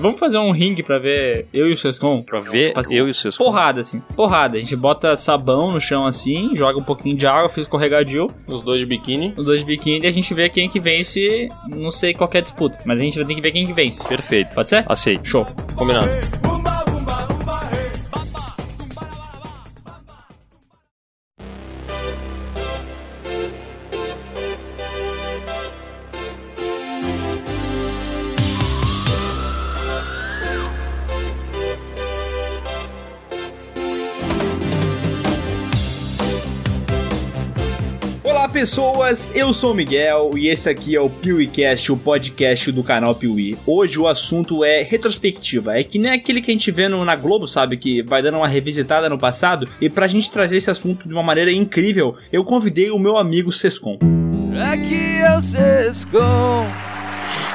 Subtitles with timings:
[0.00, 2.22] Vamos fazer um ringue pra ver eu e o Sescon?
[2.22, 4.00] Pra ver Passa- eu e os seus Porrada, assim.
[4.14, 4.56] Porrada.
[4.56, 8.62] A gente bota sabão no chão assim, joga um pouquinho de água, fica escorregadio, Os
[8.62, 9.34] dois de biquíni.
[9.36, 11.48] os dois de biquíni e a gente vê quem que vence.
[11.68, 13.72] Não sei qual é a disputa, mas a gente vai ter que ver quem que
[13.72, 14.06] vence.
[14.06, 14.54] Perfeito.
[14.54, 14.84] Pode ser?
[14.88, 15.26] Aceito.
[15.26, 15.46] Show.
[15.74, 16.45] Combinado.
[38.76, 43.14] Pessoas, eu sou o Miguel e esse aqui é o PeeWeeCast, o podcast do canal
[43.14, 43.56] Piuí.
[43.66, 47.16] Hoje o assunto é retrospectiva, é que nem aquele que a gente vê no- na
[47.16, 49.66] Globo, sabe, que vai dando uma revisitada no passado.
[49.80, 53.50] E pra gente trazer esse assunto de uma maneira incrível, eu convidei o meu amigo
[53.50, 53.98] Sescon.
[54.70, 56.66] Aqui é o Sescom.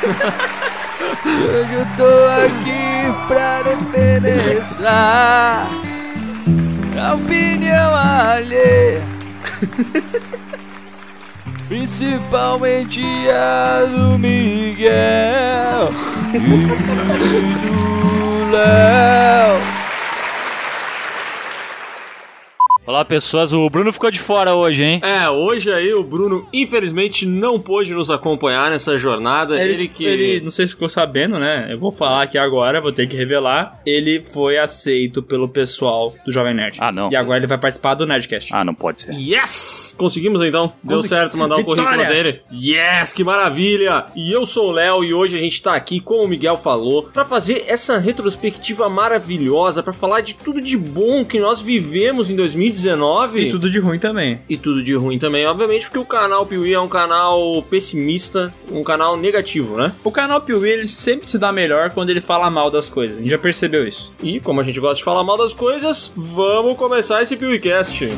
[1.24, 2.08] Hoje eu tô
[2.48, 5.68] aqui pra defenestrar
[7.00, 9.04] a opinião alheia.
[11.72, 14.84] Principalmente a do Miguel
[16.36, 16.40] e
[17.62, 19.81] do Léo.
[22.84, 23.54] Olá, pessoas.
[23.54, 25.00] O Bruno ficou de fora hoje, hein?
[25.04, 29.56] É, hoje aí o Bruno infelizmente não pôde nos acompanhar nessa jornada.
[29.62, 30.04] Ele, Ele, que.
[30.04, 31.68] ele, não sei se ficou sabendo, né?
[31.70, 33.80] Eu vou falar aqui agora, vou ter que revelar.
[33.86, 36.78] Ele foi aceito pelo pessoal do Jovem Nerd.
[36.82, 37.12] Ah, não.
[37.12, 38.50] E agora ele vai participar do Nerdcast.
[38.52, 39.14] Ah, não pode ser.
[39.14, 39.94] Yes!
[39.96, 40.74] Conseguimos então.
[40.84, 41.84] Deu Consegui- certo mandar o Vitória!
[41.84, 42.42] currículo dele.
[42.52, 44.06] Yes, que maravilha!
[44.16, 47.04] E eu sou o Léo e hoje a gente tá aqui, como o Miguel falou,
[47.04, 52.36] pra fazer essa retrospectiva maravilhosa, pra falar de tudo de bom que nós vivemos em
[52.72, 54.40] 2019 E tudo de ruim também.
[54.50, 58.84] e tudo de ruim também, obviamente, porque o canal Piuí é um canal pessimista, um
[58.84, 59.94] canal negativo, né?
[60.04, 63.18] O canal Piuí, ele sempre se dá melhor quando ele fala mal das coisas.
[63.18, 64.12] A gente já percebeu isso.
[64.22, 68.10] E como a gente gosta de falar mal das coisas, vamos começar esse PeeWeeCast.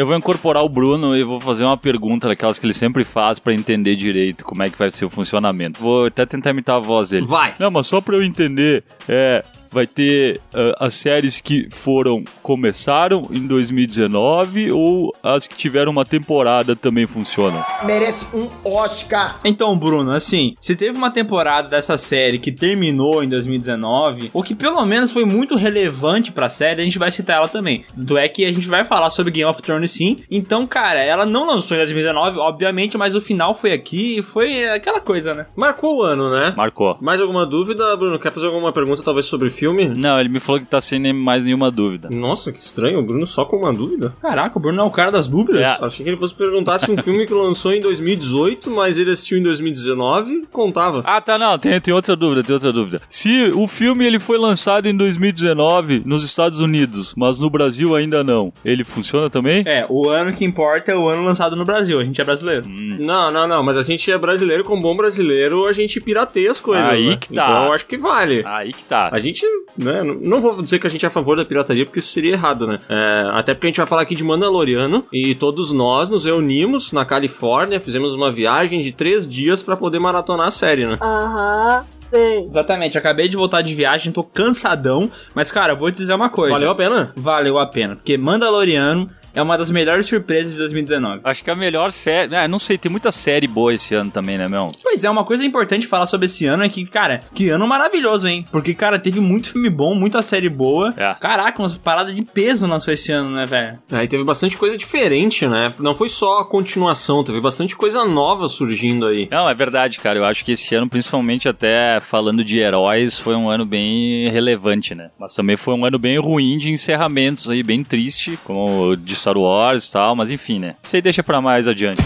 [0.00, 3.38] Eu vou incorporar o Bruno e vou fazer uma pergunta daquelas que ele sempre faz
[3.38, 5.78] pra entender direito como é que vai ser o funcionamento.
[5.78, 7.26] Vou até tentar imitar a voz dele.
[7.26, 7.54] Vai!
[7.58, 9.44] Não, mas só pra eu entender, é.
[9.70, 16.04] Vai ter ah, as séries que foram começaram em 2019 ou as que tiveram uma
[16.04, 17.62] temporada também funcionam?
[17.84, 19.40] merece um Oscar.
[19.44, 24.54] Então, Bruno, assim, se teve uma temporada dessa série que terminou em 2019, ou que
[24.54, 27.84] pelo menos foi muito relevante pra série, a gente vai citar ela também.
[27.94, 30.18] Tanto é que a gente vai falar sobre Game of Thrones sim.
[30.30, 34.68] Então, cara, ela não lançou em 2019, obviamente, mas o final foi aqui e foi
[34.68, 35.46] aquela coisa, né?
[35.56, 36.54] Marcou o ano, né?
[36.56, 36.96] Marcou.
[37.00, 38.18] Mais alguma dúvida, Bruno?
[38.18, 39.88] Quer fazer alguma pergunta, talvez, sobre filme?
[39.88, 42.08] Não, ele me falou que tá sem nem- mais nenhuma dúvida.
[42.10, 44.14] Nossa, que estranho, o Bruno só com uma dúvida.
[44.20, 45.60] Caraca, o Bruno é o cara das dúvidas.
[45.62, 45.84] É.
[45.84, 49.38] Achei que ele fosse perguntar se um filme que lançou em 2018, mas ele assistiu
[49.38, 51.02] em 2019, contava.
[51.04, 53.02] Ah, tá, não, tem, tem outra dúvida, tem outra dúvida.
[53.08, 58.24] Se o filme ele foi lançado em 2019 nos Estados Unidos, mas no Brasil ainda
[58.24, 59.62] não, ele funciona também?
[59.66, 62.00] É, o ano que importa é o ano lançado no Brasil.
[62.00, 62.64] A gente é brasileiro.
[62.68, 66.60] Não, não, não, mas a gente é brasileiro, com bom brasileiro, a gente pirateia as
[66.60, 66.86] coisas.
[66.88, 67.16] Aí né?
[67.16, 67.42] que tá.
[67.42, 68.42] Então eu acho que vale.
[68.46, 69.08] Aí que tá.
[69.12, 69.44] A gente,
[69.76, 72.12] né, não não vou dizer que a gente é a favor da pirataria, porque isso
[72.12, 72.78] seria errado, né?
[72.88, 76.92] É, até porque a gente vai falar aqui de Mandaloriano, e todos nós nos reunimos
[76.92, 80.94] na Califórnia, fizemos uma viagem de três dias pra poder maratonar a série, né?
[81.00, 82.46] Aham, sim.
[82.48, 86.54] Exatamente, acabei de voltar de viagem, tô cansadão, mas cara, vou te dizer uma coisa.
[86.54, 87.12] Valeu a pena?
[87.16, 91.20] Valeu a pena, porque Mandaloriano é uma das melhores surpresas de 2019.
[91.24, 92.34] Acho que a melhor série.
[92.34, 94.72] Ah, não sei, tem muita série boa esse ano também, né, meu?
[94.82, 98.28] Pois é, uma coisa importante falar sobre esse ano é que, cara, que ano maravilhoso,
[98.28, 98.46] hein?
[98.50, 100.92] Porque, cara, teve muito filme bom, muita série boa.
[100.96, 101.14] É.
[101.14, 103.78] Caraca, umas paradas de peso lançou esse ano, né, velho?
[103.90, 105.72] Aí teve bastante coisa diferente, né?
[105.78, 109.28] Não foi só a continuação, teve bastante coisa nova surgindo aí.
[109.30, 110.18] Não, é verdade, cara.
[110.18, 114.94] Eu acho que esse ano, principalmente até falando de heróis, foi um ano bem relevante,
[114.94, 115.10] né?
[115.18, 119.16] Mas também foi um ano bem ruim de encerramentos aí, bem triste, como o de
[119.20, 120.74] Star Wars e tal, mas enfim, né?
[120.82, 122.02] Isso aí deixa pra mais adiante.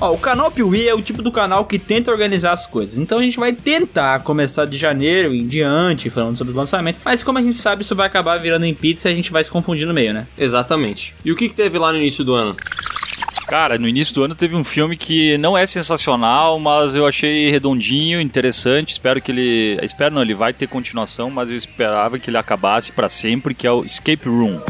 [0.00, 2.98] Ó, o canal Piuí é o tipo do canal que tenta organizar as coisas.
[2.98, 7.00] Então a gente vai tentar começar de janeiro em diante, falando sobre os lançamentos.
[7.04, 9.42] Mas como a gente sabe, isso vai acabar virando em pizza e a gente vai
[9.42, 10.26] se confundir no meio, né?
[10.36, 11.14] Exatamente.
[11.24, 12.54] E o que, que teve lá no início do ano?
[13.46, 17.48] Cara, no início do ano teve um filme que não é sensacional, mas eu achei
[17.48, 18.92] redondinho, interessante.
[18.92, 19.78] Espero que ele.
[19.82, 23.66] Espero não, ele vai ter continuação, mas eu esperava que ele acabasse pra sempre, que
[23.66, 24.60] é o Escape Room.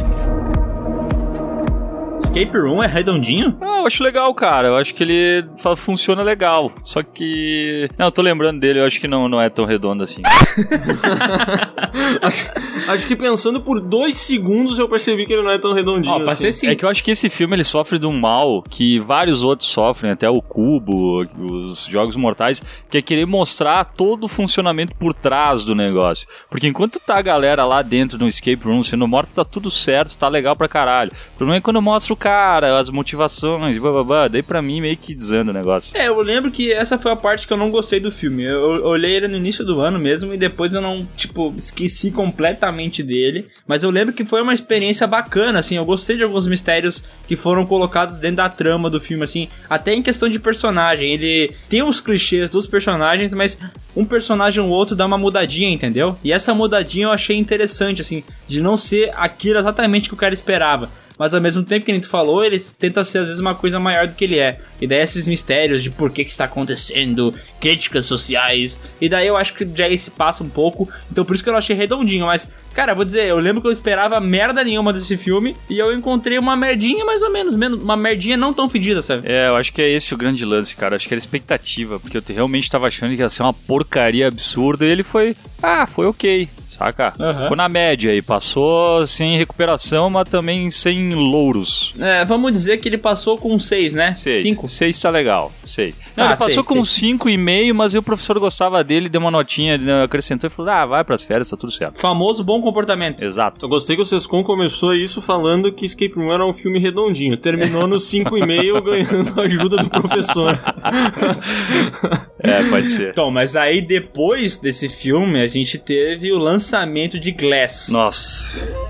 [2.23, 3.57] Escape Room é redondinho?
[3.61, 4.69] Ah, eu acho legal, cara.
[4.69, 5.47] Eu acho que ele
[5.77, 6.73] funciona legal.
[6.85, 7.89] Só que.
[7.99, 10.23] Não, eu tô lembrando dele, eu acho que não, não é tão redondo assim.
[12.23, 12.51] acho,
[12.89, 16.21] acho que pensando por dois segundos eu percebi que ele não é tão redondinho Ó,
[16.21, 16.43] pra assim.
[16.43, 16.67] ser sim.
[16.69, 19.69] É que eu acho que esse filme ele sofre de um mal que vários outros
[19.69, 25.15] sofrem, até o Cubo, os Jogos Mortais, que é querer mostrar todo o funcionamento por
[25.15, 26.27] trás do negócio.
[26.51, 30.17] Porque enquanto tá a galera lá dentro no escape room sendo morta, tá tudo certo,
[30.17, 31.13] tá legal pra caralho.
[31.35, 35.15] O problema é quando mostra o cara, as motivações, bababá, daí pra mim meio que
[35.15, 35.97] desanda o negócio.
[35.97, 38.45] É, eu lembro que essa foi a parte que eu não gostei do filme.
[38.45, 42.11] Eu, eu olhei ele no início do ano mesmo e depois eu não, tipo, esqueci
[42.11, 43.47] completamente dele.
[43.67, 45.77] Mas eu lembro que foi uma experiência bacana, assim.
[45.77, 49.49] Eu gostei de alguns mistérios que foram colocados dentro da trama do filme, assim.
[49.69, 51.13] Até em questão de personagem.
[51.13, 53.59] Ele tem os clichês dos personagens, mas
[53.95, 56.19] um personagem ou outro dá uma mudadinha, entendeu?
[56.23, 60.35] E essa mudadinha eu achei interessante, assim, de não ser aquilo exatamente que o cara
[60.35, 63.55] esperava mas ao mesmo tempo que a gente falou, ele tenta ser às vezes uma
[63.55, 64.59] coisa maior do que ele é.
[64.81, 69.37] E daí esses mistérios de por que, que está acontecendo, críticas sociais, e daí eu
[69.37, 72.27] acho que já esse passa um pouco, então por isso que eu não achei redondinho,
[72.27, 75.93] mas, cara, vou dizer, eu lembro que eu esperava merda nenhuma desse filme, e eu
[75.93, 79.23] encontrei uma merdinha mais ou menos, menos uma merdinha não tão fedida, sabe?
[79.29, 80.97] É, eu acho que é esse o grande lance, cara.
[80.97, 84.29] Acho que era expectativa, porque eu te- realmente tava achando que ia ser uma porcaria
[84.29, 85.35] absurda e ele foi.
[85.63, 86.49] Ah, foi ok.
[86.77, 87.13] Saca?
[87.19, 87.43] Aham.
[87.43, 91.95] Ficou na média aí, passou sem recuperação, mas também sem louros.
[91.99, 94.13] É, vamos dizer que ele passou com 6, né?
[94.13, 94.43] Seis.
[94.43, 94.69] 5.
[94.69, 95.53] Seis tá legal.
[95.65, 95.95] Seis.
[96.17, 96.89] Não, Ah, ele passou seis, com seis.
[96.91, 100.71] cinco e meio, mas aí o professor gostava dele, deu uma notinha, acrescentou e falou:
[100.71, 101.99] ah, vai pras férias, tá tudo certo.
[101.99, 103.23] Famoso bom comportamento.
[103.23, 103.65] Exato.
[103.65, 107.37] Eu gostei que o Sescom começou isso falando que Escape Room era um filme redondinho.
[107.37, 110.61] Terminou no 5,5 ganhando a ajuda do professor.
[112.39, 113.11] É, pode ser.
[113.11, 117.89] Então, mas aí depois desse filme, a gente teve o lançamento de Glass.
[117.93, 118.87] Nossa.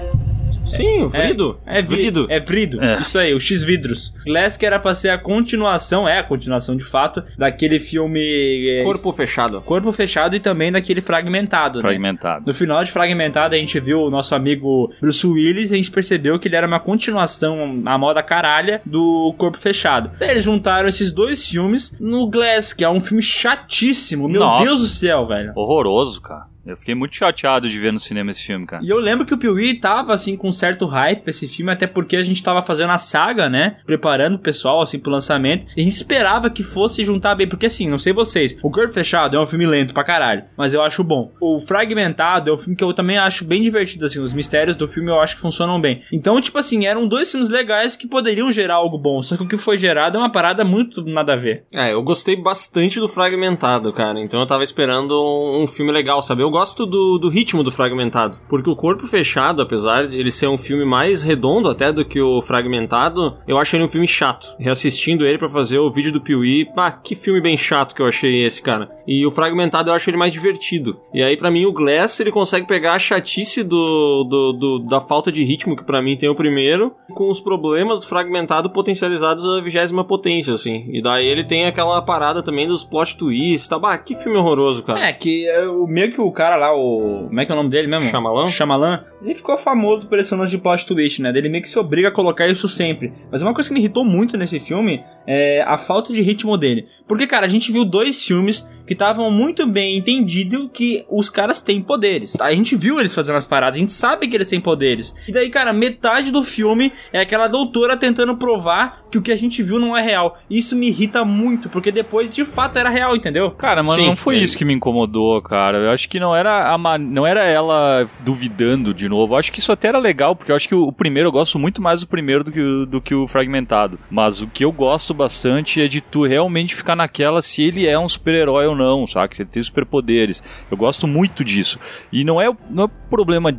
[0.65, 1.61] Sim, o Vrido.
[1.65, 2.27] É, vi- Vrido.
[2.29, 2.83] É Vrido.
[2.83, 2.99] É.
[3.01, 4.13] Isso aí, o X-Vidros.
[4.27, 8.69] Glass que era pra ser a continuação, é a continuação de fato, daquele filme...
[8.81, 9.61] é, Corpo fechado.
[9.61, 11.83] Corpo Fechado e também daquele Fragmentado, né?
[11.83, 12.45] Fragmentado.
[12.47, 15.91] No final de Fragmentado, a gente viu o nosso amigo Bruce Willis e a gente
[15.91, 20.11] percebeu que ele era uma continuação, a moda caralha, do Corpo Fechado.
[20.21, 24.29] Eles juntaram esses dois filmes no Glass, que é um filme chatíssimo.
[24.29, 24.65] Meu Nossa.
[24.65, 25.53] Deus do céu, velho.
[25.55, 26.56] Horroroso, cara.
[26.67, 28.83] Eu fiquei muito chateado de ver no cinema esse filme, cara.
[28.85, 31.71] E eu lembro que o Piuí tava, assim, com um certo hype pra esse filme,
[31.71, 33.77] até porque a gente tava fazendo a saga, né?
[33.87, 35.67] Preparando o pessoal, assim, pro lançamento.
[35.77, 38.93] E a gente esperava que fosse juntar bem, porque assim, não sei vocês, o Corpo
[38.93, 41.33] Fechado é um filme lento pra caralho, mas eu acho bom.
[41.41, 44.89] O Fragmentado é um filme que eu também acho bem divertido, assim, os mistérios do
[44.89, 46.01] filme eu acho que funcionam bem.
[46.13, 49.49] Então, tipo assim, eram dois filmes legais que poderiam gerar algo bom, só que o
[49.49, 51.65] que foi gerado é uma parada muito nada a ver.
[51.73, 54.19] É, eu gostei bastante do Fragmentado, cara.
[54.21, 56.43] Então eu tava esperando um, um filme legal, sabe?
[56.43, 58.39] Eu gosto do, do ritmo do Fragmentado.
[58.49, 62.19] Porque o Corpo Fechado, apesar de ele ser um filme mais redondo até do que
[62.21, 64.55] o Fragmentado, eu acho ele um filme chato.
[64.59, 68.07] Reassistindo ele pra fazer o vídeo do Piuí, pá, que filme bem chato que eu
[68.07, 68.89] achei esse, cara.
[69.07, 70.99] E o Fragmentado eu acho ele mais divertido.
[71.13, 75.01] E aí, pra mim, o Glass, ele consegue pegar a chatice do, do, do- da
[75.01, 79.47] falta de ritmo, que pra mim tem o primeiro, com os problemas do Fragmentado potencializados
[79.47, 80.87] à vigésima potência, assim.
[80.91, 83.79] E daí ele tem aquela parada também dos plot twists, tá?
[83.79, 85.01] Bah, que filme horroroso, cara.
[85.09, 87.25] É, que é, o meio que o cara lá, o.
[87.27, 88.09] Como é que é o nome dele mesmo?
[88.09, 88.47] Shyamalan?
[88.47, 89.05] Shyamalan.
[89.21, 91.33] Ele ficou famoso por esse lance de plot twist, né?
[91.35, 93.13] Ele meio que se obriga a colocar isso sempre.
[93.33, 96.87] Mas uma coisa que me irritou muito nesse filme é a falta de ritmo dele.
[97.09, 101.61] Porque, cara, a gente viu dois filmes que estavam muito bem entendido que os caras
[101.61, 102.41] têm poderes.
[102.41, 105.15] A gente viu eles fazendo as paradas, a gente sabe que eles têm poderes.
[105.27, 109.37] E daí, cara, metade do filme é aquela doutora tentando provar que o que a
[109.37, 110.39] gente viu não é real.
[110.49, 113.51] Isso me irrita muito, porque depois de fato era real, entendeu?
[113.51, 114.39] Cara, mas Sim, não foi é.
[114.39, 115.79] isso que me incomodou, cara.
[115.79, 119.37] Eu acho que não era a ma- não era ela duvidando de novo.
[119.37, 121.81] Acho que isso até era legal, porque eu acho que o, primeiro eu gosto muito
[121.83, 123.99] mais do primeiro do que, o, do que o fragmentado.
[124.11, 127.99] Mas o que eu gosto bastante é de tu realmente ficar naquela se ele é
[127.99, 129.35] um super-herói ou não, sabe?
[129.37, 130.43] Se ele tem superpoderes.
[130.71, 131.79] Eu gosto muito disso.
[132.13, 133.51] E não é, não é problema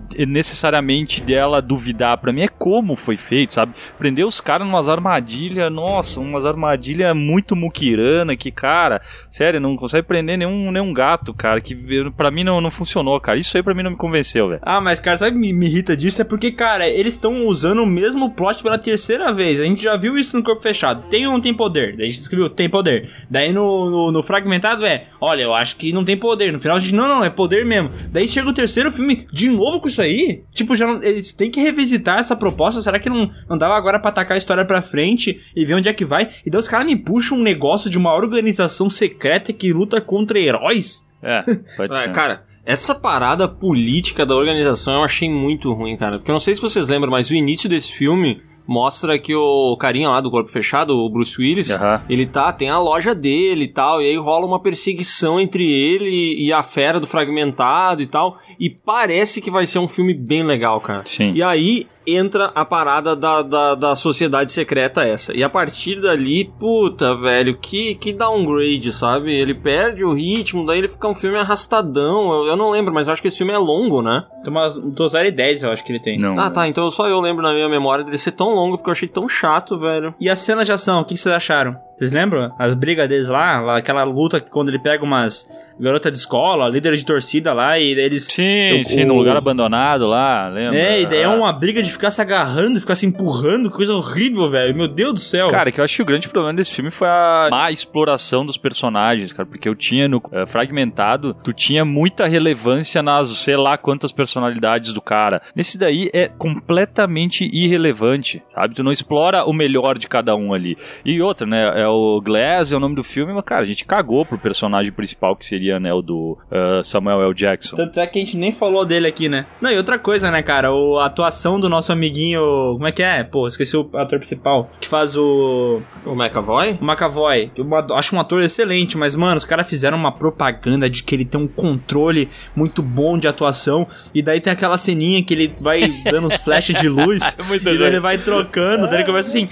[0.41, 2.17] necessariamente dela duvidar.
[2.17, 3.73] Pra mim é como foi feito, sabe?
[3.97, 10.07] Prender os caras numas armadilhas, nossa, umas armadilhas muito muquirana que, cara, sério, não consegue
[10.07, 11.59] prender nenhum, nenhum gato, cara.
[11.59, 11.75] Que
[12.11, 13.37] pra mim não, não funcionou, cara.
[13.39, 14.59] Isso aí pra mim não me convenceu, velho.
[14.63, 16.21] Ah, mas, cara, sabe o que me, me irrita disso?
[16.21, 19.59] É porque, cara, eles estão usando o mesmo plot pela terceira vez.
[19.59, 21.03] A gente já viu isso no corpo fechado.
[21.09, 21.95] Tem ou não tem poder?
[21.95, 23.09] Daí a gente escreveu, tem poder.
[23.29, 26.51] Daí no, no, no fragmentado é, olha, eu acho que não tem poder.
[26.51, 27.89] No final a gente, não, não, é poder mesmo.
[28.11, 30.43] Daí chega o terceiro filme, de novo com isso aí?
[30.53, 32.81] Tipo, já não, eles têm que revisitar essa proposta.
[32.81, 35.87] Será que não, não dava agora pra atacar a história pra frente e ver onde
[35.89, 36.29] é que vai?
[36.45, 40.39] E daí os caras me puxam um negócio de uma organização secreta que luta contra
[40.39, 41.07] heróis?
[41.21, 41.41] É,
[41.75, 42.11] pode É, ser.
[42.11, 46.17] cara, essa parada política da organização eu achei muito ruim, cara.
[46.17, 49.77] Porque eu não sei se vocês lembram, mas o início desse filme mostra que o
[49.77, 52.03] carinha lá do corpo fechado, o Bruce Willis, Aham.
[52.09, 56.35] ele tá, tem a loja dele e tal, e aí rola uma perseguição entre ele
[56.43, 60.43] e a fera do fragmentado e tal, e parece que vai ser um filme bem
[60.43, 61.03] legal, cara.
[61.05, 61.31] Sim.
[61.33, 65.35] E aí entra a parada da, da, da sociedade secreta essa.
[65.35, 69.33] E a partir dali, puta, velho, que, que downgrade, sabe?
[69.33, 72.31] Ele perde o ritmo, daí ele fica um filme arrastadão.
[72.31, 74.25] Eu, eu não lembro, mas acho que esse filme é longo, né?
[74.43, 76.17] Tem umas 2 horas e 10, eu acho que ele tem.
[76.17, 76.39] Não.
[76.39, 76.67] Ah, tá.
[76.67, 79.27] Então só eu lembro na minha memória dele ser tão longo porque eu achei tão
[79.27, 80.15] chato, velho.
[80.19, 81.86] E a cena de ação, o que vocês acharam?
[81.97, 82.53] Vocês lembram?
[82.59, 85.49] As brigas deles lá, lá, aquela luta que quando ele pega umas
[85.79, 88.25] garotas de escola, líder de torcida lá, e eles.
[88.29, 90.79] Sim, o- sim, o- no lugar abandonado lá, lembra?
[90.79, 94.49] É, e daí é uma briga de ficar se agarrando, ficar se empurrando, coisa horrível,
[94.49, 94.75] velho.
[94.75, 95.47] Meu Deus do céu.
[95.49, 98.57] Cara, que eu acho que o grande problema desse filme foi a má exploração dos
[98.57, 99.47] personagens, cara.
[99.47, 104.93] Porque eu tinha no eh, Fragmentado, tu tinha muita relevância nas, sei lá, quantas personalidades
[104.93, 105.41] do cara.
[105.55, 108.75] Nesse daí é completamente irrelevante, sabe?
[108.75, 110.77] Tu não explora o melhor de cada um ali.
[111.05, 111.71] E outra, né?
[111.81, 114.91] É o Glass, é o nome do filme, mas, cara, a gente cagou pro personagem
[114.91, 117.33] principal, que seria, né, o do eh, Samuel L.
[117.33, 117.75] Jackson.
[117.75, 119.45] Tanto é que a gente nem falou dele aqui, né?
[119.61, 120.73] Não, e outra coisa, né, cara?
[120.73, 122.41] O, a atuação do nosso amiguinho.
[122.73, 123.23] Como é que é?
[123.23, 124.69] Pô, esqueci o ator principal.
[124.79, 125.81] Que faz o.
[126.05, 126.77] O McAvoy?
[126.81, 127.51] O McAvoy.
[127.55, 131.25] Eu acho um ator excelente, mas, mano, os caras fizeram uma propaganda de que ele
[131.25, 133.87] tem um controle muito bom de atuação.
[134.13, 137.35] E daí tem aquela ceninha que ele vai dando uns flashes de luz.
[137.47, 138.87] Muito e ele vai trocando.
[138.87, 139.47] Daí ele começa assim: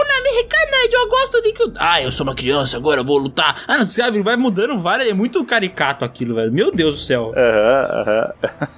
[0.00, 1.72] Eu sou uma americana, eu gosto de que.
[1.76, 3.64] Ah, eu sou uma criança, agora eu vou lutar.
[3.68, 4.22] Ah, não sabe?
[4.22, 5.10] Vai mudando várias.
[5.10, 6.52] É muito caricato aquilo, velho.
[6.52, 7.32] Meu Deus do céu.
[7.36, 8.32] Aham,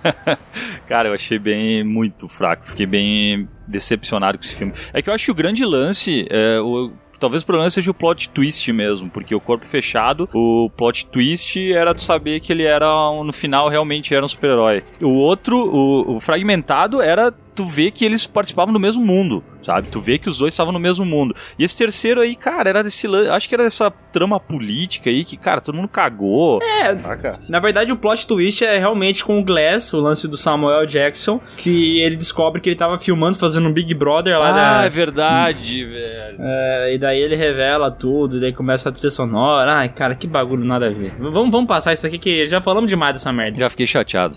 [0.05, 0.37] aham.
[0.89, 2.67] Cara, eu achei bem muito fraco.
[2.67, 4.73] Fiquei bem decepcionado com esse filme.
[4.93, 7.95] É que eu acho que o grande lance, é, o, talvez o problema seja o
[7.95, 12.65] plot twist mesmo, porque o corpo fechado, o plot twist era tu saber que ele
[12.65, 12.87] era
[13.25, 14.83] no final realmente era um super-herói.
[15.01, 19.89] O outro, o, o fragmentado era tu ver que eles participavam do mesmo mundo, sabe?
[19.91, 21.35] Tu vê que os dois estavam no mesmo mundo.
[21.59, 25.37] E esse terceiro aí, cara, era desse acho que era dessa trama política aí que,
[25.37, 26.61] cara, todo mundo cagou.
[26.63, 27.41] É, Saca?
[27.49, 31.41] Na verdade, o plot twist é realmente com o Glass, o lance do Samuel Jackson,
[31.57, 34.85] que ele descobre que ele tava filmando, fazendo um Big Brother lá Ah, da.
[34.87, 36.37] é verdade, velho.
[36.41, 39.75] É, e daí ele revela tudo, e daí começa a trilha sonora.
[39.75, 41.11] Ai, cara, que bagulho nada a ver.
[41.19, 43.59] V- Vamos, vamos passar isso aqui que já falamos demais dessa merda.
[43.59, 44.37] Já fiquei chateado.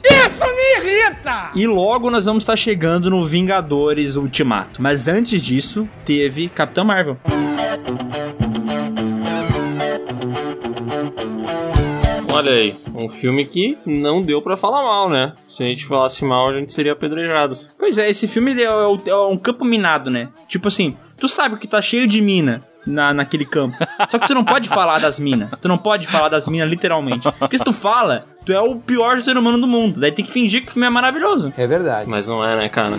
[1.56, 4.82] E logo nós vamos estar chegando no Vingadores Ultimato.
[4.82, 7.18] Mas antes disso, teve Capitão Marvel.
[12.32, 15.34] Olha aí, um filme que não deu pra falar mal, né?
[15.48, 17.56] Se a gente falasse mal, a gente seria apedrejado.
[17.80, 20.28] Pois é, esse filme é, o- é um campo minado, né?
[20.48, 23.78] Tipo assim, tu sabe que tá cheio de mina na, naquele campo.
[24.10, 25.50] Só que tu não pode falar das minas.
[25.62, 27.26] Tu não pode falar das minas literalmente.
[27.40, 30.00] Porque se tu fala, tu é o pior ser humano do mundo.
[30.00, 31.52] Daí tem que fingir que o filme é maravilhoso.
[31.58, 32.10] É verdade.
[32.10, 32.98] Mas não é, né, cara?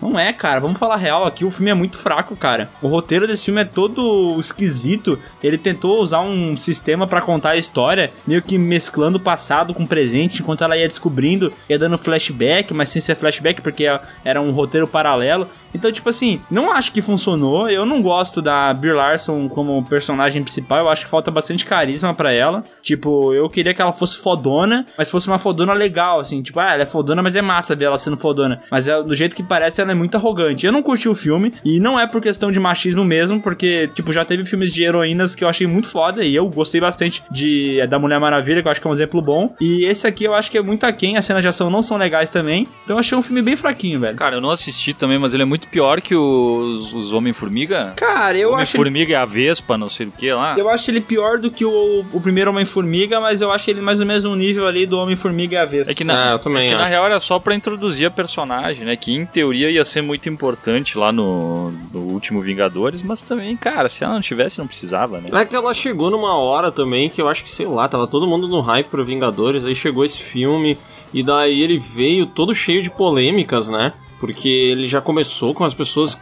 [0.00, 0.60] Não é, cara.
[0.60, 1.44] Vamos falar real aqui.
[1.44, 2.68] O filme é muito fraco, cara.
[2.82, 5.18] O roteiro desse filme é todo esquisito.
[5.42, 9.84] Ele tentou usar um sistema pra contar a história, meio que mesclando o passado com
[9.84, 13.86] o presente, enquanto ela ia descobrindo, ia dando flashback, mas sem ser flashback, porque
[14.24, 15.48] era um roteiro paralelo.
[15.72, 17.70] Então, tipo assim, não acho que funcionou.
[17.70, 20.78] Eu não gosto da Brie Larson como personagem principal.
[20.78, 22.64] Eu acho que falta bastante carisma pra ela.
[22.82, 24.49] Tipo, eu queria que ela fosse fodona,
[24.96, 26.42] mas fosse uma fodona legal, assim.
[26.42, 28.60] Tipo, ah, ela é fodona, mas é massa ver ela sendo fodona.
[28.70, 30.66] Mas é, do jeito que parece, ela é muito arrogante.
[30.66, 31.52] Eu não curti o filme.
[31.64, 35.34] E não é por questão de machismo mesmo, porque, tipo, já teve filmes de heroínas
[35.34, 36.24] que eu achei muito foda.
[36.24, 38.94] E eu gostei bastante de é, da Mulher Maravilha, que eu acho que é um
[38.94, 39.54] exemplo bom.
[39.60, 41.16] E esse aqui eu acho que é muito aquém.
[41.16, 42.66] As cenas de ação não são legais também.
[42.84, 44.16] Então eu achei um filme bem fraquinho, velho.
[44.16, 47.92] Cara, eu não assisti também, mas ele é muito pior que os, os Homem-Formiga.
[47.96, 48.76] Cara, eu acho.
[48.76, 50.54] ele- Homem-Formiga e a Vespa, não sei o que lá.
[50.58, 54.00] Eu acho ele pior do que o, o primeiro Homem-Formiga, mas eu acho ele mais
[54.00, 55.92] ou menos um nível ali do Homem-Formiga e a Vespa.
[55.92, 58.10] É que na, Ah, eu também é que na real era só pra introduzir a
[58.10, 58.96] personagem, né?
[58.96, 63.88] Que em teoria ia ser muito importante lá no, no último Vingadores, mas também, cara,
[63.88, 65.30] se ela não tivesse, não precisava, né?
[65.32, 68.26] É que ela chegou numa hora também que eu acho que, sei lá, tava todo
[68.26, 70.76] mundo no hype pro Vingadores, aí chegou esse filme,
[71.12, 73.92] e daí ele veio todo cheio de polêmicas, né?
[74.20, 76.20] Porque ele já começou com as pessoas.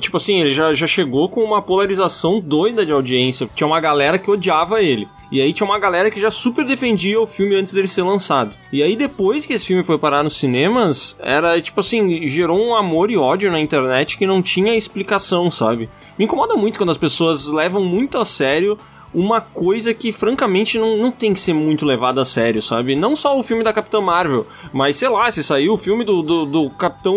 [0.00, 3.48] Tipo assim, ele já, já chegou com uma polarização doida de audiência.
[3.54, 5.08] Tinha uma galera que odiava ele.
[5.30, 8.56] E aí tinha uma galera que já super defendia o filme antes dele ser lançado.
[8.72, 12.74] E aí depois que esse filme foi parar nos cinemas, era tipo assim, gerou um
[12.74, 15.88] amor e ódio na internet que não tinha explicação, sabe?
[16.18, 18.78] Me incomoda muito quando as pessoas levam muito a sério
[19.12, 22.94] uma coisa que, francamente, não, não tem que ser muito levada a sério, sabe?
[22.94, 26.22] Não só o filme da Capitã Marvel, mas sei lá, se saiu o filme do,
[26.22, 27.16] do, do Capitão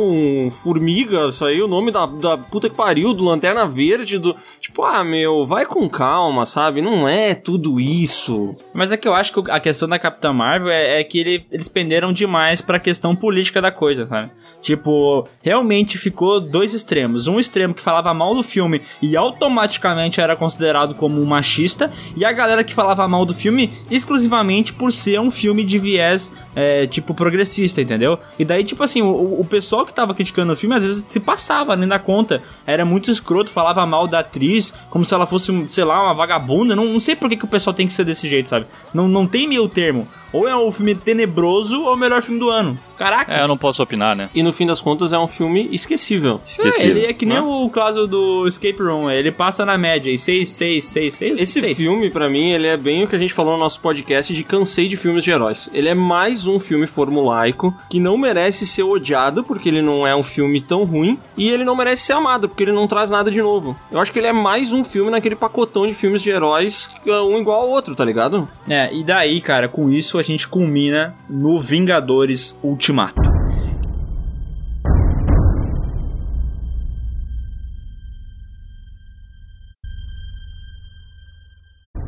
[0.51, 4.35] Formiga, saiu o nome da, da puta que pariu, do Lanterna Verde, do.
[4.59, 6.81] Tipo, ah, meu, vai com calma, sabe?
[6.81, 8.53] Não é tudo isso.
[8.73, 11.45] Mas é que eu acho que a questão da Capitã Marvel é, é que ele,
[11.51, 14.31] eles penderam demais pra questão política da coisa, sabe?
[14.61, 17.27] Tipo, realmente ficou dois extremos.
[17.27, 21.80] Um extremo que falava mal do filme e automaticamente era considerado como um machista,
[22.15, 26.31] e a galera que falava mal do filme exclusivamente por ser um filme de viés,
[26.55, 28.19] é, tipo, progressista, entendeu?
[28.37, 31.19] E daí, tipo assim, o, o pessoal que tava criticando o filme às vezes se
[31.19, 32.41] passava nem da conta.
[32.65, 36.75] Era muito escroto, falava mal da atriz, como se ela fosse, sei lá, uma vagabunda.
[36.75, 38.65] Não, não sei por que, que o pessoal tem que ser desse jeito, sabe?
[38.93, 40.07] Não, não tem meio termo.
[40.33, 42.77] Ou é um filme tenebroso ou é o melhor filme do ano.
[42.97, 43.33] Caraca!
[43.33, 44.29] É, eu não posso opinar, né?
[44.33, 46.35] E no fim das contas é um filme esquecível.
[46.45, 46.83] Esqueci.
[46.83, 50.17] É, ele é que nem o caso do Escape Room, ele passa na média, e
[50.19, 51.77] 6, 6, 6, 6, Esse 6.
[51.77, 54.43] filme, pra mim, ele é bem o que a gente falou no nosso podcast de
[54.43, 55.69] cansei de filmes de heróis.
[55.73, 60.15] Ele é mais um filme formulaico que não merece ser odiado, porque ele não é
[60.15, 63.31] um filme tão ruim, e ele não merece ser amado, porque ele não traz nada
[63.31, 63.75] de novo.
[63.91, 67.37] Eu acho que ele é mais um filme naquele pacotão de filmes de heróis, um
[67.39, 68.47] igual ao outro, tá ligado?
[68.69, 73.21] É, e daí, cara, com isso a gente culmina no Vingadores Ultimato.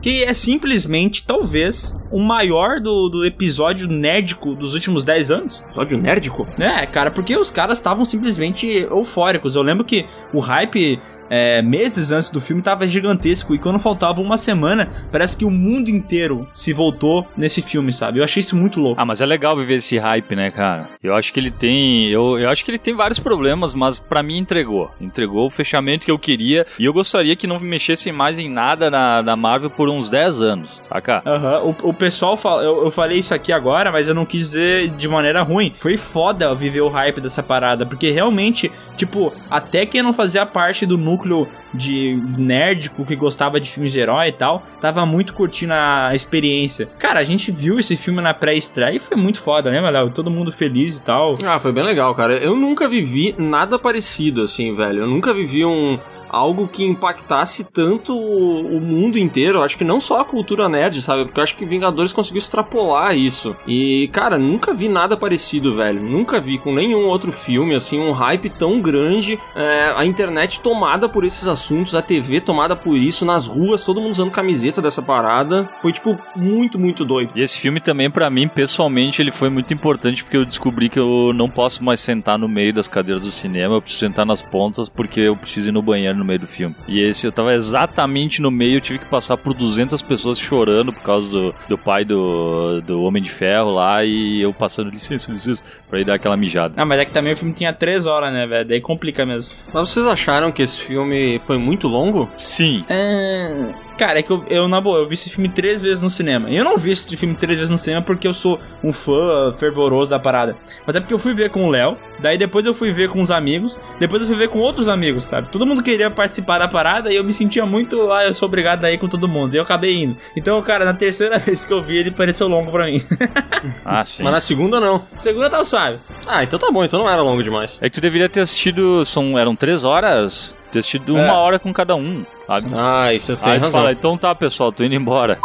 [0.01, 5.61] Que é simplesmente, talvez, o maior do, do episódio nerdico dos últimos 10 anos.
[5.61, 6.47] Episódio nerdico?
[6.59, 9.55] É, cara, porque os caras estavam simplesmente eufóricos.
[9.55, 14.21] Eu lembro que o hype é, meses antes do filme tava gigantesco e quando faltava
[14.21, 18.19] uma semana, parece que o mundo inteiro se voltou nesse filme, sabe?
[18.19, 19.01] Eu achei isso muito louco.
[19.01, 20.89] Ah, mas é legal viver esse hype, né, cara?
[21.01, 22.07] Eu acho que ele tem.
[22.09, 24.91] Eu, eu acho que ele tem vários problemas, mas para mim entregou.
[25.01, 26.67] Entregou o fechamento que eu queria.
[26.77, 30.41] E eu gostaria que não mexessem mais em nada na, na Marvel por uns 10
[30.41, 31.23] anos, saca?
[31.25, 31.75] Aham, uhum.
[31.81, 32.63] o, o, pessoal fala.
[32.63, 35.73] Eu, eu falei isso aqui agora, mas eu não quis dizer de maneira ruim.
[35.79, 40.85] Foi foda viver o hype dessa parada, porque realmente, tipo, até quem não fazia parte
[40.85, 45.73] do núcleo de nerdico que gostava de filmes de herói e tal, tava muito curtindo
[45.73, 46.87] a experiência.
[46.99, 50.11] Cara, a gente viu esse filme na pré-estreia e foi muito foda, né, Léo?
[50.11, 51.33] Todo mundo feliz e tal.
[51.45, 52.33] Ah, foi bem legal, cara.
[52.33, 55.03] Eu nunca vivi nada parecido, assim, velho.
[55.03, 55.97] Eu nunca vivi um
[56.33, 59.61] algo que impactasse tanto o mundo inteiro.
[59.61, 61.25] Acho que não só a cultura nerd, sabe?
[61.25, 63.55] Porque eu acho que Vingadores conseguiu extrapolar isso.
[63.67, 66.01] E, cara, nunca vi nada parecido, velho.
[66.01, 69.37] Nunca vi com nenhum outro filme, assim, um hype tão grande.
[69.55, 74.01] É, a internet tomada por esses assuntos, a TV tomada por isso, nas ruas, todo
[74.01, 75.69] mundo usando camiseta dessa parada.
[75.79, 77.31] Foi, tipo, muito, muito doido.
[77.35, 80.99] E esse filme também, para mim, pessoalmente, ele foi muito importante porque eu descobri que
[80.99, 84.41] eu não posso mais sentar no meio das cadeiras do cinema, eu preciso sentar nas
[84.41, 86.75] pontas porque eu preciso ir no banheiro no meio do filme.
[86.87, 90.91] E esse eu tava exatamente no meio, eu tive que passar por 200 pessoas chorando
[90.91, 95.31] por causa do, do pai do, do Homem de Ferro lá e eu passando licença,
[95.31, 96.73] licença, pra ir dar aquela mijada.
[96.77, 98.67] Ah, mas é que também o filme tinha 3 horas, né, velho?
[98.67, 99.53] Daí complica mesmo.
[99.73, 102.29] Mas vocês acharam que esse filme foi muito longo?
[102.37, 102.85] Sim.
[102.89, 103.73] É...
[103.97, 106.49] Cara, é que eu, eu, na boa, eu vi esse filme três vezes no cinema.
[106.49, 109.51] E eu não vi esse filme três vezes no cinema porque eu sou um fã
[109.53, 110.55] fervoroso da parada.
[110.85, 113.21] Mas é porque eu fui ver com o Léo, daí depois eu fui ver com
[113.21, 115.47] os amigos, depois eu fui ver com outros amigos, sabe?
[115.49, 118.83] Todo mundo queria participar da parada e eu me sentia muito, ah, eu sou obrigado
[118.85, 119.53] a ir com todo mundo.
[119.53, 120.17] E eu acabei indo.
[120.35, 123.01] Então, cara, na terceira vez que eu vi, ele pareceu longo pra mim.
[123.85, 124.23] ah, sim.
[124.23, 125.03] Mas na segunda, não.
[125.17, 125.99] Segunda tava suave.
[126.25, 127.77] Ah, então tá bom, então não era longo demais.
[127.81, 130.55] É que tu deveria ter assistido, são, eram três horas?
[130.73, 131.23] Ter assistido é.
[131.23, 132.25] uma hora com cada um.
[132.47, 132.71] Sabe?
[132.73, 133.69] Ah, isso tem Aí razão.
[133.69, 135.37] tu fala, então tá, pessoal, tô indo embora.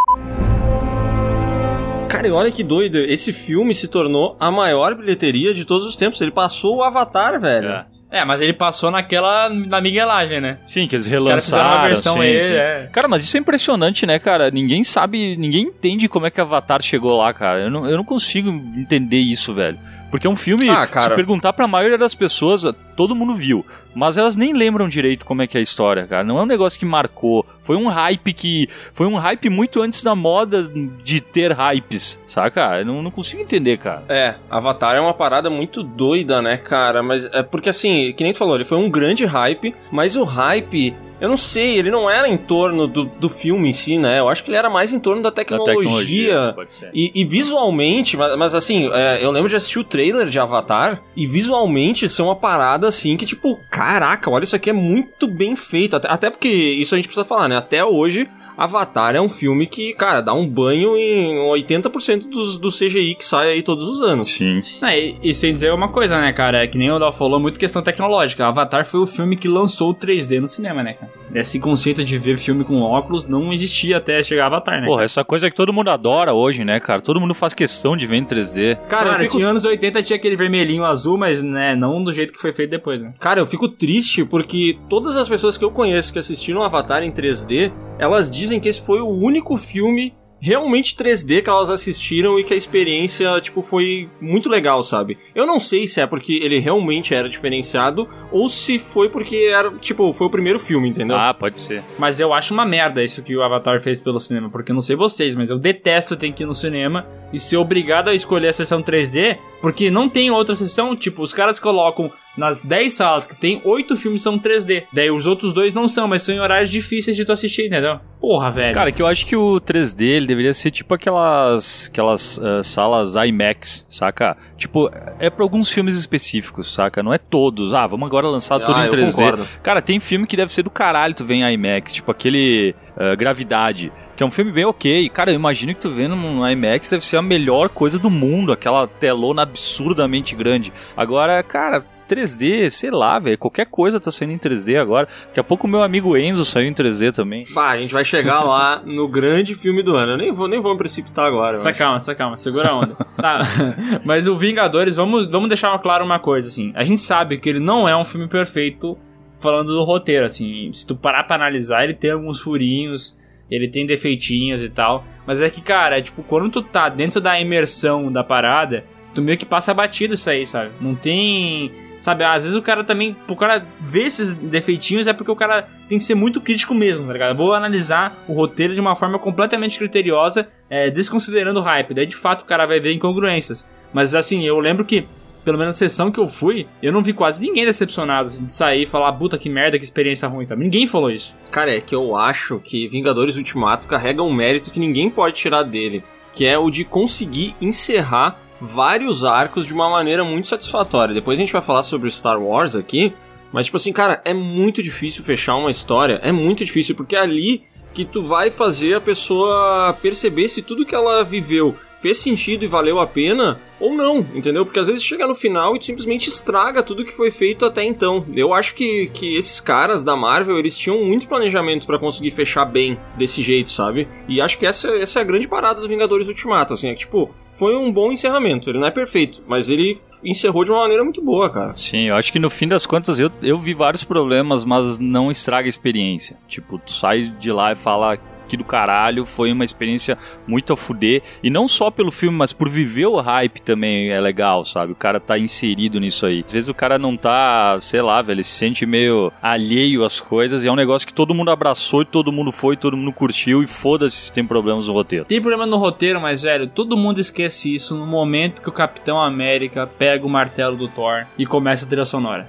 [2.08, 5.96] Cara, e olha que doido, esse filme se tornou a maior bilheteria de todos os
[5.96, 6.18] tempos.
[6.22, 7.68] Ele passou o Avatar, velho.
[7.68, 7.86] É.
[8.10, 10.58] É, mas ele passou naquela na miguelagem, né?
[10.64, 11.76] Sim, que eles relançaram.
[11.76, 12.54] Uma versão sim, ele, sim.
[12.54, 12.88] É.
[12.90, 14.50] Cara, mas isso é impressionante, né, cara?
[14.50, 17.60] Ninguém sabe, ninguém entende como é que Avatar chegou lá, cara.
[17.60, 19.78] Eu não, eu não consigo entender isso, velho.
[20.10, 21.10] Porque é um filme, ah, cara.
[21.10, 22.64] se perguntar pra maioria das pessoas,
[22.96, 23.64] todo mundo viu.
[23.94, 26.24] Mas elas nem lembram direito como é que é a história, cara.
[26.24, 27.44] Não é um negócio que marcou.
[27.62, 28.68] Foi um hype que.
[28.94, 30.62] Foi um hype muito antes da moda
[31.04, 32.78] de ter hypes, saca?
[32.78, 34.04] Eu não, não consigo entender, cara.
[34.08, 37.02] É, Avatar é uma parada muito doida, né, cara?
[37.02, 40.24] Mas é porque assim, que nem tu falou, ele foi um grande hype, mas o
[40.24, 44.20] hype eu não sei, ele não era em torno do, do filme em si, né?
[44.20, 45.74] Eu acho que ele era mais em torno da tecnologia.
[45.74, 46.90] tecnologia, pode ser.
[46.94, 51.02] E, e visualmente, mas, mas assim, é, eu lembro de assistir o trailer de Avatar
[51.16, 55.26] e visualmente isso é uma parada assim que, tipo, caraca, olha, isso aqui é muito
[55.26, 55.96] bem feito.
[55.96, 57.56] Até, até porque isso a gente precisa falar, né?
[57.56, 58.28] Até hoje.
[58.58, 63.24] Avatar é um filme que, cara, dá um banho em 80% dos, do CGI que
[63.24, 64.28] sai aí todos os anos.
[64.28, 64.62] Sim.
[64.82, 66.64] É, e, e sem dizer uma coisa, né, cara?
[66.64, 68.46] É que nem o Dal falou, muito questão tecnológica.
[68.46, 71.12] Avatar foi o filme que lançou o 3D no cinema, né, cara?
[71.34, 74.86] Esse conceito de ver filme com óculos não existia até chegar Avatar, né?
[74.86, 77.00] Porra, essa coisa que todo mundo adora hoje, né, cara?
[77.00, 78.76] Todo mundo faz questão de ver em 3D.
[78.88, 82.32] Cara, Cara, fico, tinha anos 80 tinha aquele vermelhinho azul, mas né, não do jeito
[82.32, 83.12] que foi feito depois, né?
[83.18, 87.10] cara, eu fico triste porque todas as pessoas que eu conheço que assistiram Avatar em
[87.10, 92.44] 3D, elas dizem que esse foi o único filme realmente 3D que elas assistiram e
[92.44, 95.18] que a experiência, tipo, foi muito legal, sabe?
[95.34, 99.70] Eu não sei se é porque ele realmente era diferenciado ou se foi porque era,
[99.78, 101.16] tipo, foi o primeiro filme, entendeu?
[101.16, 101.82] Ah, pode ser.
[101.98, 104.82] Mas eu acho uma merda isso que o Avatar fez pelo cinema, porque eu não
[104.82, 108.48] sei vocês, mas eu detesto ter que ir no cinema e ser obrigado a escolher
[108.48, 113.26] a sessão 3D, porque não tem outra sessão, tipo, os caras colocam nas 10 salas
[113.26, 114.84] que tem, 8 filmes são 3D.
[114.92, 117.98] Daí os outros dois não são, mas são em horários difíceis de tu assistir, entendeu?
[118.20, 118.74] Porra, velho.
[118.74, 123.14] Cara, que eu acho que o 3D ele deveria ser tipo aquelas aquelas ah, salas
[123.14, 124.36] IMAX, saca?
[124.56, 127.02] Tipo, é pra alguns filmes específicos, saca?
[127.02, 127.72] Não é todos.
[127.74, 129.12] Ah, vamos agora lançar tudo Ah, em eu 3D.
[129.12, 129.48] concordo.
[129.62, 133.14] Cara, tem filme que deve ser do caralho tu vem em IMAX, tipo aquele ah,
[133.14, 135.08] Gravidade, que é um filme bem ok.
[135.10, 138.52] Cara, eu imagino que tu vendo no IMAX deve ser a melhor coisa do mundo,
[138.52, 140.72] aquela telona absurdamente grande.
[140.96, 145.08] Agora, cara, 3D, sei lá, velho, qualquer coisa tá saindo em 3D agora.
[145.26, 147.44] Daqui a pouco o meu amigo Enzo saiu em 3D também.
[147.50, 150.12] Bah, a gente vai chegar lá no grande filme do ano.
[150.12, 151.58] Eu nem vou, nem vou me precipitar agora.
[151.70, 151.78] acho.
[151.78, 152.94] calma, só calma, segura a onda.
[153.16, 153.40] tá,
[154.04, 156.72] mas o Vingadores, vamos, vamos deixar claro uma coisa, assim.
[156.74, 158.96] A gente sabe que ele não é um filme perfeito
[159.38, 160.72] falando do roteiro, assim.
[160.72, 163.18] Se tu parar pra analisar, ele tem alguns furinhos,
[163.50, 165.04] ele tem defeitinhos e tal.
[165.26, 169.22] Mas é que, cara, é tipo, quando tu tá dentro da imersão da parada, tu
[169.22, 170.70] meio que passa batido isso aí, sabe?
[170.80, 171.72] Não tem.
[171.98, 175.66] Sabe, às vezes o cara também, pro cara ver esses defeitinhos é porque o cara
[175.88, 177.36] tem que ser muito crítico mesmo, tá ligado?
[177.36, 181.94] Vou analisar o roteiro de uma forma completamente criteriosa, é, desconsiderando o hype.
[181.94, 183.66] Daí de fato o cara vai ver incongruências.
[183.92, 185.08] Mas assim, eu lembro que,
[185.44, 188.52] pelo menos na sessão que eu fui, eu não vi quase ninguém decepcionado assim, de
[188.52, 190.62] sair e falar, puta que merda, que experiência ruim, sabe?
[190.62, 191.34] Ninguém falou isso.
[191.50, 195.64] Cara, é que eu acho que Vingadores Ultimato carrega um mérito que ninguém pode tirar
[195.64, 201.14] dele, que é o de conseguir encerrar vários arcos de uma maneira muito satisfatória.
[201.14, 203.12] Depois a gente vai falar sobre Star Wars aqui,
[203.52, 207.20] mas tipo assim, cara, é muito difícil fechar uma história, é muito difícil porque é
[207.20, 212.64] ali que tu vai fazer a pessoa perceber se tudo que ela viveu fez sentido
[212.64, 214.64] e valeu a pena ou não, entendeu?
[214.64, 218.24] Porque às vezes chega no final e simplesmente estraga tudo que foi feito até então.
[218.34, 222.64] Eu acho que, que esses caras da Marvel, eles tinham muito planejamento pra conseguir fechar
[222.64, 224.08] bem desse jeito, sabe?
[224.28, 227.00] E acho que essa, essa é a grande parada do Vingadores Ultimato, assim, é que,
[227.00, 228.70] tipo, foi um bom encerramento.
[228.70, 231.74] Ele não é perfeito, mas ele encerrou de uma maneira muito boa, cara.
[231.74, 235.30] Sim, eu acho que no fim das contas eu, eu vi vários problemas, mas não
[235.30, 236.38] estraga a experiência.
[236.46, 238.16] Tipo, tu sai de lá e fala
[238.56, 241.22] do caralho, foi uma experiência muito a fuder.
[241.42, 244.92] E não só pelo filme, mas por viver o hype também é legal, sabe?
[244.92, 246.42] O cara tá inserido nisso aí.
[246.46, 250.20] Às vezes o cara não tá, sei lá, velho, ele se sente meio alheio às
[250.20, 253.12] coisas e é um negócio que todo mundo abraçou e todo mundo foi, todo mundo
[253.12, 255.24] curtiu e foda-se se tem problemas no roteiro.
[255.24, 259.20] Tem problema no roteiro, mas, velho, todo mundo esquece isso no momento que o Capitão
[259.20, 262.48] América pega o martelo do Thor e começa a trilha sonora.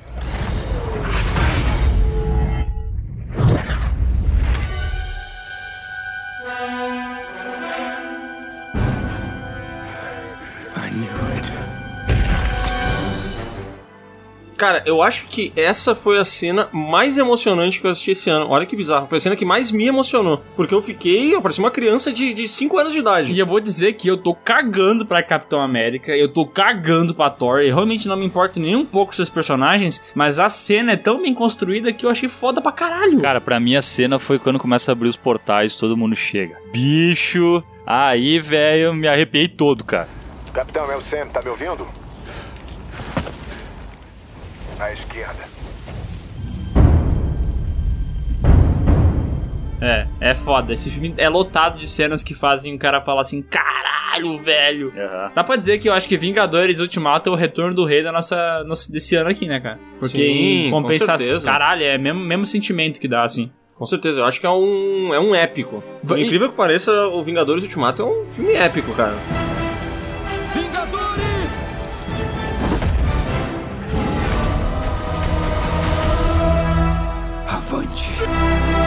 [14.59, 18.45] Cara, eu acho que essa foi a cena mais emocionante que eu assisti esse ano.
[18.49, 19.07] Olha que bizarro.
[19.07, 20.43] Foi a cena que mais me emocionou.
[20.53, 23.31] Porque eu fiquei, eu parecia uma criança de 5 anos de idade.
[23.31, 27.29] E eu vou dizer que eu tô cagando pra Capitão América, eu tô cagando pra
[27.29, 30.91] Thor, eu realmente não me importo nem um pouco com esses personagens, mas a cena
[30.91, 33.21] é tão bem construída que eu achei foda pra caralho.
[33.21, 36.57] Cara, pra mim a cena foi quando começa a abrir os portais, todo mundo chega.
[36.73, 37.63] Bicho!
[37.87, 40.09] Aí, velho, me arrepiei todo, cara.
[40.51, 41.87] Capitão, é o Sam, tá me ouvindo?
[44.79, 45.43] À esquerda.
[49.81, 50.73] É, é foda.
[50.73, 54.93] Esse filme é lotado de cenas que fazem o cara falar assim, caralho, velho.
[55.33, 58.11] Dá pra dizer que eu acho que Vingadores Ultimato é o retorno do rei da
[58.11, 59.79] nossa, nosso- desse ano aqui, né, cara?
[59.99, 61.45] Porque Sim, em com compensação, certeza.
[61.45, 63.49] caralho, é mesmo, mesmo sentimento que dá, assim.
[63.77, 65.81] Com certeza, eu acho que é um, é um épico.
[66.09, 69.15] E- incrível que pareça, o Vingadores Ultimato é um filme épico, cara.
[77.95, 78.78] 去。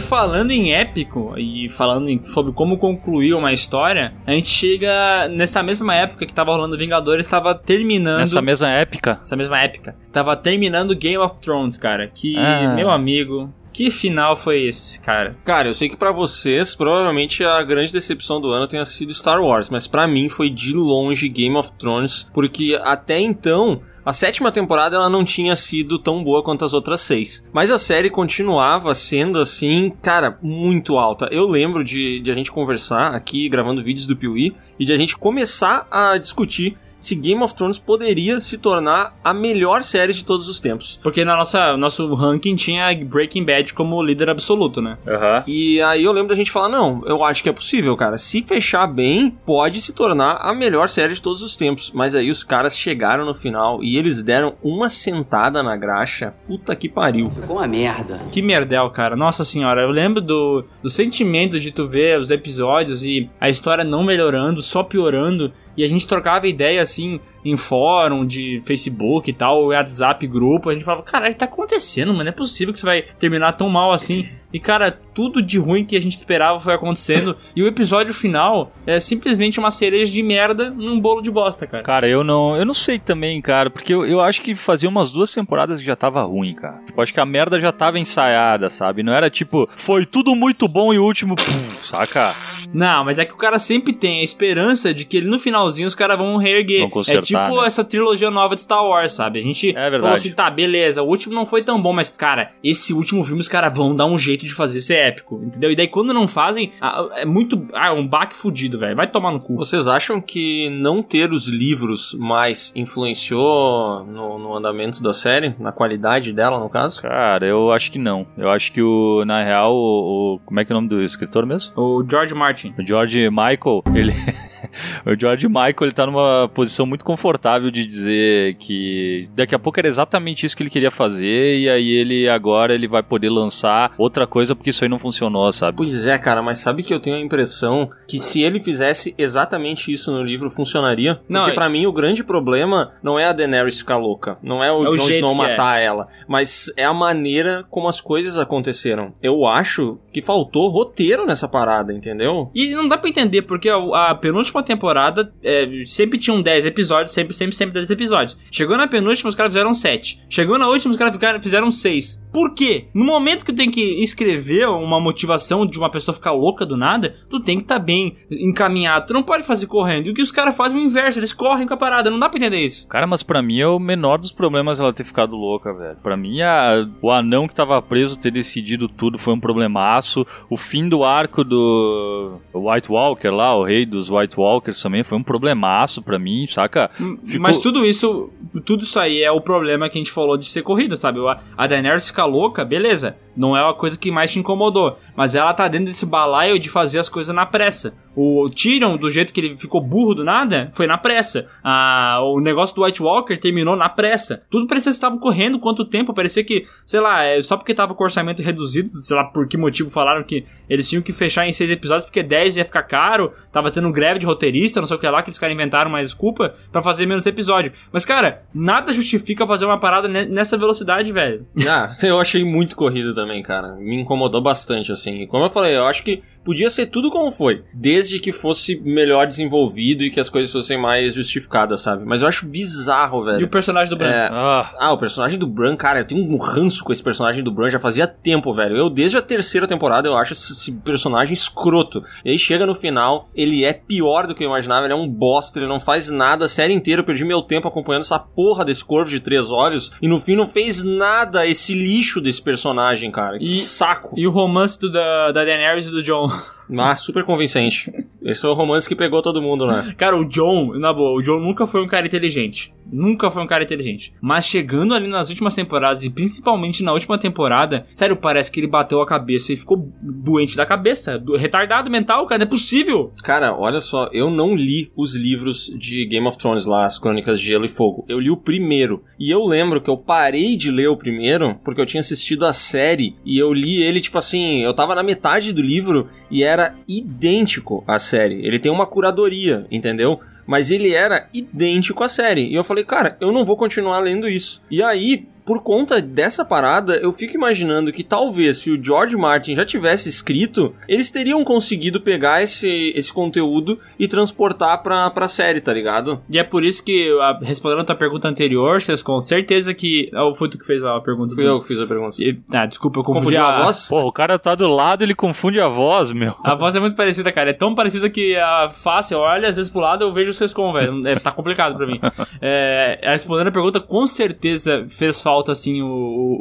[0.00, 5.62] Falando em épico e falando em- sobre como concluir uma história, a gente chega nessa
[5.62, 8.18] mesma época que tava rolando Vingadores, tava terminando.
[8.20, 9.18] Nessa mesma época.
[9.20, 9.94] essa mesma época.
[10.12, 12.08] Tava terminando Game of Thrones, cara.
[12.12, 12.74] Que, Ah.
[12.74, 15.36] meu amigo, que final foi esse, cara?
[15.44, 19.40] Cara, eu sei que pra vocês, provavelmente a grande decepção do ano tenha sido Star
[19.40, 24.50] Wars, mas pra mim foi de longe Game of Thrones, porque até então a sétima
[24.50, 27.46] temporada ela não tinha sido tão boa quanto as outras seis.
[27.52, 31.28] Mas a série continuava sendo assim, cara, muito alta.
[31.30, 34.96] Eu lembro de, de a gente conversar aqui, gravando vídeos do Piuí, e de a
[34.96, 40.24] gente começar a discutir se Game of Thrones poderia se tornar a melhor série de
[40.24, 41.00] todos os tempos.
[41.02, 44.96] Porque na nossa nosso ranking tinha Breaking Bad como líder absoluto, né?
[45.08, 45.44] Aham.
[45.46, 48.18] E aí eu lembro da gente falar, não, eu acho que é possível, cara.
[48.18, 51.90] Se fechar bem, pode se tornar a melhor série de todos os tempos.
[51.94, 56.34] Mas aí os caras chegaram no final e eles deram uma sentada na graxa.
[56.46, 57.30] Puta que pariu.
[57.30, 58.20] Ficou uma merda.
[58.30, 59.16] Que merdel, cara.
[59.16, 63.84] Nossa senhora, eu lembro do, do sentimento de tu ver os episódios e a história
[63.84, 65.52] não melhorando, só piorando.
[65.76, 70.70] E a gente trocava ideia assim em fórum de Facebook e tal, WhatsApp, grupo.
[70.70, 72.24] A gente falava, caralho, tá acontecendo, mano.
[72.24, 74.28] Não é possível que isso vai terminar tão mal assim.
[74.52, 77.36] E, cara, tudo de ruim que a gente esperava foi acontecendo.
[77.54, 81.82] e o episódio final é simplesmente uma cereja de merda num bolo de bosta, cara.
[81.82, 85.10] Cara, eu não, eu não sei também, cara, porque eu, eu acho que fazia umas
[85.10, 86.80] duas temporadas que já tava ruim, cara.
[86.86, 89.02] Tipo, acho que a merda já tava ensaiada, sabe?
[89.02, 92.32] Não era tipo, foi tudo muito bom e o último, puf, saca?
[92.72, 95.86] Não, mas é que o cara sempre tem a esperança de que ele no finalzinho
[95.86, 96.80] os caras vão reerguer.
[96.80, 97.66] Vão consertar, é tipo né?
[97.66, 99.38] essa trilogia nova de Star Wars, sabe?
[99.38, 100.00] A gente É verdade.
[100.02, 103.40] falou assim, tá, beleza, o último não foi tão bom, mas, cara, esse último filme
[103.40, 105.70] os caras vão dar um jeito de fazer ser épico, entendeu?
[105.70, 106.72] E daí quando não fazem,
[107.14, 107.66] é muito.
[107.74, 108.96] Ah, é um baque fudido, velho.
[108.96, 109.56] Vai tomar no cu.
[109.56, 115.54] Vocês acham que não ter os livros mais influenciou no, no andamento da série?
[115.58, 117.02] Na qualidade dela, no caso?
[117.02, 118.26] Cara, eu acho que não.
[118.36, 121.02] Eu acho que o, na real, o, o- como é que é o nome do
[121.02, 121.72] escritor mesmo?
[121.76, 122.74] O George Martin.
[122.78, 124.12] O George Michael, ele.
[125.06, 129.78] o George Michael, ele tá numa posição muito confortável de dizer que daqui a pouco
[129.80, 133.92] era exatamente isso que ele queria fazer, e aí ele agora ele vai poder lançar
[133.98, 135.76] outra coisa porque isso aí não funcionou, sabe?
[135.76, 139.92] Pois é, cara, mas sabe que eu tenho a impressão que se ele fizesse exatamente
[139.92, 141.20] isso no livro, funcionaria?
[141.28, 144.62] Não, Porque é- pra mim o grande problema não é a Daenerys ficar louca, não
[144.62, 145.34] é o É o Jon Snow é.
[145.34, 149.12] matar ela, mas é a maneira como as coisas aconteceram.
[149.22, 152.50] Eu acho que faltou roteiro nessa parada, entendeu?
[152.54, 157.12] E não dá pra entender, porque a, a penúltima temporada é, sempre tinham 10 episódios,
[157.12, 158.36] sempre, sempre, sempre 10 episódios.
[158.50, 160.20] Chegou na penúltima, os caras fizeram 7.
[160.28, 162.20] Chegou na última, os caras fizeram 6.
[162.32, 162.86] Por quê?
[162.94, 166.76] No momento que tu tem que escrever uma motivação de uma pessoa ficar louca do
[166.76, 169.06] nada, tu tem que estar bem encaminhado.
[169.06, 170.06] Tu não pode fazer correndo.
[170.06, 172.10] E o que os caras fazem é o inverso, eles correm com a parada.
[172.10, 172.86] Não dá pra entender isso.
[172.88, 175.96] Cara, mas pra mim é o menor dos problemas ela ter ficado louca, velho.
[176.02, 180.24] Pra mim, a- o anão que tava preso ter decidido tudo foi um problemaço.
[180.48, 185.16] O fim do arco do White Walker lá, o rei dos White Walkers também foi
[185.18, 186.90] um problemaço pra mim, saca?
[186.92, 188.30] Ficou- Mas tudo isso,
[188.64, 191.18] tudo isso aí é o problema que a gente falou de ser corrida, sabe?
[191.56, 193.16] A- Daenerys ficar louca, beleza.
[193.40, 194.98] Não é a coisa que mais te incomodou.
[195.16, 197.94] Mas ela tá dentro desse balaio de fazer as coisas na pressa.
[198.14, 201.48] O Tyrion, do jeito que ele ficou burro do nada, foi na pressa.
[201.64, 204.42] Ah, o negócio do White Walker terminou na pressa.
[204.50, 206.12] Tudo parecia que estavam correndo quanto tempo.
[206.12, 209.48] Parecia que, sei lá, é só porque tava com o orçamento reduzido, sei lá por
[209.48, 212.82] que motivo falaram que eles tinham que fechar em seis episódios porque 10 ia ficar
[212.82, 213.32] caro.
[213.50, 216.02] Tava tendo greve de roteirista, não sei o que lá, que eles caras inventaram uma
[216.02, 217.72] desculpa pra fazer menos episódio.
[217.92, 221.46] Mas, cara, nada justifica fazer uma parada ne- nessa velocidade, velho.
[221.66, 223.76] Ah, eu achei muito corrido também, cara.
[223.76, 225.22] Me incomodou bastante, assim.
[225.22, 227.64] E Como eu falei, eu acho que podia ser tudo como foi.
[227.74, 232.04] Desde que fosse melhor desenvolvido e que as coisas fossem mais justificadas, sabe?
[232.04, 233.40] Mas eu acho bizarro, velho.
[233.40, 234.08] E o personagem do Bran?
[234.10, 237.42] É, Ah, Ah, o personagem do Bran, cara, eu tenho um ranço com esse personagem
[237.42, 238.76] do Bran já fazia tempo, velho.
[238.76, 242.02] Eu, desde a terceira temporada, eu acho esse, personagem escroto.
[242.24, 245.08] E aí chega no final, ele é pior do que eu imaginava, ele é um
[245.08, 247.00] bosta, ele não faz nada a série inteira.
[247.00, 249.92] Eu perdi meu tempo acompanhando essa porra desse corvo de três olhos.
[250.00, 253.38] E no fim não fez nada esse lixo desse personagem, cara.
[253.38, 254.14] Que E- saco.
[254.16, 256.30] E o romance do, da, da Daenerys e do John.
[256.78, 257.92] Ah, super convincente.
[258.22, 259.94] Esse foi o romance que pegou todo mundo, né?
[259.96, 262.72] Cara, o John, na boa, o John nunca foi um cara inteligente.
[262.92, 264.12] Nunca foi um cara inteligente.
[264.20, 268.66] Mas chegando ali nas últimas temporadas, e principalmente na última temporada, sério, parece que ele
[268.66, 271.18] bateu a cabeça e ficou doente da cabeça.
[271.18, 273.10] do- retardado mental, cara, não é possível.
[273.22, 277.40] Cara, olha só, eu não li os livros de Game of Thrones lá, as Crônicas
[277.40, 278.04] de Gelo e Fogo.
[278.08, 279.02] Eu li o primeiro.
[279.18, 282.52] E eu lembro que eu parei de ler o primeiro porque eu tinha assistido a
[282.52, 286.59] série e eu li ele, tipo assim, eu tava na metade do livro e era
[286.86, 288.44] idêntico à série.
[288.46, 290.20] Ele tem uma curadoria, entendeu?
[290.46, 292.48] Mas ele era idêntico à série.
[292.48, 294.62] E eu falei, cara, eu não vou continuar lendo isso.
[294.70, 299.56] E aí, por conta dessa parada, eu fico imaginando que talvez se o George Martin
[299.56, 305.60] já tivesse escrito, eles teriam conseguido pegar esse, esse conteúdo e transportar pra, pra série,
[305.60, 306.20] tá ligado?
[306.30, 310.08] E é por isso que, a- respondendo a tua pergunta anterior, vocês com certeza que.
[310.14, 311.34] Oh, foi tu que fez a pergunta.
[311.34, 312.14] Fui do- eu que fiz a pergunta.
[312.20, 313.88] E- Ah, desculpa, eu confundi a, a voz?
[313.88, 316.36] Pô, o cara tá do lado, ele confunde a voz, meu.
[316.44, 317.50] A voz é muito parecida, cara.
[317.50, 320.34] É tão parecida que a face, eu olho às vezes pro lado eu vejo o
[320.34, 321.08] Sescom, velho.
[321.08, 321.98] É, tá complicado pra mim.
[322.40, 325.86] É, respondendo a pergunta, com certeza fez falta, assim, o,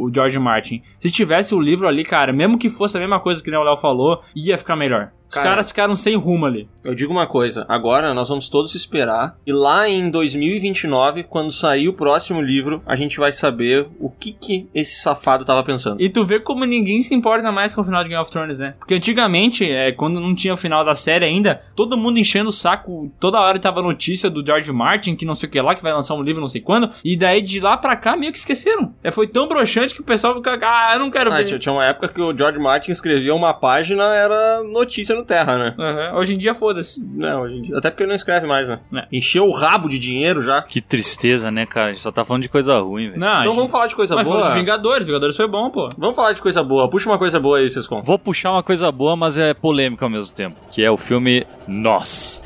[0.05, 0.81] o- George Martin.
[0.99, 3.77] Se tivesse o livro ali, cara, mesmo que fosse a mesma coisa que o Léo
[3.77, 5.12] falou, ia ficar melhor.
[5.29, 6.67] Os Cara, caras ficaram sem rumo ali.
[6.83, 11.88] Eu digo uma coisa, agora nós vamos todos esperar e lá em 2029, quando sair
[11.88, 16.01] o próximo livro, a gente vai saber o que que esse safado tava pensando.
[16.01, 18.57] E tu vê como ninguém se importa mais com o final de Game of Thrones,
[18.57, 18.73] né?
[18.79, 22.53] Porque antigamente, é, quando não tinha o final da série ainda, todo mundo enchendo o
[22.53, 25.83] saco, toda hora tava notícia do George Martin, que não sei o que lá, que
[25.83, 28.39] vai lançar um livro não sei quando, e daí de lá pra cá meio que
[28.39, 28.88] esqueceram.
[29.04, 31.43] É, foi tão broxante que o pessoal fica, ah, eu não quero Ah, ver.
[31.45, 35.58] tinha, tinha uma época que o George Martin escrevia uma página, era notícia no Terra,
[35.58, 35.75] né?
[35.80, 37.06] Aham, Hoje em dia, foda-se.
[37.06, 37.78] Não, hoje em dia.
[37.78, 38.80] Até porque ele não escreve mais, né?
[38.95, 39.08] É.
[39.12, 40.62] Encheu o rabo de dinheiro já.
[40.62, 41.88] Que tristeza, né, cara?
[41.88, 43.19] A gente só tá falando de coisa ruim, velho.
[43.19, 44.49] Não, Então vamos falar de coisa Mas boa.
[44.49, 45.91] de Vingadores, Vingadores foi bom, pô.
[45.97, 46.89] Vamos falar de coisa boa.
[46.89, 48.02] Puxa uma coisa boa aí, Sescom.
[48.02, 50.56] Vou puxar uma coisa boa, mas é polêmica ao mesmo tempo.
[50.71, 52.41] Que é o filme Nós.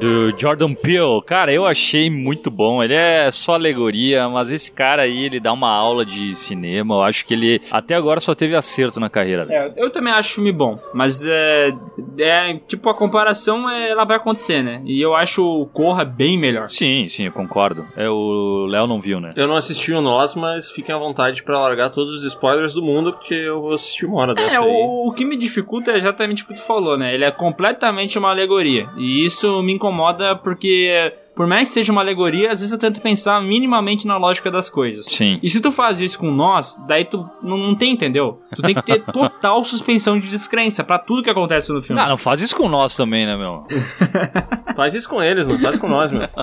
[0.00, 1.22] Do Jordan Peele.
[1.24, 2.82] Cara, eu achei muito bom.
[2.82, 6.94] Ele é só alegoria, mas esse cara aí, ele dá uma aula de cinema.
[6.96, 9.44] Eu acho que ele até agora só teve acerto na carreira.
[9.46, 9.58] dele.
[9.58, 11.72] É, eu também acho filme bom, mas é,
[12.18, 12.54] é.
[12.66, 14.82] Tipo, a comparação é, ela vai acontecer, né?
[14.84, 16.68] E eu acho o Corra bem melhor.
[16.68, 17.84] Sim, sim, eu concordo.
[17.96, 19.30] É, o Léo não viu, né?
[19.36, 22.82] Eu não assisti o Nós, mas fiquem à vontade pra largar todos os spoilers do
[22.82, 24.64] mundo, porque eu vou assistir uma hora dessa É, aí.
[24.64, 27.14] o, o que me dificulta é exatamente o que tu falou, né?
[27.14, 28.88] Ele é completamente uma alegoria.
[28.96, 29.95] E isso me incomoda
[30.42, 34.50] porque, por mais que seja uma alegoria, às vezes eu tento pensar minimamente na lógica
[34.50, 35.06] das coisas.
[35.06, 35.38] Sim.
[35.42, 38.40] E se tu faz isso com nós, daí tu não, não tem, entendeu?
[38.54, 42.00] Tu tem que ter total suspensão de descrença pra tudo que acontece no filme.
[42.00, 43.64] Ah, não faz isso com nós também, né, meu?
[44.76, 46.28] Faz isso com eles, não faz com nós, meu.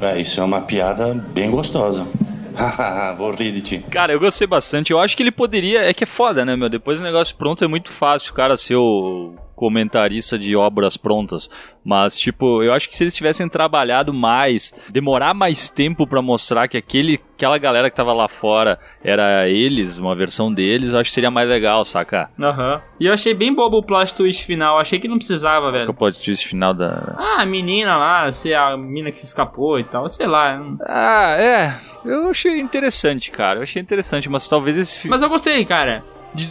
[0.00, 2.06] É, isso é uma piada bem gostosa.
[2.54, 3.84] Hahaha, vou rir de ti.
[3.90, 4.92] Cara, eu gostei bastante.
[4.92, 5.82] Eu acho que ele poderia.
[5.82, 6.68] É que é foda, né, meu?
[6.68, 11.48] Depois do negócio pronto é muito fácil o cara ser o comentarista de obras prontas.
[11.82, 16.68] Mas, tipo, eu acho que se eles tivessem trabalhado mais, demorar mais tempo pra mostrar
[16.68, 21.10] que aquele, aquela galera que tava lá fora era eles, uma versão deles, eu acho
[21.10, 22.30] que seria mais legal, saca?
[22.38, 22.82] Aham.
[23.00, 24.78] E eu achei bem bobo o plot twist final.
[24.78, 25.94] Achei que não precisava, velho.
[25.94, 27.14] pode twist final da.
[27.16, 30.60] Ah, a menina lá, ser a menina que escapou e tal, sei lá.
[30.86, 31.74] Ah, é.
[32.04, 33.60] Eu achei interessante, cara.
[33.60, 35.10] Eu achei interessante, mas talvez esse filme.
[35.10, 36.04] Mas eu gostei, cara.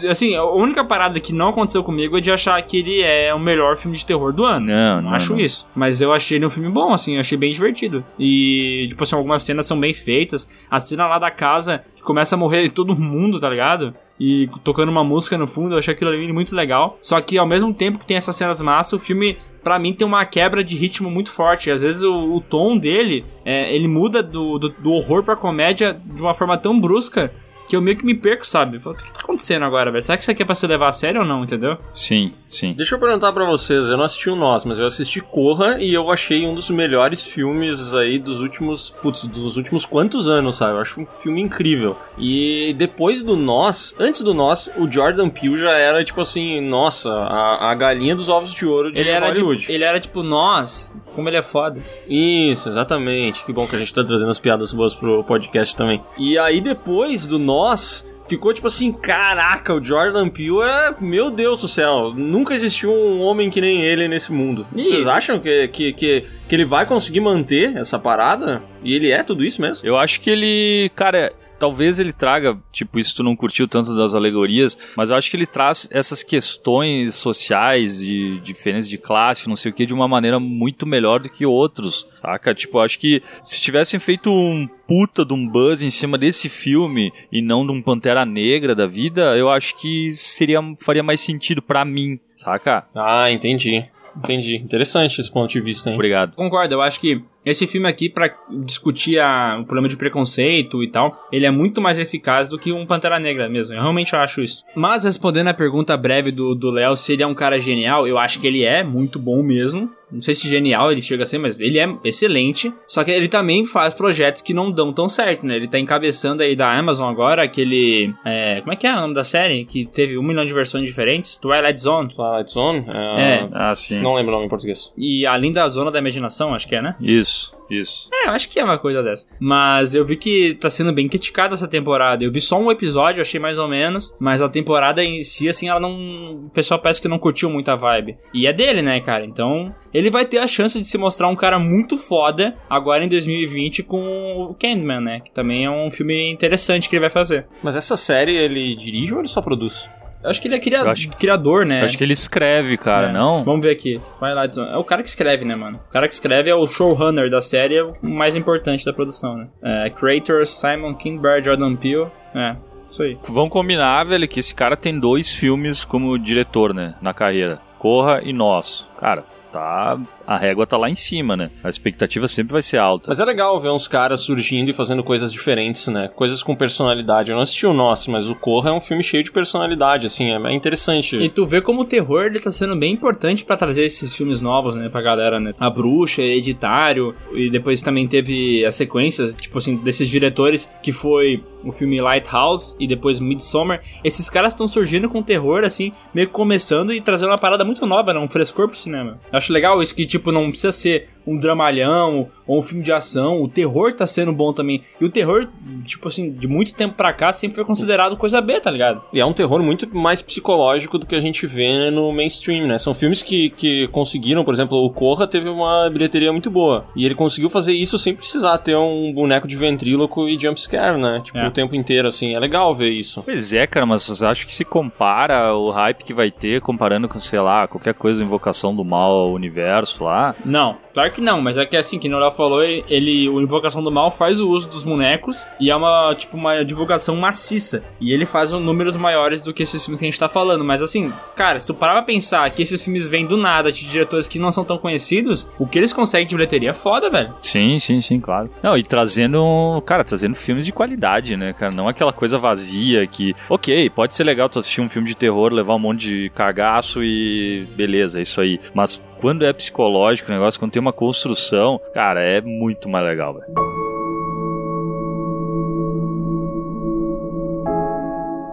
[0.10, 3.40] Assim, a única parada que não aconteceu comigo é de achar que ele é o
[3.40, 4.68] melhor filme de terror do ano.
[4.68, 5.14] Não, não.
[5.14, 5.40] acho não.
[5.40, 5.68] isso.
[5.76, 8.04] Mas eu achei ele um filme bom, assim, achei bem divertido.
[8.20, 10.50] E, tipo assim, algumas cenas são bem feitas.
[10.70, 13.94] A cena lá da casa, que começa a morrer todo mundo, tá ligado?
[14.20, 16.98] E tocando uma música no fundo, eu achei aquilo ali muito legal.
[17.02, 19.38] Só que ao mesmo tempo que tem essas cenas massas, o filme.
[19.64, 21.72] Pra mim tem uma quebra de ritmo muito forte.
[21.72, 26.00] Às vezes o, o tom dele, é, ele muda do, do, do horror pra comédia
[26.06, 27.34] de uma forma tão brusca
[27.68, 28.80] que eu meio que me perco, sabe?
[28.80, 30.02] Falo, o que tá acontecendo agora, velho?
[30.02, 31.78] Será que isso aqui é pra se levar a sério ou não, entendeu?
[31.94, 32.74] Sim, sim.
[32.74, 35.94] Deixa eu perguntar pra vocês, eu não assisti o Nós, mas eu assisti Corra e
[35.94, 40.74] eu achei um dos melhores filmes aí dos últimos, putz, dos últimos quantos anos, sabe?
[40.74, 41.98] Eu acho um filme incrível.
[42.18, 47.12] E depois do Nós, antes do Nós, o Jordan Peele já era tipo assim, nossa,
[47.12, 49.72] a, a galinha dos ovos de ouro de Ele era, tipo, Hollywood.
[49.72, 51.82] ele era tipo, nós, como ele é foda.
[52.08, 53.44] Isso, exatamente.
[53.44, 56.02] Que bom que a gente tá trazendo as piadas boas pro podcast também.
[56.18, 61.62] E aí depois do Nós, ficou tipo assim, caraca, o Jordan Peele é, meu Deus
[61.62, 64.66] do céu, nunca existiu um homem que nem ele nesse mundo.
[64.76, 64.84] Ih.
[64.84, 68.64] Vocês acham que, que, que, que ele vai conseguir manter essa parada?
[68.84, 69.88] E ele é tudo isso mesmo?
[69.88, 74.14] Eu acho que ele, cara, talvez ele traga, tipo, isso tu não curtiu tanto das
[74.14, 79.56] alegorias, mas eu acho que ele traz essas questões sociais de diferença de classe, não
[79.56, 82.54] sei o que, de uma maneira muito melhor do que outros, saca?
[82.54, 86.48] Tipo, eu acho que se tivessem feito um puta de um buzz em cima desse
[86.50, 91.20] filme e não de um Pantera Negra da vida, eu acho que seria faria mais
[91.22, 92.86] sentido pra mim, saca?
[92.96, 93.86] Ah, entendi.
[94.18, 94.56] Entendi.
[94.56, 95.96] Interessante esse ponto de vista, hein?
[95.96, 96.36] Obrigado.
[96.36, 100.88] Concordo, eu acho que esse filme aqui, pra discutir a- o problema de preconceito e
[100.90, 103.74] tal, ele é muito mais eficaz do que um Pantera Negra mesmo.
[103.76, 104.64] Eu realmente acho isso.
[104.76, 108.40] Mas respondendo a pergunta breve do Léo, se ele é um cara genial, eu acho
[108.40, 109.90] que ele é muito bom mesmo.
[110.12, 112.72] Não sei se genial ele chega a ser, mas ele é excelente.
[112.88, 115.56] Só que ele também faz projetos que não dão tão certo, né?
[115.56, 118.14] Ele tá encabeçando aí da Amazon agora aquele.
[118.26, 119.66] é, como é que é o nome da série?
[119.66, 121.38] Que teve um milhão de versões diferentes?
[121.38, 122.14] Twilight Zone.
[122.14, 122.86] Twilight Zone?
[122.94, 123.36] É.
[123.36, 123.46] É.
[123.54, 124.02] Ah, sim.
[124.02, 124.92] Não lembro o nome em português.
[124.98, 126.96] E além da Zona da Imaginação, acho que é, né?
[127.02, 127.56] Isso.
[127.70, 128.10] Isso.
[128.14, 129.28] É, eu acho que é uma coisa dessa.
[129.40, 132.24] Mas eu vi que tá sendo bem criticada essa temporada.
[132.24, 134.16] Eu vi só um episódio, achei mais ou menos.
[134.20, 136.46] Mas a temporada em si, assim, ela não.
[136.46, 138.18] O pessoal parece que não curtiu muito a vibe.
[138.34, 139.26] E é dele, né, cara?
[139.26, 143.10] Então, ele vai ter a chance de se mostrar um cara muito foda agora em
[143.10, 145.20] 2020 com o Candyman, né?
[145.20, 147.48] Que também é um filme interessante que ele vai fazer.
[147.64, 149.90] Mas essa série ele dirige ou ele só produz?
[150.26, 151.82] Acho que ele é cria- acho- criador, né?
[151.82, 153.12] Eu acho que ele escreve, cara, É.
[153.14, 153.44] não?
[153.44, 154.02] Vamos ver aqui.
[154.20, 154.46] Vai lá.
[154.46, 155.80] É o cara que escreve, né, mano?
[155.90, 159.36] O cara que escreve é o showrunner da série, é o mais importante da produção,
[159.38, 159.48] né?
[159.64, 162.08] É, creators, Simon Kinberg, Jordan Peele.
[162.34, 162.56] É,
[162.86, 163.18] isso aí.
[163.30, 167.60] Vamos combinar, velho, que esse cara tem dois filmes como diretor, né, na carreira.
[167.80, 168.88] Corra e Nós.
[169.00, 169.24] Cara,
[169.56, 170.00] tá...
[170.28, 171.52] A régua tá lá em cima, né?
[171.64, 173.06] A expectativa sempre vai ser alta.
[173.10, 176.08] Mas é legal ver uns caras surgindo e fazendo coisas diferentes, né?
[176.08, 177.32] Coisas com personalidade.
[177.32, 180.32] Eu não assisti o Nosso, mas o Corra é um filme cheio de personalidade, assim,
[180.32, 181.18] é é interessante.
[181.18, 184.42] E tu vê como o terror ele tá sendo bem importante pra trazer esses filmes
[184.42, 185.54] novos, né, pra galera, né?
[185.60, 191.44] A Bruxa, Hereditário, e depois também teve as sequências, tipo assim, desses diretores, que foi
[191.66, 193.82] o filme Lighthouse e depois Midsommar.
[194.04, 197.86] Esses caras estão surgindo com terror, assim, meio que começando e trazendo uma parada muito
[197.86, 198.20] nova, né?
[198.20, 199.20] Um frescor pro cinema.
[199.32, 202.92] Eu acho legal isso que, tipo, não precisa ser um dramalhão ou um filme de
[202.92, 203.42] ação.
[203.42, 204.84] O terror tá sendo bom também.
[205.00, 205.48] E o terror,
[205.84, 209.02] tipo assim, de muito tempo pra cá, sempre foi considerado coisa B, tá ligado?
[209.12, 212.78] E é um terror muito mais psicológico do que a gente vê no mainstream, né?
[212.78, 216.86] São filmes que, que conseguiram, por exemplo, o Corra teve uma bilheteria muito boa.
[216.96, 221.22] E ele conseguiu fazer isso sem precisar ter um boneco de ventríloco e jumpscare, né?
[221.24, 221.48] Tipo, É.
[221.48, 222.36] o tempo inteiro, assim.
[222.36, 223.24] É legal ver isso.
[223.24, 227.08] Pois é, cara, mas eu acho que se compara o hype que vai ter, comparando
[227.10, 230.36] com, sei lá, qualquer coisa Invocação do Mal ao universo lá.
[230.46, 233.92] Não, claro que não, mas é que assim, que Léo falou, ele, o Invocação do
[233.92, 237.84] Mal faz o uso dos bonecos e é uma, tipo, uma divulgação maciça.
[238.00, 240.64] E ele faz números maiores do que esses filmes que a gente tá falando.
[240.64, 243.88] Mas assim, cara, se tu parar pra pensar que esses filmes vêm do nada de
[243.88, 247.34] diretores que não são tão conhecidos, o que eles conseguem de bilheteria é foda, velho.
[247.42, 248.50] Sim, sim, sim, claro.
[248.64, 251.76] Não, e trazendo, cara, trazendo filmes de qualidade, né, cara?
[251.76, 255.52] Não aquela coisa vazia que, ok, pode ser legal tu assistir um filme de terror,
[255.52, 258.60] levar um monte de cagaço e beleza, é isso aí.
[258.74, 263.34] Mas quando é psicológico o negócio, quando tem uma construção, cara, é muito mais legal,
[263.34, 263.46] velho.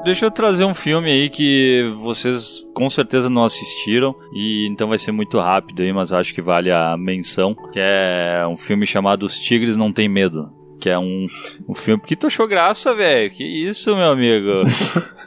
[0.04, 4.98] Deixa eu trazer um filme aí que vocês com certeza não assistiram e então vai
[4.98, 9.24] ser muito rápido aí, mas acho que vale a menção, que é um filme chamado
[9.24, 10.50] Os Tigres Não Tem Medo.
[10.82, 11.26] Que é um,
[11.68, 13.30] um filme que tu achou graça, velho.
[13.30, 14.64] Que isso, meu amigo?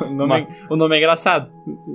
[0.00, 1.50] O nome, o nome é engraçado.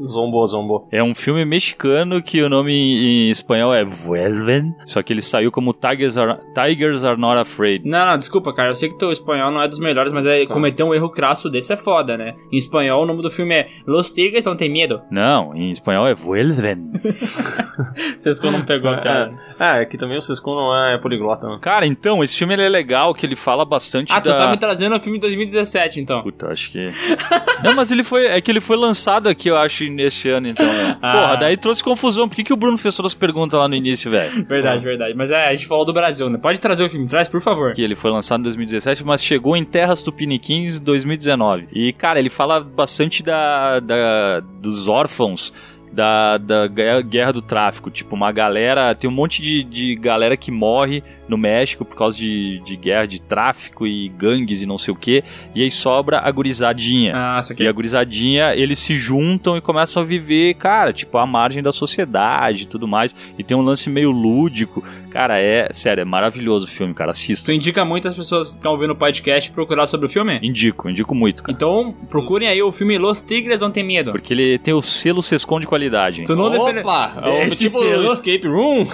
[0.07, 0.87] Zombou, zombou.
[0.91, 5.51] É um filme mexicano que o nome em espanhol é Vuelven, só que ele saiu
[5.51, 7.83] como Tigers Are, Tigers Are Not Afraid.
[7.83, 8.69] Não, não, desculpa, cara.
[8.69, 11.49] Eu sei que teu espanhol não é dos melhores, mas é, cometer um erro crasso
[11.49, 12.35] desse é foda, né?
[12.51, 15.01] Em espanhol, o nome do filme é Los Tigres Não Tem Medo.
[15.09, 16.91] Não, em espanhol é Vuelven.
[18.17, 19.33] Vocês não pegou, cara.
[19.59, 21.57] É, é que também o Sescon não é poliglota, né?
[21.59, 24.37] Cara, então, esse filme ele é legal, que ele fala bastante Ah, tu da...
[24.37, 26.21] tá me trazendo o filme de 2017, então.
[26.21, 26.89] Puta, acho que.
[27.63, 28.25] Não, mas ele foi.
[28.25, 30.65] É que ele foi lançado aqui, eu acho, neste ano, então.
[30.65, 30.97] né?
[31.01, 31.13] Ah.
[31.13, 32.27] Porra, daí trouxe confusão.
[32.27, 34.45] Por que, que o Bruno fez todas as perguntas lá no início, velho?
[34.45, 35.13] Verdade, verdade.
[35.15, 36.37] Mas é, a gente falou do Brasil, né?
[36.37, 37.73] Pode trazer o filme, traz, por favor.
[37.73, 41.67] Que ele foi lançado em 2017, mas chegou em Terras Tupiniquins em 2019.
[41.73, 45.53] E, cara, ele fala bastante da, da dos órfãos.
[45.95, 48.93] Da, da guerra do tráfico, tipo, uma galera.
[48.93, 53.05] Tem um monte de, de galera que morre no México por causa de, de guerra
[53.05, 55.23] de tráfico e gangues e não sei o que.
[55.53, 57.13] E aí sobra a gurizadinha.
[57.15, 57.63] Ah, isso aqui.
[57.63, 61.71] E a gurizadinha, eles se juntam e começam a viver, cara, tipo, à margem da
[61.71, 63.15] sociedade e tudo mais.
[63.37, 64.83] E tem um lance meio lúdico.
[65.11, 67.11] Cara, é, sério, é maravilhoso o filme, cara.
[67.11, 67.45] Assista.
[67.45, 70.39] Tu indica muito as pessoas que estão ouvindo o podcast procurar sobre o filme?
[70.43, 71.55] Indico, indico muito, cara.
[71.55, 74.11] Então, procurem aí o filme Los Tigres Não Tem Medo.
[74.11, 76.23] Porque ele tem o selo Sescom de qualidade.
[76.23, 76.79] Tu não defende...
[76.79, 77.13] Opa!
[77.23, 78.87] É Esse tipo selo- Escape Room?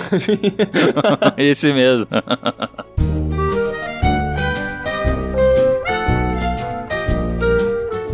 [1.38, 2.08] Esse mesmo.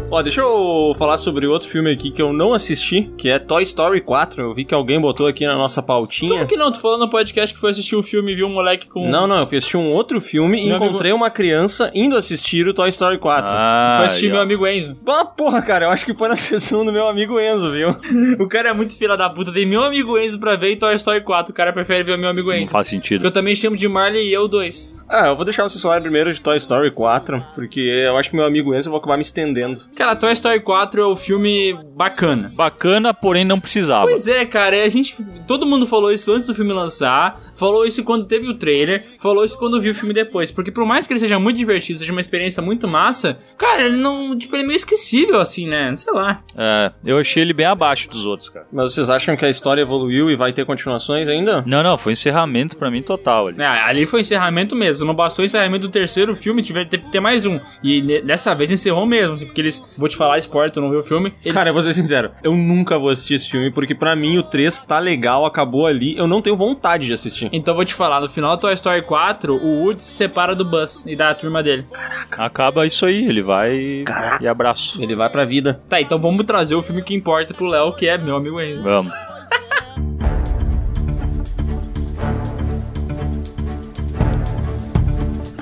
[0.09, 3.61] Ó, deixa eu falar sobre outro filme aqui que eu não assisti, que é Toy
[3.63, 4.41] Story 4.
[4.41, 6.31] Eu vi que alguém botou aqui na nossa pautinha.
[6.31, 6.71] Como que não?
[6.71, 9.05] Tu falou no podcast que foi assistir o filme e viu um moleque com...
[9.09, 12.65] Não, não, eu fui assistir um outro filme e Meu encontrei uma criança indo assistir
[12.65, 13.51] o Toy Story 4.
[13.53, 14.43] Ah, Foi assistir meu ó.
[14.43, 14.97] amigo Enzo.
[15.05, 17.93] Ah, porra, cara, eu acho que foi na sessão do meu amigo Enzo, viu?
[18.39, 19.51] O cara é muito filha da puta.
[19.51, 21.51] Tem meu amigo Enzo pra ver e Toy Story 4.
[21.51, 22.71] O cara prefere ver o meu amigo Não Enzo.
[22.71, 23.25] faz Porque sentido.
[23.25, 24.95] eu também chamo de Marley e eu dois.
[25.09, 28.35] Ah, eu vou deixar vocês falarem primeiro de Toy Story 4, porque eu acho que
[28.37, 29.81] meu amigo Enzo eu vou acabar me estendendo.
[29.97, 32.51] Cara, Toy Story 4 é o filme bacana.
[32.53, 34.05] Bacana, porém não precisava.
[34.05, 35.15] Pois é, cara, a gente.
[35.47, 39.43] Todo mundo falou isso antes do filme lançar, falou isso quando teve o trailer, falou
[39.43, 40.51] isso quando viu o filme depois.
[40.51, 43.97] Porque por mais que ele seja muito divertido, seja uma experiência muito massa, cara, ele
[43.97, 44.37] não.
[44.37, 45.95] Tipo, ele é meio esquecível, assim, né?
[45.95, 46.43] Sei lá.
[46.55, 48.67] É, eu achei ele bem abaixo dos outros, cara.
[48.71, 51.63] Mas vocês acham que a história evoluiu e vai ter continuações ainda?
[51.65, 53.59] Não, não, foi encerramento pra mim total ali.
[53.59, 55.07] É, ali foi encerramento mesmo.
[55.07, 57.59] Não bastou o encerramento do terceiro filme, tiver que ter mais um.
[57.83, 59.86] E dessa vez encerrou mesmo, assim, porque eles.
[59.95, 61.33] Vou te falar, spoiler, tu não viu o filme.
[61.43, 64.37] Eles, Cara, eu vou ser sincero, eu nunca vou assistir esse filme, porque pra mim
[64.37, 67.49] o 3 tá legal, acabou ali, eu não tenho vontade de assistir.
[67.51, 70.65] Então vou te falar, no final do Toy Story 4, o Woody se separa do
[70.65, 71.85] Buzz e da turma dele.
[72.31, 74.03] Acaba isso aí, ele vai
[74.41, 75.01] e abraço.
[75.01, 75.81] Ele vai pra vida.
[75.89, 78.83] Tá, então vamos trazer o filme que importa pro Léo, que é meu amigo Enzo.
[78.83, 79.26] Vamos.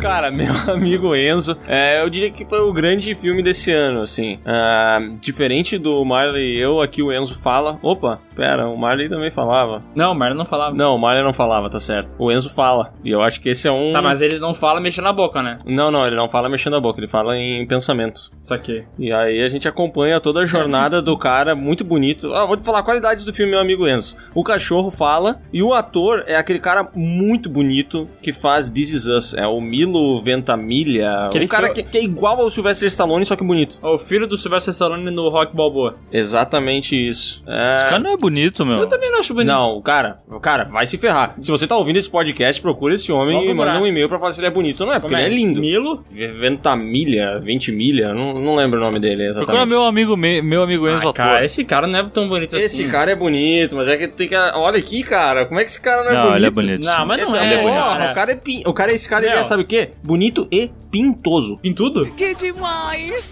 [0.05, 4.37] Cara, meu amigo Enzo, é, eu diria que foi o grande filme desse ano, assim.
[4.45, 7.79] Ah, diferente do Marley e eu, aqui o Enzo fala.
[7.81, 9.79] Opa, pera, o Marley também falava.
[9.95, 10.75] Não, o Marlon não falava.
[10.75, 12.15] Não, o Marley não falava, tá certo.
[12.19, 12.93] O Enzo fala.
[13.03, 13.93] E eu acho que esse é um.
[13.93, 15.57] Tá, mas ele não fala mexendo na boca, né?
[15.65, 18.29] Não, não, ele não fala mexendo a boca, ele fala em pensamento.
[18.35, 18.85] Saquei.
[18.99, 22.31] E aí a gente acompanha toda a jornada do cara, muito bonito.
[22.31, 24.15] Ah, vou te falar qualidades do filme, meu amigo Enzo.
[24.35, 29.05] O cachorro fala e o ator é aquele cara muito bonito que faz This Is
[29.07, 29.33] Us.
[29.33, 31.25] É o Milo Ventamiglia.
[31.27, 33.77] Aquele um cara que- que, que é igual ao Sylvester Stallone, só que bonito.
[33.81, 35.95] O filho do Sylvester Stallone no Rock Balboa.
[36.11, 37.43] Exatamente isso.
[37.47, 37.75] É...
[37.77, 38.77] Esse cara não é bonito, meu.
[38.77, 39.47] Eu também não acho bonito.
[39.51, 41.35] Não, o cara, o cara, vai se ferrar.
[41.41, 44.19] Se você tá ouvindo esse podcast, procura esse homem Vamos e manda um e-mail pra
[44.19, 44.85] falar se ele é bonito.
[44.85, 45.59] Não é, porque Como ele é lindo.
[45.61, 46.03] Milo?
[46.11, 49.45] Ventamilha, Ventimilha, não, não lembro o nome dele exatamente.
[49.47, 51.13] Procura meu amigo, me- meu amigo Enzo Ah, ator.
[51.13, 52.91] cara, esse cara não é tão bonito Esse assim.
[52.91, 54.35] cara é bonito, mas é que tem que.
[54.35, 55.45] Olha aqui, cara.
[55.45, 56.37] Como é que esse cara não é Não, bonito?
[56.37, 56.85] ele é bonito.
[56.85, 57.05] Não, sim.
[57.05, 57.75] mas não Ele é, é bonito.
[57.83, 58.11] cara.
[58.11, 58.63] O cara é pin...
[58.65, 59.41] O cara, esse cara, ele Não.
[59.41, 59.84] é, sabe o quê?
[60.03, 61.59] Bonito e pintoso.
[61.63, 62.05] Em tudo?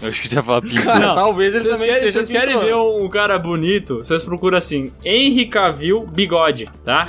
[0.02, 0.82] Eu acho que já fala pinto.
[0.82, 1.14] Cara, Não.
[1.14, 3.98] talvez ele Vocês também querem, seja vocês querem ver um, um cara bonito?
[3.98, 7.06] Vocês procuram assim, Henry Cavill bigode, tá?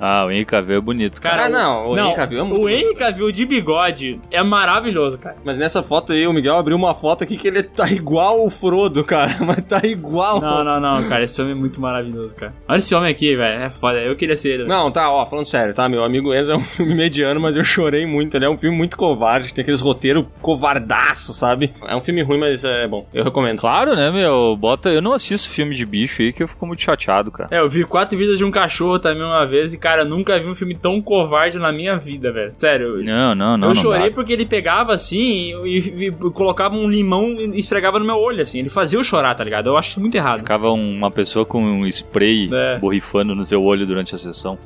[0.00, 1.46] Ah, o Henrique Cavill é bonito, cara.
[1.46, 5.36] Ah, não, o Henry Cavill é muito O Henry Cavill de bigode é maravilhoso, cara.
[5.44, 8.50] Mas nessa foto aí, o Miguel abriu uma foto aqui que ele tá igual o
[8.50, 9.36] Frodo, cara.
[9.44, 10.40] Mas tá igual.
[10.40, 12.54] Não, não, não, cara, esse homem é muito maravilhoso, cara.
[12.68, 14.64] Olha esse homem aqui, velho, é foda, eu queria ser ele.
[14.66, 15.88] Não, tá, ó, falando sério, tá?
[15.88, 18.36] Meu amigo Enzo é um filme mediano, mas eu chorei muito.
[18.36, 21.72] Ele é um filme muito covarde, tem aqueles roteiros covardaço, sabe?
[21.86, 23.06] É um filme ruim, mas é bom.
[23.14, 23.60] Eu recomendo.
[23.60, 24.56] Claro, né, meu?
[24.56, 24.88] Bota.
[24.90, 27.48] Eu não assisto filme de bicho aí que eu fico muito chateado, cara.
[27.52, 30.46] É, eu vi quatro vidas de um cachorro também uma vez e, cara, nunca vi
[30.48, 32.52] um filme tão covarde na minha vida, velho.
[32.54, 33.02] Sério.
[33.04, 33.68] Não, não, não.
[33.68, 34.14] eu não chorei dá.
[34.14, 38.42] porque ele pegava assim e, e- e colocava um limão e esfregava no meu olho,
[38.42, 38.58] assim.
[38.58, 39.66] Ele fazia eu chorar, tá ligado?
[39.68, 40.38] Eu acho isso muito errado.
[40.38, 42.78] Ficava uma pessoa com um spray É.
[42.78, 44.58] borrifando no teu olho durante a sessão.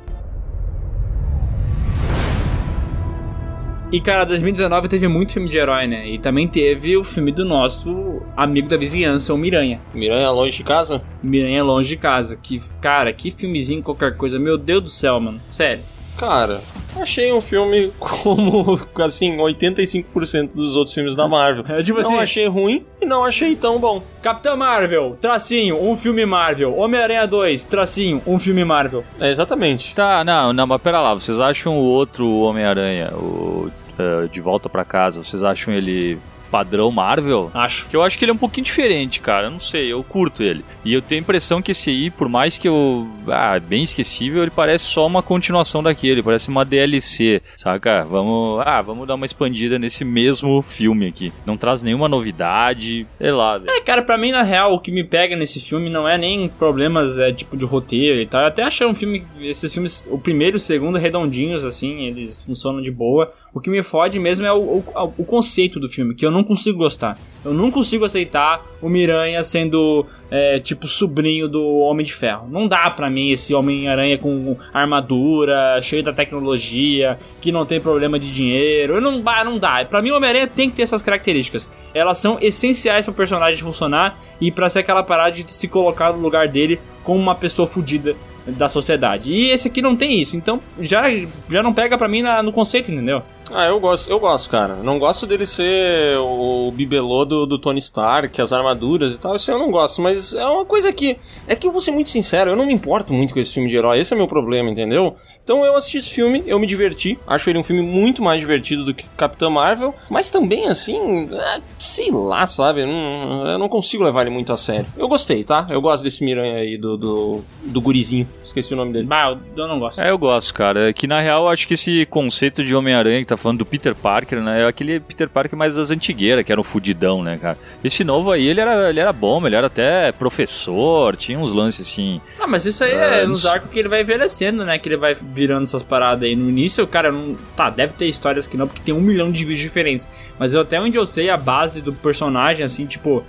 [3.91, 6.07] E, cara, 2019 teve muito filme de herói, né?
[6.07, 9.81] E também teve o filme do nosso amigo da vizinhança, o Miranha.
[9.93, 11.01] Miranha longe de casa?
[11.21, 12.37] Miranha Longe de Casa.
[12.41, 14.39] Que, cara, que filmezinho, qualquer coisa.
[14.39, 15.41] Meu Deus do céu, mano.
[15.51, 15.83] Sério.
[16.17, 16.61] Cara,
[16.97, 21.63] achei um filme como, assim, 85% dos outros filmes da Marvel.
[21.67, 24.01] É tipo não assim- achei ruim e não achei tão bom.
[24.21, 26.77] Capitão Marvel, tracinho, um filme Marvel.
[26.77, 29.03] Homem-Aranha 2, tracinho, um filme Marvel.
[29.19, 29.95] É, exatamente.
[29.95, 31.13] Tá, não, não, mas pera lá.
[31.13, 33.69] Vocês acham o outro Homem-Aranha, o
[34.01, 36.17] eh, De Volta pra Casa, vocês acham ele
[36.51, 37.49] padrão Marvel?
[37.53, 37.87] Acho.
[37.87, 39.47] Que eu acho que ele é um pouquinho diferente, cara.
[39.47, 40.63] Eu não sei, eu curto ele.
[40.83, 43.07] E eu tenho a impressão que esse aí, por mais que eu.
[43.27, 46.21] Ah, bem esquecível, ele parece só uma continuação daquele.
[46.21, 48.03] Parece uma DLC, saca?
[48.03, 48.61] Vamos.
[48.65, 51.31] Ah, vamos dar uma expandida nesse mesmo filme aqui.
[51.45, 53.07] Não traz nenhuma novidade.
[53.17, 53.61] Sei lá.
[53.65, 56.49] É, cara, pra mim, na real, o que me pega nesse filme não é nem
[56.49, 58.41] problemas, é, tipo, de roteiro e tal.
[58.41, 62.41] Eu até achei um filme, esses filmes, o primeiro e o segundo, redondinhos, assim, eles
[62.41, 63.31] funcionam de boa.
[63.53, 66.40] O que me fode mesmo é o, o, o conceito do filme, que eu não
[66.43, 67.17] consigo gostar.
[67.43, 72.47] Eu não consigo aceitar o Miranha sendo, é, tipo, sobrinho do Homem de Ferro.
[72.47, 78.19] Não dá pra mim esse Homem-Aranha com armadura, cheio da tecnologia, que não tem problema
[78.19, 78.93] de dinheiro.
[78.95, 79.83] Eu não, não dá.
[79.85, 81.67] Pra mim, o Homem-Aranha tem que ter essas características.
[81.93, 86.19] Elas são essenciais pro personagem funcionar e pra ser aquela parada de se colocar no
[86.21, 88.15] lugar dele como uma pessoa fodida
[88.45, 89.31] da sociedade.
[89.33, 91.03] E esse aqui não tem isso, então já,
[91.49, 93.21] já não pega pra mim na- no conceito, entendeu?
[93.53, 94.75] Ah, eu gosto, eu gosto, cara.
[94.75, 99.35] Não gosto dele ser o bibelô do, do Tony Stark, as armaduras e tal.
[99.35, 101.17] Isso eu não gosto, mas é uma coisa que.
[101.47, 103.69] É que eu vou ser muito sincero, eu não me importo muito com esse filme
[103.69, 103.99] de herói.
[103.99, 105.15] Esse é meu problema, entendeu?
[105.43, 107.17] Então eu assisti esse filme, eu me diverti.
[107.25, 109.93] Acho ele um filme muito mais divertido do que Capitã Marvel.
[110.09, 112.81] Mas também, assim, é, sei lá, sabe?
[112.81, 114.85] Eu não, eu não consigo levar ele muito a sério.
[114.95, 115.67] Eu gostei, tá?
[115.69, 118.27] Eu gosto desse Miranha aí, do, do, do gurizinho.
[118.43, 119.05] Esqueci o nome dele.
[119.05, 119.99] Bah, eu, não gosto.
[119.99, 120.89] É, eu gosto, cara.
[120.89, 123.65] É que na real eu acho que esse conceito de Homem-Aranha que tá falando do
[123.65, 124.61] Peter Parker, né?
[124.61, 127.57] É aquele Peter Parker mais das antigueiras, que era um fudidão, né, cara?
[127.83, 131.87] Esse novo aí, ele era, ele era bom, ele era até professor, tinha uns lances
[131.87, 132.21] assim.
[132.39, 134.77] Ah, mas isso aí É, é nos arcos que ele vai envelhecendo, né?
[134.77, 136.35] Que ele vai virando essas paradas aí.
[136.35, 137.35] No início, cara, não.
[137.55, 140.09] Tá, deve ter histórias que não, porque tem um milhão de vídeos diferentes.
[140.37, 143.23] Mas eu, até onde eu sei, a base do personagem, assim, tipo,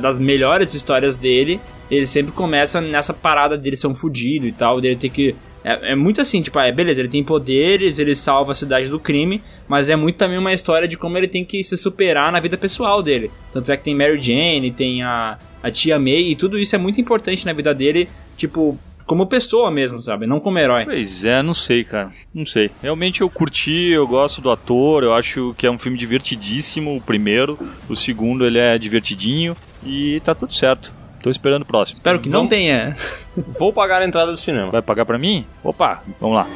[0.00, 1.60] das melhores histórias dele,
[1.90, 5.34] ele sempre começa nessa parada dele ser um fudido e tal, dele ter que.
[5.64, 8.88] É, é muito assim, tipo, ah, é beleza, ele tem poderes, ele salva a cidade
[8.88, 12.32] do crime, mas é muito também uma história de como ele tem que se superar
[12.32, 13.30] na vida pessoal dele.
[13.52, 16.78] Tanto é que tem Mary Jane, tem a, a tia May, e tudo isso é
[16.78, 20.26] muito importante na vida dele, tipo, como pessoa mesmo, sabe?
[20.26, 20.84] Não como herói.
[20.84, 22.10] Pois é, não sei, cara.
[22.32, 22.70] Não sei.
[22.82, 27.00] Realmente eu curti, eu gosto do ator, eu acho que é um filme divertidíssimo, o
[27.00, 27.58] primeiro.
[27.88, 30.92] O segundo ele é divertidinho e tá tudo certo.
[31.22, 31.98] Tô esperando o próximo.
[31.98, 32.96] Espero que não Vamos- tenha.
[33.58, 34.70] Vou pagar a entrada do cinema.
[34.70, 35.46] Vai pagar pra mim?
[35.62, 36.46] Opa, vamos lá.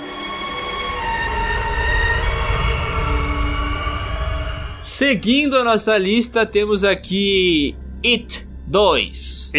[4.80, 9.52] Seguindo a nossa lista, temos aqui It 2.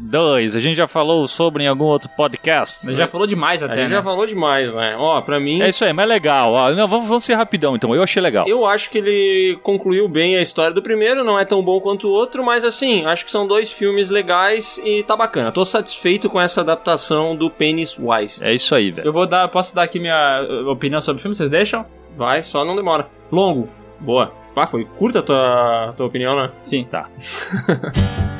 [0.00, 2.86] Dois, a gente já falou sobre em algum outro podcast.
[2.86, 3.96] Mas já falou demais A até, gente né?
[3.96, 4.96] já falou demais, né?
[4.98, 6.52] Ó, pra mim, É isso aí, mas legal.
[6.52, 7.94] Ó, não, vamos, vamos ser rapidão então.
[7.94, 8.46] Eu achei legal.
[8.48, 12.08] eu acho que ele concluiu bem a história do primeiro, não é tão bom quanto
[12.08, 15.52] o outro, mas assim, acho que são dois filmes legais e tá bacana.
[15.52, 18.42] Tô satisfeito com essa adaptação do Penis Wise.
[18.42, 19.08] É isso aí, velho.
[19.08, 21.84] Eu vou dar, posso dar aqui minha uh, opinião sobre o filme, vocês deixam?
[22.16, 23.08] Vai, só não demora.
[23.30, 23.68] Longo.
[24.00, 24.32] Boa.
[24.56, 26.50] Ah, foi curta a tua, tua opinião, né?
[26.62, 26.84] Sim.
[26.90, 27.08] Tá.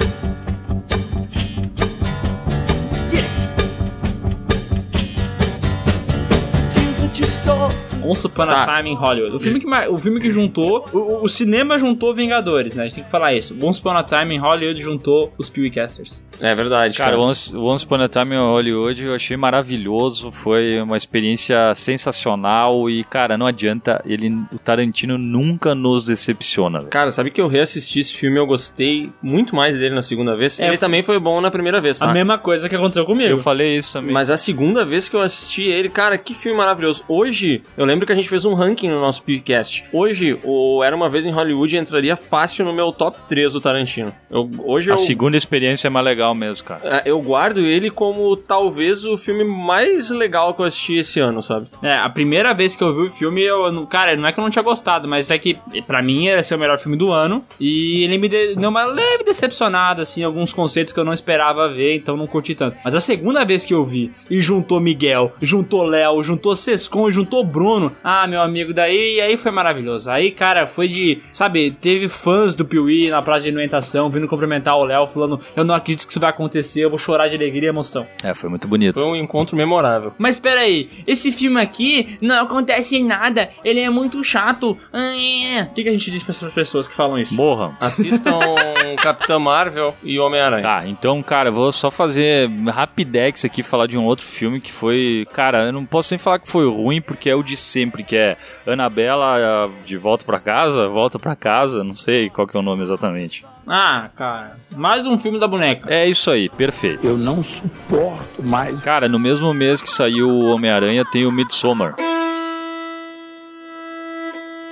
[8.04, 8.76] Once Upon a Tá.
[8.76, 9.36] Time in Hollywood.
[9.36, 10.84] O filme que, o filme que juntou.
[10.92, 12.84] O, o cinema juntou Vingadores, né?
[12.84, 13.56] A gente tem que falar isso.
[13.60, 16.22] Once Upon a Time in Hollywood juntou os Pewcasters.
[16.40, 17.20] É verdade, Cara, cara.
[17.20, 22.88] o Once, Once Upon a Time in Hollywood eu achei maravilhoso, foi uma experiência sensacional
[22.88, 26.90] e, cara, não adianta, ele, o Tarantino nunca nos decepciona, velho.
[26.90, 30.58] Cara, sabe que eu reassisti esse filme eu gostei muito mais dele na segunda vez?
[30.60, 32.12] É, ele também foi bom na primeira vez, A tá?
[32.12, 33.30] mesma coisa que aconteceu comigo.
[33.30, 34.12] Eu falei isso também.
[34.12, 37.02] Mas a segunda vez que eu assisti ele, cara, que filme maravilhoso.
[37.08, 39.84] Hoje, eu lembro que a gente fez um ranking no nosso podcast.
[39.92, 44.12] Hoje, o Era Uma Vez em Hollywood entraria fácil no meu top 3 do Tarantino.
[44.30, 46.80] Eu, hoje A eu, segunda experiência é mais legal mesmo, cara.
[46.84, 51.42] é, eu guardo ele como talvez o filme mais legal que eu assisti esse ano,
[51.42, 51.66] sabe?
[51.82, 54.38] É, a primeira vez que eu vi o filme, eu, não- cara, não é que
[54.38, 57.10] eu não tinha gostado, mas é que pra mim ia ser o melhor filme do
[57.12, 57.44] ano.
[57.60, 61.68] E ele me de- deu uma leve decepcionada, assim, alguns conceitos que eu não esperava
[61.68, 62.76] ver, então não curti tanto.
[62.84, 67.12] Mas a segunda vez que eu vi, e juntou Miguel, juntou Léo, juntou Sescon e
[67.12, 70.10] juntou Bruno, ah, meu amigo, daí aí foi maravilhoso.
[70.10, 74.76] Aí, cara, foi de, sabe, teve fãs do Piuí na praça de alimentação vindo cumprimentar
[74.76, 77.68] o Léo, falando: Eu não acredito que isso vai acontecer, eu vou chorar de alegria
[77.68, 78.06] e emoção.
[78.22, 78.94] É, foi muito bonito.
[78.94, 80.12] Foi um encontro memorável.
[80.18, 84.76] Mas espera aí, esse filme aqui não acontece nada, ele é muito chato.
[84.92, 85.62] Ah, é.
[85.62, 87.34] O que, que a gente diz pra essas pessoas que falam isso?
[87.34, 87.74] Morram.
[87.80, 88.38] Assistam
[89.00, 90.62] Capitã Marvel e Homem-Aranha.
[90.62, 94.72] Tá, então, cara, eu vou só fazer rapidex aqui, falar de um outro filme que
[94.72, 95.26] foi.
[95.32, 98.16] Cara, eu não posso nem falar que foi ruim, porque é o de sempre, que
[98.16, 102.60] é Anabela eh, de volta pra casa, volta pra casa, não sei qual que é
[102.60, 103.44] o nome exatamente.
[103.68, 105.92] Ah, cara, mais um filme da boneca.
[105.92, 107.06] É isso aí, perfeito.
[107.06, 108.80] Eu não suporto mais.
[108.80, 111.94] Cara, no mesmo mês que saiu o Homem-Aranha, tem o Midsommar.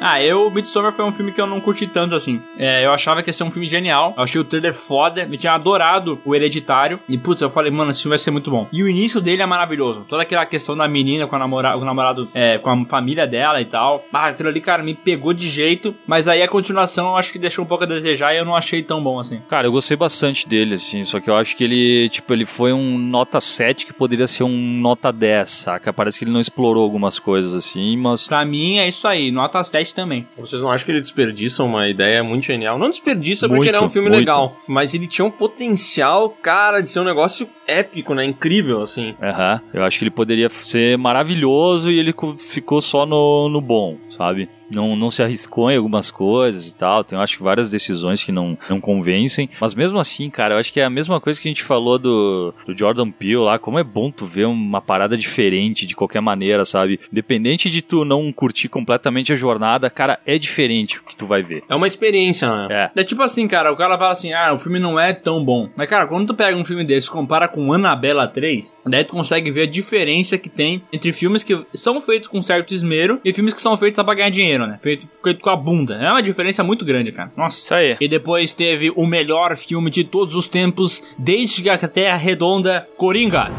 [0.01, 2.41] Ah, eu, Midsommar foi um filme que eu não curti tanto assim.
[2.59, 4.15] É, eu achava que ia ser um filme genial.
[4.17, 5.25] Eu achei o trailer foda.
[5.25, 6.99] Me tinha adorado o Hereditário.
[7.09, 8.69] E putz, eu falei, mano, esse filme vai ser muito bom.
[8.73, 10.05] E o início dele é maravilhoso.
[10.09, 13.27] Toda aquela questão da menina com, a namora com o namorado, é, com a família
[13.27, 14.05] dela e tal.
[14.13, 15.95] Ah, aquilo ali, cara, me pegou de jeito.
[16.07, 18.55] Mas aí a continuação eu acho que deixou um pouco a desejar e eu não
[18.55, 19.41] achei tão bom assim.
[19.49, 22.73] Cara, eu gostei bastante dele, assim, só que eu acho que ele, tipo, ele foi
[22.73, 25.93] um nota 7 que poderia ser um nota 10, saca?
[25.93, 28.27] Parece que ele não explorou algumas coisas, assim, mas...
[28.27, 30.27] Pra mim é isso aí, nota 7 também.
[30.37, 32.79] Vocês não acham que ele desperdiça uma ideia muito genial?
[32.79, 34.21] Não desperdiça porque Muito, ele é um filme muito.
[34.21, 38.25] legal, mas ele tinha um potencial, cara, de ser um negócio épico, né?
[38.25, 39.15] Incrível, assim.
[39.23, 43.61] Aham, eu acho que ele poderia ser maravilhoso e ele co- ficou só no, no
[43.61, 44.49] bom, sabe?
[44.71, 47.03] Não, não se arriscou em algumas coisas e tal.
[47.05, 49.49] Tem, eu acho que várias decisões que não, não convencem.
[49.61, 51.99] Mas mesmo assim, cara, eu acho que é a mesma coisa que a gente falou
[51.99, 53.59] do, do Jordan Peele lá.
[53.59, 57.01] Como é bom tu ver uma parada diferente de qualquer maneira, sabe?
[57.13, 61.43] Independente de tu não curtir completamente a jornada, cara, é diferente o que tu vai
[61.43, 61.63] ver.
[61.69, 62.91] É uma experiência, né?
[62.95, 63.01] É.
[63.01, 65.69] É tipo assim, cara, o cara fala assim, ah, o filme não é tão bom.
[65.77, 69.13] Mas, cara, quando tu pega um filme desse e compara com Annabella 3, daí tu
[69.13, 73.33] consegue ver a diferença que tem entre filmes que são feitos com certo esmero e
[73.33, 74.79] filmes que são feitos pra ganhar dinheiro, né?
[74.83, 75.95] Feito, feito com a bunda.
[75.95, 77.33] É uma diferença muito grande, cara.
[77.35, 77.59] Nossa.
[77.59, 77.97] Isso aí.
[77.99, 82.87] E depois teve o melhor filme de todos os tempos, desde que a Terra Redonda,
[82.99, 83.51] Coringa.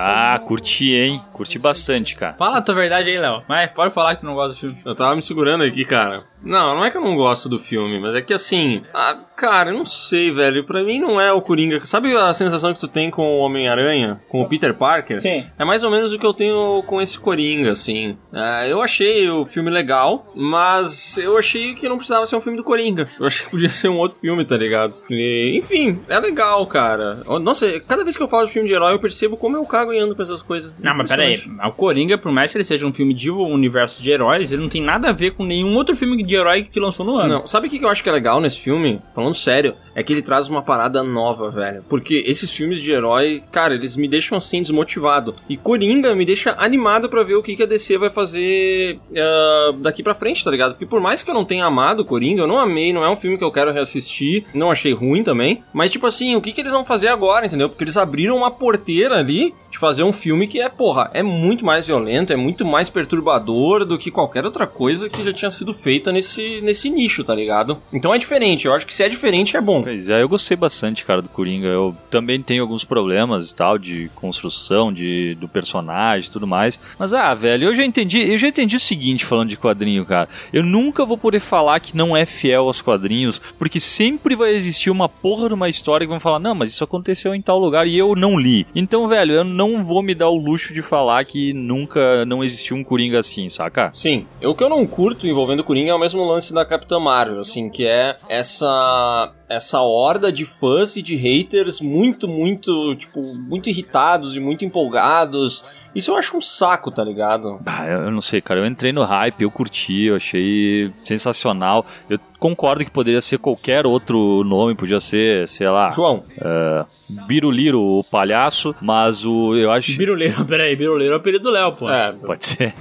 [0.00, 1.20] Ah, curti, hein?
[1.32, 2.34] Curti bastante, cara.
[2.34, 3.42] Fala a tua verdade aí, Léo.
[3.48, 4.78] Mas pode falar que tu não gosta do filme.
[4.84, 6.22] Eu tava me segurando aqui, cara.
[6.42, 8.82] Não, não é que eu não gosto do filme, mas é que assim.
[8.94, 10.64] Ah, cara, eu não sei, velho.
[10.64, 11.80] Pra mim não é o Coringa.
[11.84, 14.20] Sabe a sensação que tu tem com o Homem-Aranha?
[14.28, 15.20] Com o Peter Parker?
[15.20, 15.46] Sim.
[15.58, 18.16] É mais ou menos o que eu tenho com esse Coringa, assim.
[18.32, 22.56] É, eu achei o filme legal, mas eu achei que não precisava ser um filme
[22.56, 23.08] do Coringa.
[23.18, 24.96] Eu achei que podia ser um outro filme, tá ligado?
[25.10, 27.22] E, enfim, é legal, cara.
[27.40, 29.92] Nossa, cada vez que eu falo de filme de herói, eu percebo como eu cago
[29.92, 30.72] e ando com essas coisas.
[30.78, 31.42] Não, mas pera aí.
[31.64, 34.62] O Coringa, por mais que ele seja um filme de um universo de heróis, ele
[34.62, 37.34] não tem nada a ver com nenhum outro filme de herói que lançou no ano.
[37.40, 39.00] Não, sabe o que eu acho que é legal nesse filme?
[39.14, 41.84] Falando sério, é que ele traz uma parada nova, velho.
[41.88, 45.34] Porque esses filmes de herói, cara, eles me deixam assim desmotivado.
[45.48, 49.72] E Coringa me deixa animado pra ver o que, que a DC vai fazer ah,
[49.78, 50.72] daqui pra frente, tá ligado?
[50.72, 53.16] Porque por mais que eu não tenha amado Coringa, eu não amei, não é um
[53.16, 55.62] filme que eu quero reassistir, não achei ruim também.
[55.72, 57.68] Mas, tipo assim, o que, que eles vão fazer agora, entendeu?
[57.68, 61.64] Porque eles abriram uma porteira ali de fazer um filme que é, porra, é muito
[61.64, 65.72] mais violento, é muito mais perturbador do que qualquer outra coisa que já tinha sido
[65.72, 67.78] feita nesse, nesse nicho, tá ligado?
[67.92, 69.82] Então é diferente, eu acho que se é diferente é bom.
[69.82, 71.68] Pois é, eu gostei bastante, cara, do Coringa.
[71.68, 76.80] Eu também tenho alguns problemas e tal, de construção, de, do personagem e tudo mais.
[76.98, 80.28] Mas, ah, velho, eu já entendi, eu já entendi o seguinte falando de quadrinho, cara.
[80.52, 84.90] Eu nunca vou poder falar que não é fiel aos quadrinhos, porque sempre vai existir
[84.90, 87.86] uma porra de uma história que vão falar, não, mas isso aconteceu em tal lugar
[87.86, 88.66] e eu não li.
[88.74, 92.76] Então, velho, eu não vou me dar o luxo de falar que nunca não existiu
[92.76, 93.90] um Coringa assim, saca?
[93.92, 96.98] Sim, o que eu não curto envolvendo o Coringa é o mesmo lance da Capitã
[96.98, 103.22] Marvel, assim, que é essa essa horda de fãs e de haters muito, muito, tipo,
[103.38, 105.64] muito irritados e muito empolgados.
[105.94, 107.58] Isso eu acho um saco, tá ligado?
[107.64, 108.60] Ah, eu não sei, cara.
[108.60, 111.86] Eu entrei no hype, eu curti, eu achei sensacional.
[112.10, 115.90] Eu concordo que poderia ser qualquer outro nome, podia ser, sei lá.
[115.90, 116.22] João.
[116.40, 116.84] é,
[117.26, 119.54] Biruliro, o palhaço, mas o.
[119.56, 119.96] Eu acho.
[119.96, 121.90] Biruleiro, peraí, Biruleiro é o apelido do Léo, pô.
[121.90, 122.74] É, Pode ser.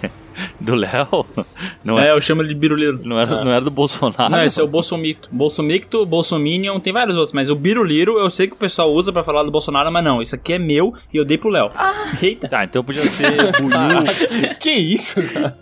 [0.60, 1.26] Do Léo?
[1.84, 3.00] Não, é, É, eu chamo ele de Biruleiro.
[3.04, 4.30] não, era, não era do Bolsonaro.
[4.30, 5.30] Não, esse é o Bolsomicto.
[5.32, 9.24] Bolsomicto, Bolsominion, tem vários outros, mas o Biruliro eu sei que o pessoal usa pra
[9.24, 11.72] falar do Bolsonaro, mas não, isso aqui é meu e eu dei pro Léo.
[12.22, 12.48] Eita.
[12.48, 14.56] Tá, então podia ser Buiu.
[14.60, 15.58] que isso, cara?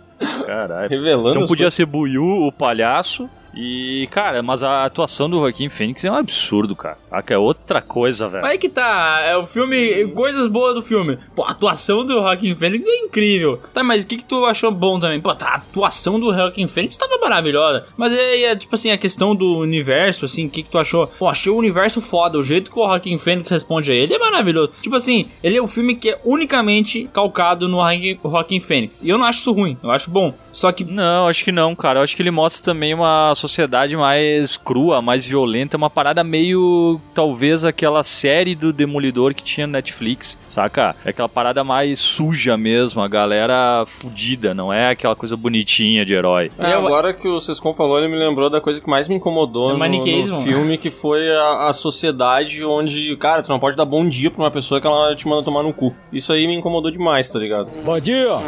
[0.46, 0.88] Caralho.
[0.88, 3.28] Revelando Então podia ser Buiu, o palhaço.
[3.56, 6.98] E, cara, mas a atuação do Joaquim Fênix é um absurdo, cara.
[7.10, 8.44] Ah, que é outra coisa, velho.
[8.44, 11.18] Aí que tá, é o filme, coisas boas do filme.
[11.34, 13.58] Pô, a atuação do Joaquim Fênix é incrível.
[13.72, 15.20] Tá, mas o que que tu achou bom também?
[15.20, 17.86] Pô, tá, a atuação do Joaquim Fênix tava maravilhosa.
[17.96, 21.06] Mas aí, é, tipo assim, a questão do universo, assim, o que que tu achou?
[21.18, 24.18] Pô, achei o universo foda, o jeito que o Joaquim Fênix responde a ele é
[24.18, 24.72] maravilhoso.
[24.82, 27.78] Tipo assim, ele é um filme que é unicamente calcado no
[28.22, 29.02] Joaquim- Fênix.
[29.02, 30.34] E eu não acho isso ruim, eu acho bom.
[30.52, 31.98] Só que Não, acho que não, cara.
[31.98, 37.00] Eu acho que ele mostra também uma sociedade mais crua, mais violenta, uma parada meio,
[37.14, 40.96] talvez, aquela série do Demolidor que tinha Netflix, saca?
[41.04, 46.12] É aquela parada mais suja mesmo, a galera fudida, não é aquela coisa bonitinha de
[46.12, 46.50] herói.
[46.58, 49.70] É, agora que o Sescon falou, ele me lembrou da coisa que mais me incomodou
[49.72, 53.84] É no, no filme, que foi a, a sociedade onde, cara, tu não pode dar
[53.84, 55.94] bom dia pra uma pessoa que ela te manda tomar no cu.
[56.12, 57.70] Isso aí me incomodou demais, tá ligado?
[57.84, 58.38] Bom dia!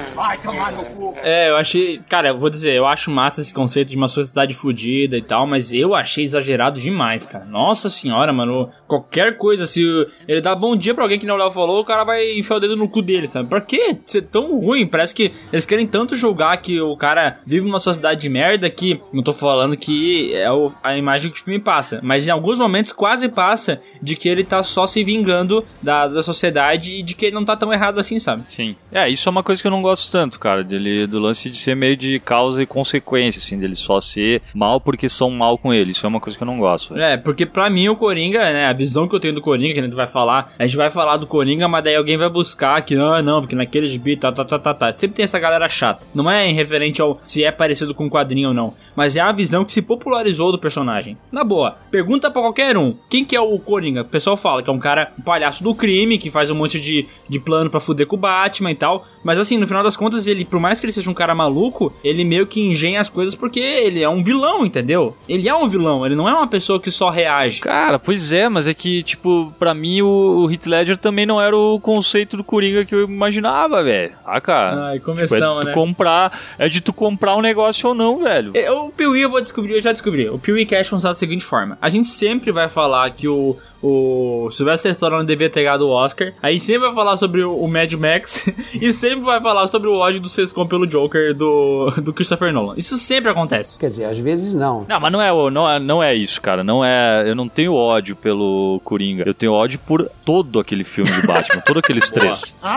[1.22, 1.98] É, eu achei.
[2.08, 4.54] Cara, eu vou dizer, eu acho massa esse conceito de uma sociedade
[4.88, 7.44] fodida e tal, mas eu achei exagerado demais, cara.
[7.44, 8.68] Nossa senhora, mano.
[8.86, 9.82] Qualquer coisa, se
[10.26, 12.60] ele dá bom dia pra alguém que não Léo falou, o cara vai enfiar o
[12.60, 13.48] dedo no cu dele, sabe?
[13.48, 14.86] Pra que ser tão ruim?
[14.86, 19.00] Parece que eles querem tanto julgar que o cara vive numa sociedade de merda que.
[19.12, 20.46] Não tô falando que é
[20.82, 24.44] a imagem que o filme passa, mas em alguns momentos quase passa de que ele
[24.44, 27.98] tá só se vingando da, da sociedade e de que ele não tá tão errado
[27.98, 28.44] assim, sabe?
[28.46, 28.76] Sim.
[28.92, 31.56] É, isso é uma coisa que eu não gosto tanto, cara, dele, do lance de
[31.56, 35.72] ser meio de causa e consequência, assim, dele só ser mal porque são mal com
[35.72, 35.90] ele.
[35.90, 37.04] Isso é uma coisa que eu não gosto, velho.
[37.04, 39.80] É, porque pra mim o Coringa, né, a visão que eu tenho do Coringa, que
[39.80, 42.80] a gente vai falar, a gente vai falar do Coringa, mas daí alguém vai buscar
[42.82, 44.92] que, ah, não, porque naquele gibi, tá, tá, tá, tá, tá.
[44.92, 46.06] Sempre tem essa galera chata.
[46.14, 49.20] Não é em referente ao se é parecido com o quadrinho ou não, mas é
[49.20, 51.16] a visão que se popularizou do personagem.
[51.30, 54.02] Na boa, pergunta pra qualquer um, quem que é o Coringa?
[54.02, 56.80] O pessoal fala que é um cara, um palhaço do crime, que faz um monte
[56.80, 59.96] de, de plano pra fuder com o Batman e tal, mas assim, no final das
[59.96, 63.08] contas, ele, por mais que ele seja um cara maluco, ele meio que engenha as
[63.08, 65.16] coisas porque ele é um vilão, entendeu?
[65.28, 67.60] Ele é um vilão, ele não é uma pessoa que só reage.
[67.60, 71.40] Cara, pois é, mas é que, tipo, pra mim o, o Heath Ledger também não
[71.40, 74.12] era o conceito do Coringa que eu imaginava, velho.
[74.24, 74.88] Ah, cara.
[74.88, 75.72] Ai, Tipo, é começamos, de tu né?
[75.74, 78.52] comprar, é de tu comprar um negócio ou não, velho.
[78.54, 80.28] É, O Piuí eu vou descobrir, eu já descobri.
[80.28, 84.50] O Piuí Cash funciona da seguinte forma: a gente sempre vai falar que o, o
[84.50, 86.32] Sylvester Stallone devia ter ganhado o Oscar.
[86.42, 90.20] Aí sempre vai falar sobre o, Mad Max e sempre vai falar sobre o ódio
[90.20, 92.74] do Sescom pelo Joker do, do Christopher Nolan.
[92.76, 93.78] Isso sempre acontece.
[93.78, 94.84] Quer dizer, às vezes não.
[94.88, 96.64] Não, mas não é, não é, não é isso, cara.
[96.64, 97.24] Não é.
[97.26, 99.24] Eu não tenho ódio pelo Coringa.
[99.26, 102.54] Eu tenho ódio por todo aquele filme de Batman, todo aquele estresse.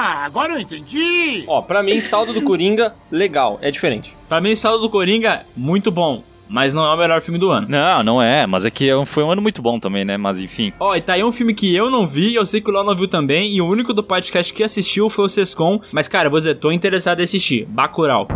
[0.00, 1.44] Ah, agora eu entendi!
[1.48, 4.14] Ó, pra mim, saldo do Coringa, legal, é diferente.
[4.28, 6.22] Pra mim, Saldo do Coringa, muito bom.
[6.48, 7.66] Mas não é o melhor filme do ano.
[7.68, 10.16] Não, não é, mas é que é foi um ano muito bom também, né?
[10.16, 10.72] Mas enfim.
[10.80, 12.84] Ó, e tá aí um filme que eu não vi, eu sei que o Léo
[12.84, 15.80] não viu também, e o único do podcast que assistiu foi o Sescom.
[15.92, 17.66] Mas, cara, vou dizer, tô interessado em assistir.
[17.66, 18.26] Bacurau.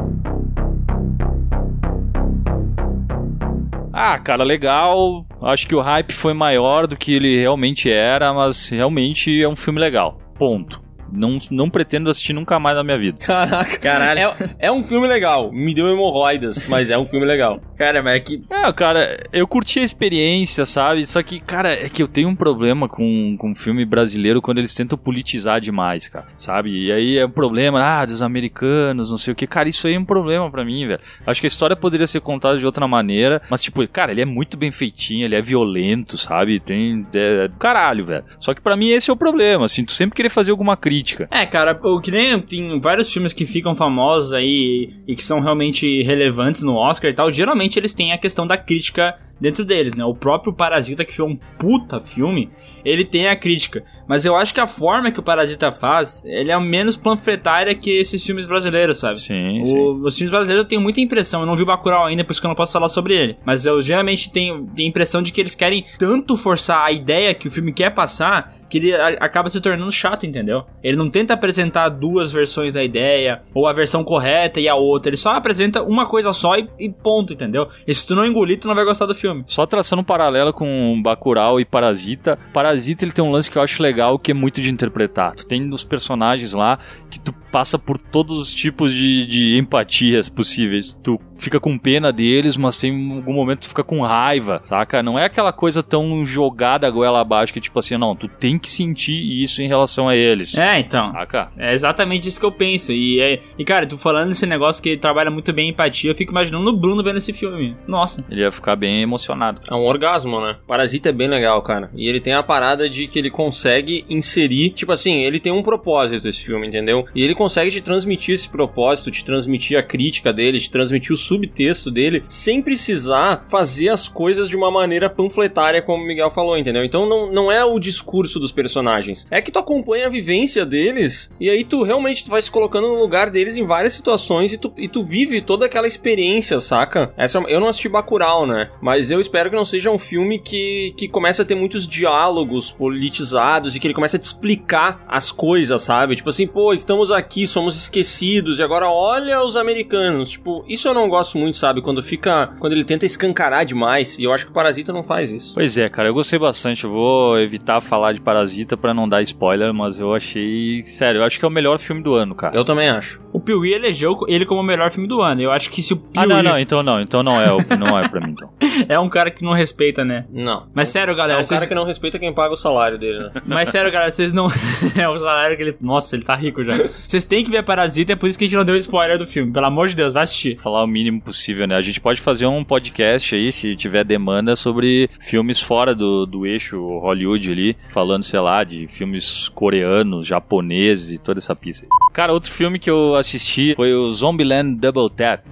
[3.92, 5.26] Ah, cara, legal.
[5.40, 9.56] Acho que o hype foi maior do que ele realmente era, mas realmente é um
[9.56, 10.18] filme legal.
[10.38, 10.81] Ponto.
[11.12, 13.18] Não, não pretendo assistir nunca mais na minha vida.
[13.18, 14.20] Caraca, Caralho.
[14.20, 15.52] É, é um filme legal.
[15.52, 17.60] Me deu hemorroidas, mas é um filme legal.
[17.76, 18.42] Cara, mas é que.
[18.48, 21.06] É, cara, eu curti a experiência, sabe?
[21.06, 24.74] Só que, cara, é que eu tenho um problema com, com filme brasileiro quando eles
[24.74, 26.86] tentam politizar demais, cara, sabe?
[26.86, 29.46] E aí é um problema, ah, dos americanos, não sei o que.
[29.46, 31.00] Cara, isso aí é um problema pra mim, velho.
[31.26, 34.26] Acho que a história poderia ser contada de outra maneira, mas, tipo, cara, ele é
[34.26, 36.58] muito bem feitinho, ele é violento, sabe?
[36.60, 37.06] Tem.
[37.14, 38.24] É, é do caralho, velho.
[38.38, 41.01] Só que pra mim esse é o problema, assim, tu sempre querer fazer alguma crítica.
[41.30, 45.40] É, cara, o que nem tem vários filmes que ficam famosos aí e que são
[45.40, 49.94] realmente relevantes no Oscar e tal, geralmente eles têm a questão da crítica dentro deles,
[49.94, 50.04] né?
[50.04, 52.48] O próprio Parasita, que foi um puta filme,
[52.84, 53.84] ele tem a crítica.
[54.08, 57.90] Mas eu acho que a forma que o Parasita faz, ele é menos panfletária que
[57.90, 59.18] esses filmes brasileiros, sabe?
[59.18, 60.00] Sim, O- sim.
[60.04, 62.40] Os filmes brasileiros eu tenho muita impressão, eu não vi o Bacurau ainda, por isso
[62.40, 63.36] que eu não posso falar sobre ele.
[63.44, 67.32] Mas eu geralmente tenho, tenho a impressão de que eles querem tanto forçar a ideia
[67.34, 70.64] que o filme quer passar, que ele a- acaba se tornando chato, entendeu?
[70.82, 75.10] Ele não tenta apresentar duas versões da ideia, ou a versão correta e a outra,
[75.10, 77.66] ele só apresenta uma coisa só e, e ponto, entendeu?
[77.86, 79.31] E se tu não engolir, tu não vai gostar do filme.
[79.46, 82.38] Só traçando um paralelo com Bacurau e Parasita.
[82.52, 85.34] Parasita ele tem um lance que eu acho legal, que é muito de interpretar.
[85.34, 86.78] Tu tem os personagens lá
[87.10, 90.98] que tu passa por todos os tipos de, de empatias possíveis.
[91.02, 95.02] Tu fica com pena deles, mas tem em algum momento tu fica com raiva, saca?
[95.02, 98.58] Não é aquela coisa tão jogada a goela abaixo que tipo assim, não, tu tem
[98.58, 100.56] que sentir isso em relação a eles.
[100.56, 101.12] É, então.
[101.12, 101.52] Saca?
[101.58, 102.92] É exatamente isso que eu penso.
[102.92, 106.10] E, é, e cara, tu falando desse negócio que ele trabalha muito bem em empatia,
[106.10, 107.76] eu fico imaginando o Bruno vendo esse filme.
[107.86, 108.24] Nossa.
[108.30, 109.60] Ele ia ficar bem emocionado.
[109.70, 110.56] É um orgasmo, né?
[110.66, 111.90] Parasita é bem legal, cara.
[111.94, 115.62] E ele tem a parada de que ele consegue inserir, tipo assim, ele tem um
[115.62, 117.04] propósito esse filme, entendeu?
[117.14, 121.16] E ele consegue te transmitir esse propósito, te transmitir a crítica dele, te transmitir o
[121.16, 126.56] subtexto dele, sem precisar fazer as coisas de uma maneira panfletária, como o Miguel falou,
[126.56, 126.84] entendeu?
[126.84, 129.26] Então não, não é o discurso dos personagens.
[129.28, 132.86] É que tu acompanha a vivência deles e aí tu realmente tu vai se colocando
[132.86, 137.12] no lugar deles em várias situações e tu, e tu vive toda aquela experiência, saca?
[137.16, 138.68] Essa, eu não assisti Bacurau, né?
[138.80, 142.70] Mas eu espero que não seja um filme que, que começa a ter muitos diálogos
[142.70, 146.14] politizados e que ele começa a te explicar as coisas, sabe?
[146.14, 150.30] Tipo assim, pô, estamos aqui, somos esquecidos e agora olha os americanos.
[150.30, 151.80] Tipo, isso eu não gosto muito, sabe?
[151.80, 152.48] Quando fica.
[152.58, 154.18] Quando ele tenta escancarar demais.
[154.18, 155.54] E eu acho que o Parasita não faz isso.
[155.54, 156.84] Pois é, cara, eu gostei bastante.
[156.84, 160.84] Eu vou evitar falar de Parasita pra não dar spoiler, mas eu achei.
[160.84, 162.56] Sério, eu acho que é o melhor filme do ano, cara.
[162.56, 163.20] Eu também acho.
[163.32, 165.40] O Piuí elegeu ele como o melhor filme do ano.
[165.42, 167.78] Eu acho que se o Piuí Ah, não, não, então não, então não é, o-
[167.78, 168.50] não é pra mim, então.
[168.88, 170.24] é um cara que não respeita, né?
[170.34, 170.66] Não.
[170.74, 171.68] Mas sério, É galera, um cara vocês...
[171.68, 173.30] que não respeita quem paga o salário dele, né?
[173.46, 174.48] Mas sério, galera, vocês não.
[174.96, 175.76] é o salário que ele.
[175.80, 176.72] Nossa, ele tá rico já.
[177.06, 179.26] Vocês têm que ver Parasita, é por isso que a gente não deu spoiler do
[179.26, 179.52] filme.
[179.52, 180.56] Pelo amor de Deus, vai assistir.
[180.56, 181.74] Falar o mínimo possível, né?
[181.76, 186.46] A gente pode fazer um podcast aí, se tiver demanda, sobre filmes fora do, do
[186.46, 191.86] eixo Hollywood ali, falando, sei lá, de filmes coreanos, japoneses e toda essa pista.
[191.86, 192.12] aí.
[192.12, 193.31] Cara, outro filme que eu assisti
[193.74, 195.44] foi o Zombieland Double Tap.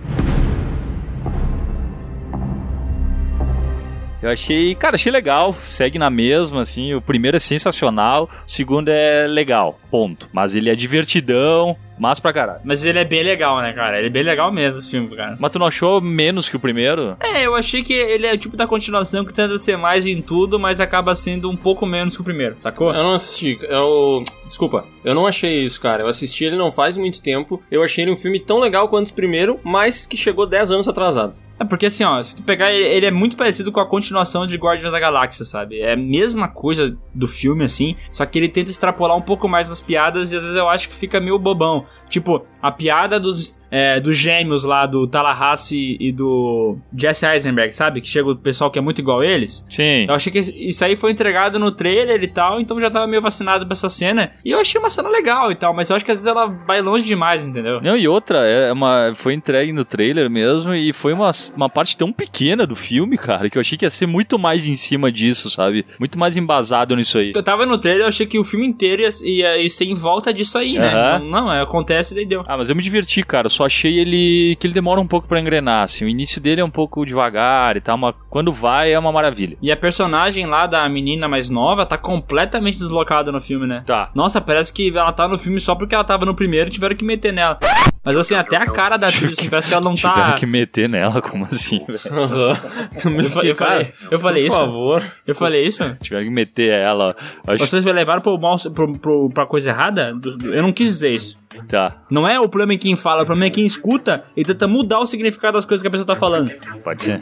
[4.23, 8.91] Eu achei, cara, achei legal, segue na mesma, assim, o primeiro é sensacional, o segundo
[8.91, 10.29] é legal, ponto.
[10.31, 12.61] Mas ele é divertidão, mas pra caralho.
[12.65, 13.99] Mas ele é bem legal, né, cara?
[13.99, 15.37] Ele é bem legal mesmo, esse filme, cara.
[15.39, 17.17] Mas tu não achou menos que o primeiro?
[17.21, 20.23] É, eu achei que ele é o tipo da continuação que tenta ser mais em
[20.23, 22.93] tudo, mas acaba sendo um pouco menos que o primeiro, sacou?
[22.95, 23.59] Eu não assisti.
[23.63, 24.25] Eu.
[24.49, 26.03] Desculpa, eu não achei isso, cara.
[26.03, 27.63] Eu assisti ele não faz muito tempo.
[27.71, 30.89] Eu achei ele um filme tão legal quanto o primeiro, mas que chegou 10 anos
[30.89, 31.37] atrasado.
[31.61, 34.47] É porque assim, ó, se tu pegar, ele ele é muito parecido com a continuação
[34.47, 35.81] de Guardiões da Galáxia, sabe?
[35.81, 39.71] É a mesma coisa do filme, assim, só que ele tenta extrapolar um pouco mais
[39.71, 41.85] as piadas e às vezes eu acho que fica meio bobão.
[42.09, 48.01] Tipo, a piada dos, é, dos gêmeos lá do Tallahassee e do Jesse Eisenberg, sabe?
[48.01, 49.65] Que chega o pessoal que é muito igual a eles.
[49.71, 50.07] Sim.
[50.09, 53.07] Eu achei que isso aí foi entregado no trailer e tal, então eu já tava
[53.07, 54.33] meio vacinado pra essa cena.
[54.45, 56.47] E eu achei uma cena legal e tal, mas eu acho que às vezes ela
[56.47, 57.81] vai longe demais, entendeu?
[57.81, 61.97] Não, e outra, é uma, foi entregue no trailer mesmo e foi uma, uma parte
[61.97, 65.13] tão pequena do filme, cara, que eu achei que ia ser muito mais em cima
[65.13, 65.87] disso, sabe?
[65.99, 67.33] Muito mais embasado nisso aí.
[67.35, 69.95] Eu tava no trailer, eu achei que o filme inteiro ia, ia, ia ser em
[69.95, 70.93] volta disso aí, né?
[70.93, 71.19] Aham.
[71.21, 72.43] Não, não, é, acontece daí deu.
[72.47, 73.49] Ah, mas eu me diverti, cara.
[73.49, 76.05] Só achei ele que ele demora um pouco pra engrenar, assim.
[76.05, 79.57] O início dele é um pouco devagar e tal, mas quando vai é uma maravilha.
[79.61, 83.83] E a personagem lá da menina mais nova tá completamente deslocada no filme, né?
[83.87, 84.11] Tá.
[84.15, 86.97] Nossa, parece que ela tá no filme só porque ela tava no primeiro e tiveram
[86.97, 87.59] que meter nela.
[88.03, 90.33] Mas assim, até a cara da atriz, assim, parece que ela não Tiveram tá.
[90.33, 91.85] que meter nela, como assim,
[93.15, 94.57] Eu, fa- eu falei, eu falei por isso?
[94.57, 95.05] favor.
[95.27, 95.97] Eu falei isso?
[96.01, 97.15] Tiveram que meter ela.
[97.47, 100.15] Acho Vocês me levaram pro, mal, pro, pro, pra coisa errada?
[100.45, 101.39] Eu não quis dizer isso.
[101.69, 101.95] tá.
[102.11, 105.01] Não é o problema em quem fala, o problema é quem escuta e tenta mudar
[105.01, 106.51] o significado das coisas que a pessoa tá falando.
[106.83, 107.21] Pode ser.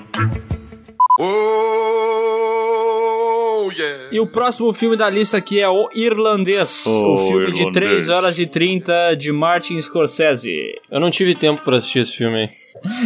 [1.21, 2.18] Oh,
[3.83, 4.05] yeah.
[4.13, 6.85] E o próximo filme da lista aqui é O Irlandês.
[6.87, 7.73] O o filme de Irlandês.
[8.07, 10.53] 3 horas e 30 de Martin Scorsese.
[10.91, 12.49] Eu não tive tempo pra assistir esse filme aí.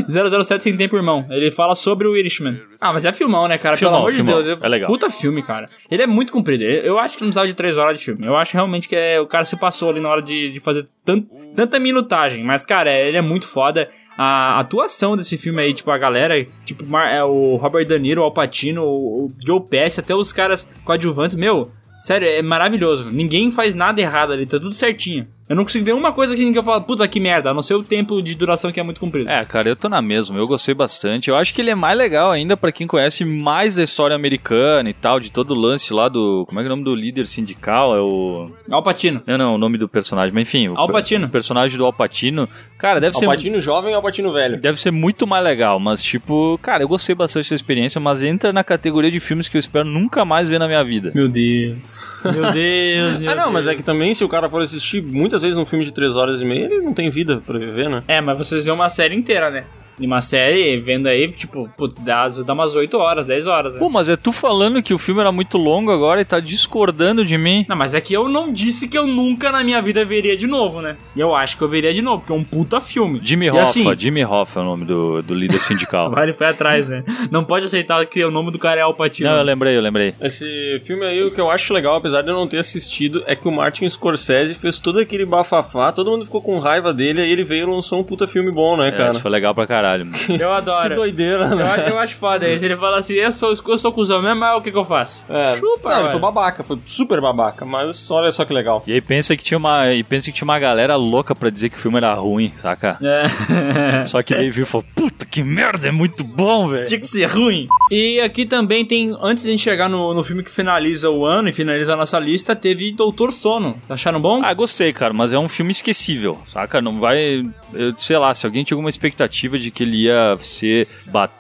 [0.09, 1.27] 007 sem tempo, irmão.
[1.31, 2.57] Ele fala sobre o Irishman.
[2.81, 3.77] Ah, mas é filmão, né, cara?
[3.77, 4.41] Filmão, Pelo amor filmão.
[4.43, 4.59] de Deus.
[4.63, 4.89] É legal.
[4.91, 5.69] Puta filme, cara.
[5.91, 6.63] Ele é muito comprido.
[6.65, 8.27] Eu eu acho que não precisava de 3 horas de filme.
[8.27, 10.87] Eu acho realmente que é, o cara se passou ali na hora de, de fazer
[11.05, 11.23] tan-
[11.57, 12.45] tanta minutagem.
[12.45, 13.89] Mas, cara, é- ele é muito foda.
[14.17, 18.25] A atuação desse filme aí, tipo, a galera, tipo, é, o Robert De Niro, o
[18.25, 23.11] Al Pacino, o, o Joe Pesci, até os caras coadjuvantes, meu, sério, é maravilhoso.
[23.11, 25.27] Ninguém faz nada errado ali, tá tudo certinho.
[25.49, 27.63] Eu não consigo ver uma coisa assim que eu falo, puta que merda, a não
[27.63, 29.29] ser o tempo de duração que é muito comprido.
[29.29, 30.39] É, cara, eu tô na mesma.
[30.39, 31.29] Eu gostei bastante.
[31.29, 34.89] Eu acho que ele é mais legal ainda pra quem conhece mais a história americana
[34.89, 36.45] e tal, de todo o lance lá do.
[36.47, 37.95] Como é que é o nome do líder sindical?
[37.95, 38.51] É o.
[38.71, 39.23] Al Pacino.
[39.27, 40.69] Não, não, o nome do personagem, mas enfim.
[40.69, 41.27] o Al per- Pacino.
[41.27, 42.49] O personagem do Alpatino.
[42.79, 43.25] Cara, deve ser.
[43.27, 44.61] Alpatino jovem ou Alpatino velho?
[44.61, 48.53] Deve ser muito mais legal, mas tipo, cara, eu gostei bastante da experiência, mas entra
[48.53, 51.13] na categoria de filmes que eu espero nunca mais ver na minha vida.
[51.15, 52.21] Meu Deus.
[52.25, 53.75] Meu Deus, meu Ah, não, mas Deus.
[53.75, 55.03] é que também se o cara for assistir
[55.33, 57.89] muitas vezes um filme de 3 horas e meia, ele não tem vida pra viver,
[57.89, 58.03] né?
[58.07, 59.65] É, mas vocês vê uma série inteira, né?
[60.01, 63.79] E uma série, vendo aí, tipo, putz, dá, dá umas 8 horas, 10 horas, né?
[63.79, 67.25] Pô, mas é tu falando que o filme era muito longo agora e tá discordando
[67.25, 67.67] de mim.
[67.69, 70.47] Não, mas é que eu não disse que eu nunca na minha vida veria de
[70.47, 70.97] novo, né?
[71.15, 73.21] E eu acho que eu veria de novo, porque é um puta filme.
[73.23, 76.11] Jimmy E Hoffa, assim- Jimmy Hoffa é o nome do, do líder sindical.
[76.13, 77.05] Vai, ele foi atrás, né?
[77.31, 79.29] Não pode aceitar que o nome do cara é Al Pacino.
[79.29, 80.15] Não, eu lembrei, eu lembrei.
[80.21, 83.37] Esse filme aí, o que eu acho legal, apesar de eu não ter assistido, é
[83.37, 87.31] que o Martin Scorsese fez todo aquele bafafá, todo mundo ficou com raiva dele, aí
[87.31, 89.11] ele veio e lançou um puta filme bom, né, É, cara?
[89.11, 89.82] isso foi legal pra caralho.
[90.05, 90.17] Mano.
[90.29, 90.95] Eu Que adoro.
[90.95, 91.65] doideira, Eu, né?
[91.65, 92.65] acho- eu acho foda isso.
[92.65, 95.25] Ele fala assim, eu sou, eu sou cuzão mesmo, mas o que que eu faço?
[95.29, 96.13] É, Chupa, não, ele velho.
[96.13, 98.83] foi babaca, foi super babaca, mas olha só que legal.
[98.87, 101.69] E aí pensa que tinha uma, e pensa que tinha uma galera louca pra dizer
[101.71, 102.99] que o filme era ruim, saca?
[103.03, 104.05] É.
[104.05, 106.87] Só que daí viu e falou, puta que merda, é muito bom, velho.
[106.87, 107.67] Tinha que ser ruim.
[107.91, 111.25] E aqui também tem, antes de a gente chegar no, no filme que finaliza o
[111.25, 113.77] ano e finaliza a nossa lista, teve Doutor Sono.
[113.89, 114.41] Acharam bom?
[114.45, 116.81] Ah, gostei, cara, mas é um filme esquecível, saca?
[116.81, 117.43] Não vai.
[117.73, 120.87] Eu sei lá, se alguém tinha alguma expectativa de que ele ia ser.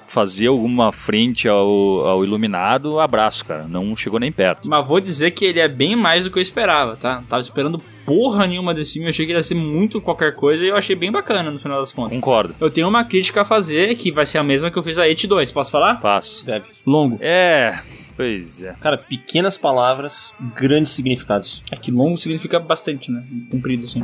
[0.07, 3.65] fazer alguma frente ao, ao Iluminado, abraço, cara.
[3.67, 4.69] Não chegou nem perto.
[4.69, 7.23] Mas vou dizer que ele é bem mais do que eu esperava, tá?
[7.29, 10.65] Tava esperando porra nenhuma desse filme, eu achei que ele ia ser muito qualquer coisa
[10.65, 12.15] e eu achei bem bacana no final das contas.
[12.15, 12.55] Concordo.
[12.61, 15.05] Eu tenho uma crítica a fazer que vai ser a mesma que eu fiz a
[15.05, 16.01] It 2, posso falar?
[16.01, 16.45] Faço.
[16.45, 16.67] Deve.
[16.87, 17.19] Longo.
[17.21, 17.81] É.
[18.17, 18.73] Pois é.
[18.81, 21.63] Cara, pequenas palavras, grandes significados.
[21.71, 23.25] É que longo significa bastante, né?
[23.51, 24.03] Comprido, assim.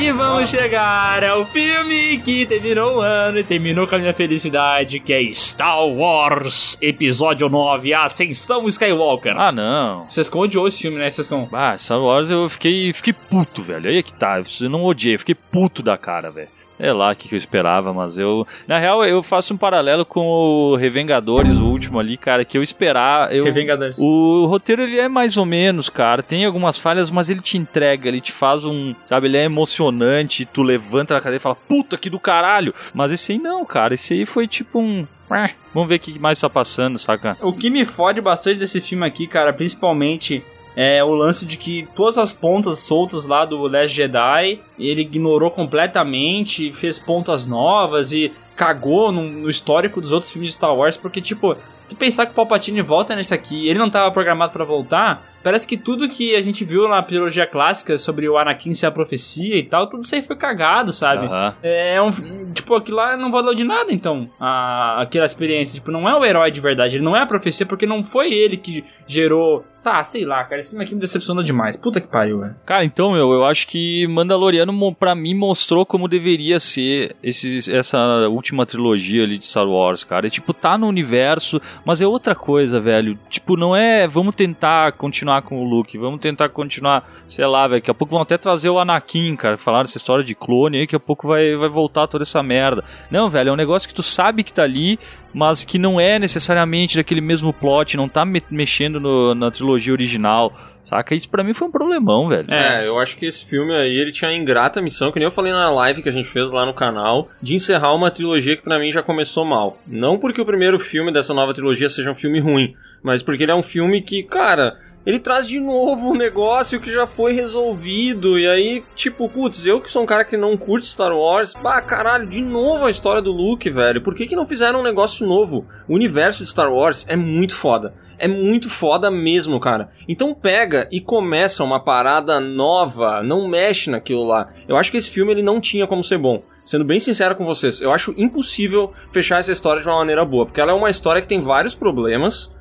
[0.00, 4.98] E vamos chegar ao filme que terminou o ano e terminou com a minha felicidade,
[4.98, 9.36] que é Star Wars Episódio 9, A Ascensão Skywalker.
[9.36, 10.06] Ah, não.
[10.08, 11.10] Vocês odiou esse filme, né?
[11.10, 11.46] Vocês com...
[11.52, 13.90] Ah, Star Wars eu fiquei, fiquei puto, velho.
[13.90, 14.42] Aí é que tá.
[14.62, 16.48] Eu não odiei, eu fiquei puto da cara, velho.
[16.80, 18.46] É lá o que, que eu esperava, mas eu.
[18.66, 22.62] Na real, eu faço um paralelo com o Revengadores, o último ali, cara, que eu
[22.62, 23.34] esperar.
[23.34, 23.98] Eu, Revengadores.
[24.00, 26.22] O roteiro ele é mais ou menos, cara.
[26.22, 28.94] Tem algumas falhas, mas ele te entrega, ele te faz um.
[29.04, 30.44] Sabe, ele é emocionante.
[30.46, 32.74] Tu levanta na cadeira e fala, puta que do caralho.
[32.94, 33.94] Mas esse aí não, cara.
[33.94, 35.06] Esse aí foi tipo um.
[35.30, 37.36] "Ah, Vamos ver o que mais tá passando, saca?
[37.40, 40.42] O que me fode bastante desse filme aqui, cara, principalmente
[40.76, 45.50] é o lance de que todas as pontas soltas lá do Last Jedi, ele ignorou
[45.50, 50.96] completamente, fez pontas novas e cagou no, no histórico dos outros filmes de Star Wars,
[50.96, 51.56] porque, tipo,
[51.90, 55.24] se tu pensar que o Palpatine volta nesse aqui ele não tava programado pra voltar,
[55.42, 58.90] parece que tudo que a gente viu na trilogia clássica sobre o Anakin ser a
[58.90, 61.26] profecia e tal, tudo isso aí foi cagado, sabe?
[61.26, 61.54] Aham.
[61.62, 62.10] É um,
[62.52, 65.74] tipo, aquilo lá não valeu de nada, então, a, aquela experiência.
[65.74, 68.32] Tipo, não é o herói de verdade, ele não é a profecia, porque não foi
[68.32, 69.64] ele que gerou.
[69.84, 71.76] Ah, sei lá, cara, esse filme aqui me decepcionou demais.
[71.76, 72.54] Puta que pariu, velho.
[72.66, 78.28] Cara, então, meu, eu acho que Mandaloriano, pra mim, mostrou como deveria ser esse, essa
[78.28, 80.26] última trilogia ali de Star Wars, cara.
[80.26, 83.18] É, tipo, tá no universo, mas é outra coisa, velho.
[83.28, 87.80] Tipo, não é vamos tentar continuar com o Luke, vamos tentar continuar, sei lá, velho.
[87.80, 89.56] Daqui a pouco vão até trazer o Anakin, cara.
[89.56, 92.84] Falaram essa história de clone aí, daqui a pouco vai, vai voltar toda essa merda.
[93.10, 94.98] Não, velho, é um negócio que tu sabe que tá ali,
[95.32, 99.92] mas que não é necessariamente daquele mesmo plot, não tá me- mexendo no- na trilogia
[99.92, 100.52] original,
[100.82, 101.14] saca?
[101.14, 102.46] Isso pra mim foi um problemão, velho.
[102.52, 105.32] É, eu acho que esse filme aí, ele tinha a ingrata missão, que nem eu
[105.32, 108.62] falei na live que a gente fez lá no canal, de encerrar uma trilogia que
[108.62, 109.78] pra mim já começou mal.
[109.86, 113.52] Não porque o primeiro filme dessa nova trilogia seja um filme ruim, mas porque ele
[113.52, 118.38] é um filme que, cara, ele traz de novo um negócio que já foi resolvido,
[118.38, 121.80] e aí, tipo, putz, eu que sou um cara que não curte Star Wars, bah,
[121.80, 125.26] caralho, de novo a história do Luke, velho, por que que não fizeram um negócio
[125.26, 125.66] novo?
[125.88, 127.94] O universo de Star Wars é muito foda.
[128.18, 129.88] É muito foda mesmo, cara.
[130.06, 134.50] Então pega e começa uma parada nova, não mexe naquilo lá.
[134.68, 136.42] Eu acho que esse filme ele não tinha como ser bom.
[136.62, 140.44] Sendo bem sincero com vocês, eu acho impossível fechar essa história de uma maneira boa,
[140.44, 142.52] porque ela é uma história que tem vários problemas.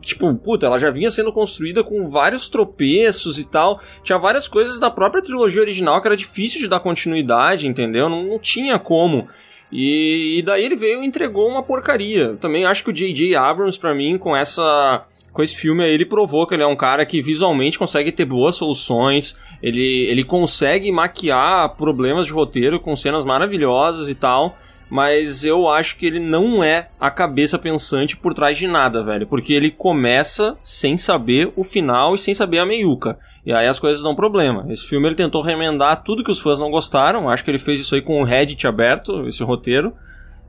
[0.00, 3.80] Tipo, puta, ela já vinha sendo construída com vários tropeços e tal.
[4.02, 8.08] Tinha várias coisas da própria trilogia original que era difícil de dar continuidade, entendeu?
[8.08, 9.26] Não, não tinha como.
[9.70, 12.34] E, e daí ele veio e entregou uma porcaria.
[12.36, 13.34] Também acho que o J.J.
[13.36, 15.04] Abrams, pra mim, com essa.
[15.32, 18.24] Com esse filme aí, ele provou que ele é um cara que visualmente consegue ter
[18.24, 24.58] boas soluções, ele, ele consegue maquiar problemas de roteiro com cenas maravilhosas e tal,
[24.90, 29.26] mas eu acho que ele não é a cabeça pensante por trás de nada, velho,
[29.26, 33.18] porque ele começa sem saber o final e sem saber a meiuca.
[33.44, 34.66] E aí as coisas dão problema.
[34.70, 37.80] Esse filme ele tentou remendar tudo que os fãs não gostaram, acho que ele fez
[37.80, 39.94] isso aí com o Reddit aberto, esse roteiro.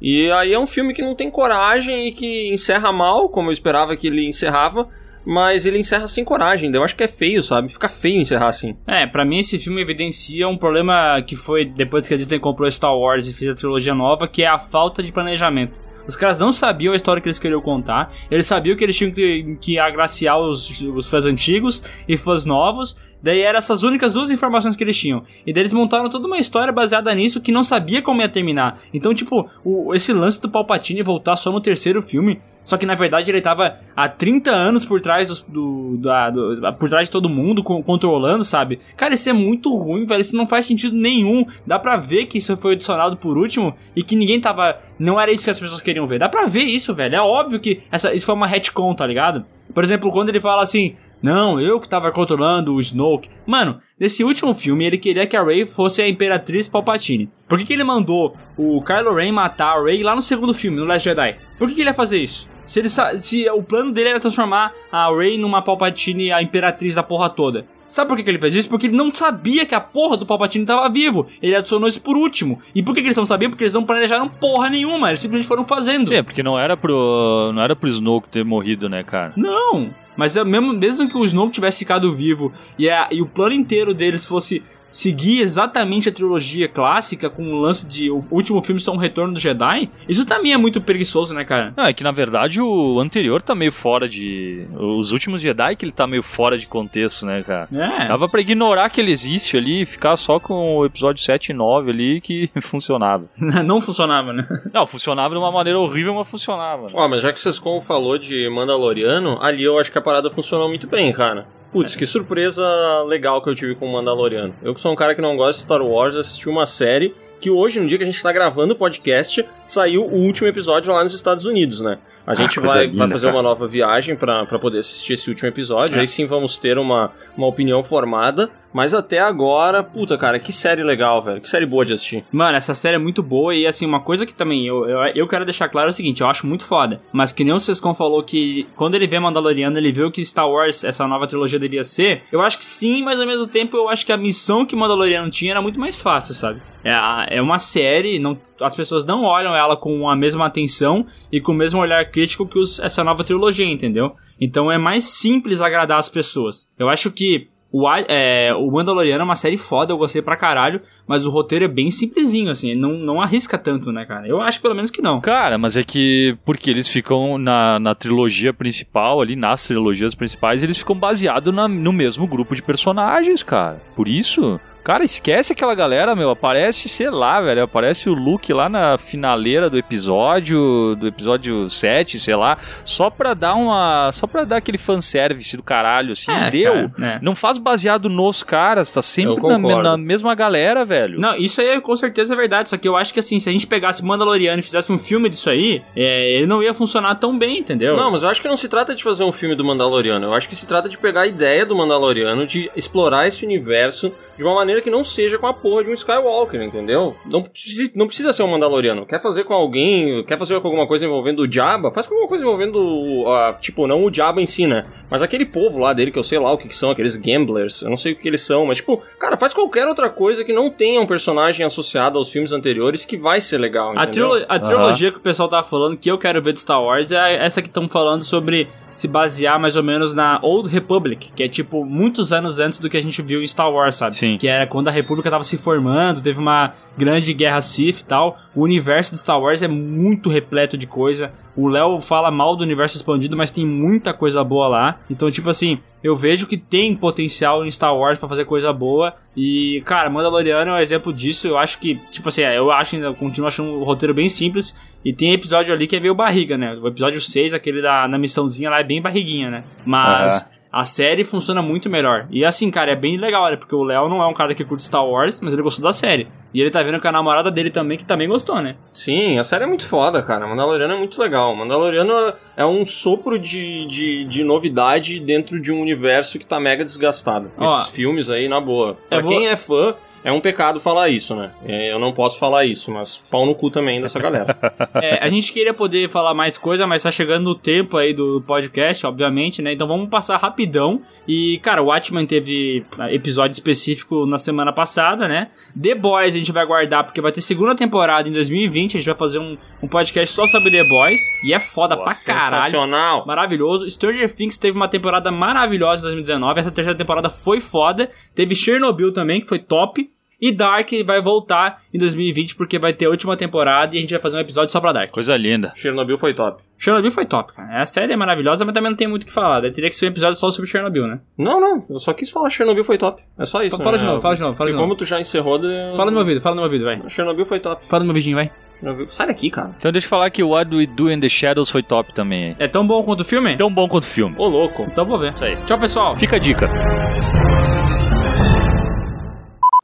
[0.01, 3.53] E aí é um filme que não tem coragem e que encerra mal, como eu
[3.53, 4.87] esperava que ele encerrava,
[5.29, 6.73] mas ele encerra sem coragem.
[6.73, 7.71] Eu acho que é feio, sabe?
[7.71, 8.75] Fica feio encerrar assim.
[8.87, 12.69] É, pra mim esse filme evidencia um problema que foi depois que a Disney comprou
[12.71, 15.79] Star Wars e fez a trilogia nova, que é a falta de planejamento.
[16.07, 19.11] Os caras não sabiam a história que eles queriam contar, eles sabiam que eles tinham
[19.11, 24.29] que, que agraciar os, os fãs antigos e fãs novos, daí eram essas únicas duas
[24.29, 25.23] informações que eles tinham.
[25.45, 28.79] E daí eles montaram toda uma história baseada nisso que não sabia como ia terminar.
[28.93, 32.95] Então, tipo, o, esse lance do Palpatine voltar só no terceiro filme, só que na
[32.95, 37.11] verdade ele tava há 30 anos por trás dos- do, da- do- por trás de
[37.11, 38.79] todo mundo, co- controlando, sabe?
[38.95, 40.21] Cara, isso é muito ruim, velho.
[40.21, 41.45] Isso não faz sentido nenhum.
[41.65, 44.77] Dá pra ver que isso foi adicionado por último e que ninguém tava.
[44.99, 46.19] Não era isso que as pessoas queriam ver.
[46.19, 47.15] Dá pra ver isso, velho.
[47.15, 49.45] É óbvio que essa, isso foi uma retcon, tá ligado?
[49.73, 50.95] Por exemplo, quando ele fala assim.
[51.21, 53.29] Não, eu que tava controlando o Snoke.
[53.45, 57.29] Mano, nesse último filme ele queria que a Rey fosse a Imperatriz Palpatine.
[57.47, 60.77] Por que, que ele mandou o Kylo Ren matar a Rey lá no segundo filme,
[60.77, 61.35] no Last Jedi?
[61.57, 62.47] Por que, que ele ia fazer isso?
[62.65, 67.03] Se, ele, se o plano dele era transformar a Rey numa Palpatine, a Imperatriz da
[67.03, 67.65] porra toda.
[67.89, 68.69] Sabe por que, que ele fez isso?
[68.69, 71.25] Porque ele não sabia que a porra do Palpatine tava vivo.
[71.41, 72.61] Ele adicionou isso por último.
[72.75, 73.49] E por que, que eles não sabiam?
[73.49, 75.09] Porque eles não planejaram porra nenhuma.
[75.09, 76.07] Eles simplesmente foram fazendo.
[76.07, 77.51] Sim, é porque não era pro.
[77.51, 79.33] Não era pro Snoke ter morrido, né, cara?
[79.35, 79.89] Não,
[80.19, 83.53] mas é mesmo, mesmo que o Snoke tivesse ficado vivo e, a- e o plano
[83.53, 84.61] inteiro deles fosse
[84.91, 89.33] seguir exatamente a trilogia clássica com o lance de o último filme ser um retorno
[89.33, 91.73] do Jedi, isso também é muito preguiçoso, né, cara?
[91.75, 94.65] Não, é que na verdade o anterior tá meio fora de.
[94.75, 97.67] Os últimos Jedi que ele tá meio fora de contexto, né, cara?
[97.71, 98.07] É.
[98.07, 101.53] Dava pra ignorar que ele existe ali e ficar só com o episódio 7 e
[101.53, 103.25] 9 ali que funcionava.
[103.65, 104.47] Não funcionava, né?
[104.73, 106.87] Não, funcionava de uma maneira horrível, mas funcionava.
[106.93, 110.29] Ó, mas já que vocês como falou de Mandaloriano, ali eu acho que a parada
[110.29, 111.47] funcionou muito bem, cara.
[111.71, 114.55] Putz, que surpresa legal que eu tive com o Mandaloriano.
[114.63, 117.49] Eu que sou um cara que não gosta de Star Wars, assisti uma série que
[117.49, 121.03] hoje, no dia que a gente tá gravando o podcast, saiu o último episódio lá
[121.03, 121.97] nos Estados Unidos, né?
[122.29, 123.37] A gente coisa vai, linda, vai fazer cara.
[123.37, 125.97] uma nova viagem pra pra poder assistir esse último episódio.
[125.97, 126.01] É.
[126.01, 128.51] Aí sim vamos ter uma, uma opinião formada.
[128.71, 131.41] Mas até agora, puta, cara, que série legal, velho.
[131.41, 132.23] Que série boa de assistir.
[132.31, 135.27] Mano, essa série é muito boa e assim, uma coisa que também eu, eu, eu
[135.27, 137.95] quero deixar claro é o seguinte, eu acho muito foda, mas que nem o Sescon
[137.95, 141.57] falou que quando ele vê Mandaloriano, ele vê o que Star Wars, essa nova trilogia
[141.57, 144.65] devia ser, eu acho que sim, mas ao mesmo tempo eu acho que a missão
[144.65, 146.61] que Mandaloriano tinha era muito mais fácil, sabe?
[146.83, 151.41] É, é uma série, não, as pessoas não olham ela com a mesma atenção e
[151.41, 154.15] com o mesmo olhar crítico que os- essa nova trilogia, entendeu?
[154.39, 156.69] Então é mais simples agradar as pessoas.
[156.77, 160.81] Eu acho que o, é, o Mandaloriano é uma série foda, eu gostei pra caralho,
[161.07, 164.27] mas o roteiro é bem simplesinho, assim, não, não arrisca tanto, né, cara?
[164.27, 165.21] Eu acho pelo menos que não.
[165.21, 170.63] Cara, mas é que porque eles ficam na, na trilogia principal, ali nas trilogias principais,
[170.63, 173.79] eles ficam baseados no mesmo grupo de personagens, cara.
[173.95, 174.59] Por isso,
[174.89, 176.31] Cara, esquece aquela galera, meu.
[176.31, 177.61] Aparece, sei lá, velho.
[177.61, 182.57] Aparece o Luke lá na finaleira do episódio, do episódio 7, sei lá.
[182.83, 184.11] Só pra dar uma.
[184.11, 186.31] Só pra dar aquele fanservice do caralho, assim.
[186.31, 186.73] É, Deu.
[186.73, 187.19] cara, né.
[187.21, 191.19] Não faz baseado nos caras, tá sempre na, na mesma galera, velho.
[191.19, 192.69] Não, isso aí é com certeza verdade.
[192.69, 195.29] Só que eu acho que assim, se a gente pegasse Mandaloriano e fizesse um filme
[195.29, 197.95] disso aí, é, ele não ia funcionar tão bem, entendeu?
[197.95, 200.25] Não, mas eu acho que não se trata de fazer um filme do Mandaloriano.
[200.25, 204.11] Eu acho que se trata de pegar a ideia do Mandaloriano, de explorar esse universo
[204.39, 207.15] de uma maneira que não seja com a porra de um Skywalker, entendeu?
[207.25, 209.05] Não precisa, não precisa ser um Mandaloriano.
[209.05, 211.91] Quer fazer com alguém, quer fazer com alguma coisa envolvendo o Jabba?
[211.91, 214.85] Faz com alguma coisa envolvendo, ah, tipo, não o Jabba em si, né?
[215.09, 217.81] Mas aquele povo lá dele, que eu sei lá o que, que são, aqueles gamblers,
[217.81, 220.53] eu não sei o que eles são, mas tipo, cara, faz qualquer outra coisa que
[220.53, 224.29] não tenha um personagem associado aos filmes anteriores que vai ser legal, A, entendeu?
[224.31, 227.11] trilo- a trilogia que o pessoal tava falando, que eu quero ver de Star Wars,
[227.11, 231.41] é essa que estão falando sobre se basear mais ou menos na Old Republic, que
[231.41, 234.13] é tipo muitos anos antes do que a gente viu em Star Wars, sabe?
[234.13, 234.37] Sim.
[234.37, 238.37] Que era quando a República tava se formando, teve uma grande guerra Sith e tal.
[238.55, 241.31] O universo de Star Wars é muito repleto de coisa.
[241.55, 244.99] O Léo fala mal do universo expandido, mas tem muita coisa boa lá.
[245.09, 249.13] Então, tipo assim, eu vejo que tem potencial em Star Wars pra fazer coisa boa.
[249.35, 251.47] E, cara, Mandaloriano é um exemplo disso.
[251.47, 254.77] Eu acho que, tipo assim, eu acho continuo achando o roteiro bem simples.
[255.03, 256.75] E tem episódio ali que é meio barriga, né?
[256.75, 259.63] O episódio 6, aquele da na missãozinha lá, é bem barriguinha, né?
[259.85, 260.49] Mas.
[260.71, 262.27] A série funciona muito melhor.
[262.29, 263.55] E assim, cara, é bem legal, né?
[263.55, 265.91] Porque o Léo não é um cara que curte Star Wars, mas ele gostou da
[265.91, 266.27] série.
[266.53, 268.75] E ele tá vendo com a namorada dele também, que também gostou, né?
[268.91, 270.45] Sim, a série é muito foda, cara.
[270.47, 271.55] Mandaloriano é muito legal.
[271.55, 276.85] Mandaloriano é um sopro de, de, de novidade dentro de um universo que tá mega
[276.85, 277.51] desgastado.
[277.57, 278.95] Ó, Esses filmes aí, na boa.
[279.09, 281.49] Pra vou- quem é fã, é um pecado falar isso, né?
[281.65, 284.57] É, Eu não posso falar isso, mas pau no cu também dessa galera.
[285.01, 288.41] É, a gente queria poder falar mais coisa, mas tá chegando o tempo aí do
[288.45, 289.71] podcast, obviamente, né?
[289.73, 291.01] Então vamos passar rapidão.
[291.27, 295.49] E, cara, o Watchmen teve ah, episódio específico na semana passada, né?
[295.79, 298.97] The Boys a gente vai guardar porque vai ter segunda temporada em 2020.
[298.97, 301.21] A gente vai fazer um, um podcast só sobre The Boys.
[301.43, 302.63] E é foda pra caralho.
[302.63, 303.25] Sensacional.
[303.25, 303.89] Maravilhoso.
[303.89, 306.59] Stranger Things teve uma temporada maravilhosa em 2019.
[306.59, 308.09] Essa terceira temporada foi foda.
[308.33, 310.09] Teve Chernobyl também, que foi top.
[310.41, 314.11] E Dark vai voltar em 2020 porque vai ter a última temporada e a gente
[314.11, 315.11] vai fazer um episódio só pra Dark.
[315.11, 315.73] Coisa linda.
[315.75, 316.63] Chernobyl foi top.
[316.77, 317.81] Chernobyl foi top, cara.
[317.81, 319.59] A série é maravilhosa, mas também não tem muito o que falar.
[319.59, 321.19] Daí teria que ser um episódio só sobre Chernobyl, né?
[321.37, 321.85] Não, não.
[321.89, 323.21] Eu só quis falar Chernobyl foi top.
[323.37, 323.77] É só isso.
[323.77, 323.97] Fala né?
[323.97, 324.87] de novo, fala de novo, fala de novo.
[324.87, 325.57] como tu já encerrou...
[325.57, 325.67] De...
[325.95, 327.01] Fala no meu ouvido, fala no meu ouvido, vai.
[327.09, 327.85] Chernobyl foi top.
[327.89, 328.49] Fala no meu vidinho, vai.
[328.79, 329.07] Chernobyl...
[329.07, 329.75] Sai daqui, cara.
[329.77, 332.55] Então deixa eu falar que What We Do in the Shadows foi top também.
[332.59, 333.57] É tão bom quanto o filme?
[333.57, 334.35] Tão bom quanto o filme.
[334.37, 334.83] Ô, louco.
[334.83, 335.33] Então vou ver.
[335.33, 335.57] Isso aí.
[335.65, 336.15] Tchau, pessoal.
[336.15, 336.69] Fica a dica.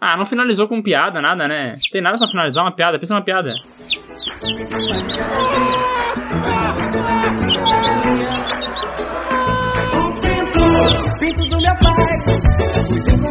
[0.08, 1.72] Ah, não finalizou com piada, nada, né?
[1.92, 3.52] Tem nada pra finalizar uma piada, pensa uma piada.
[11.20, 13.25] Pinto do meu pai,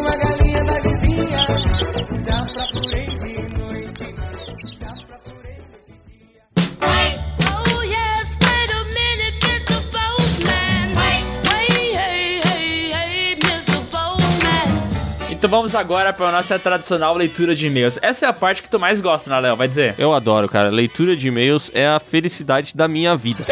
[15.45, 17.99] Então vamos agora pra nossa tradicional leitura de e-mails.
[18.01, 19.55] Essa é a parte que tu mais gosta, né, Léo?
[19.55, 19.93] Vai dizer?
[19.95, 20.69] Eu adoro, cara.
[20.69, 23.45] Leitura de e-mails é a felicidade da minha vida.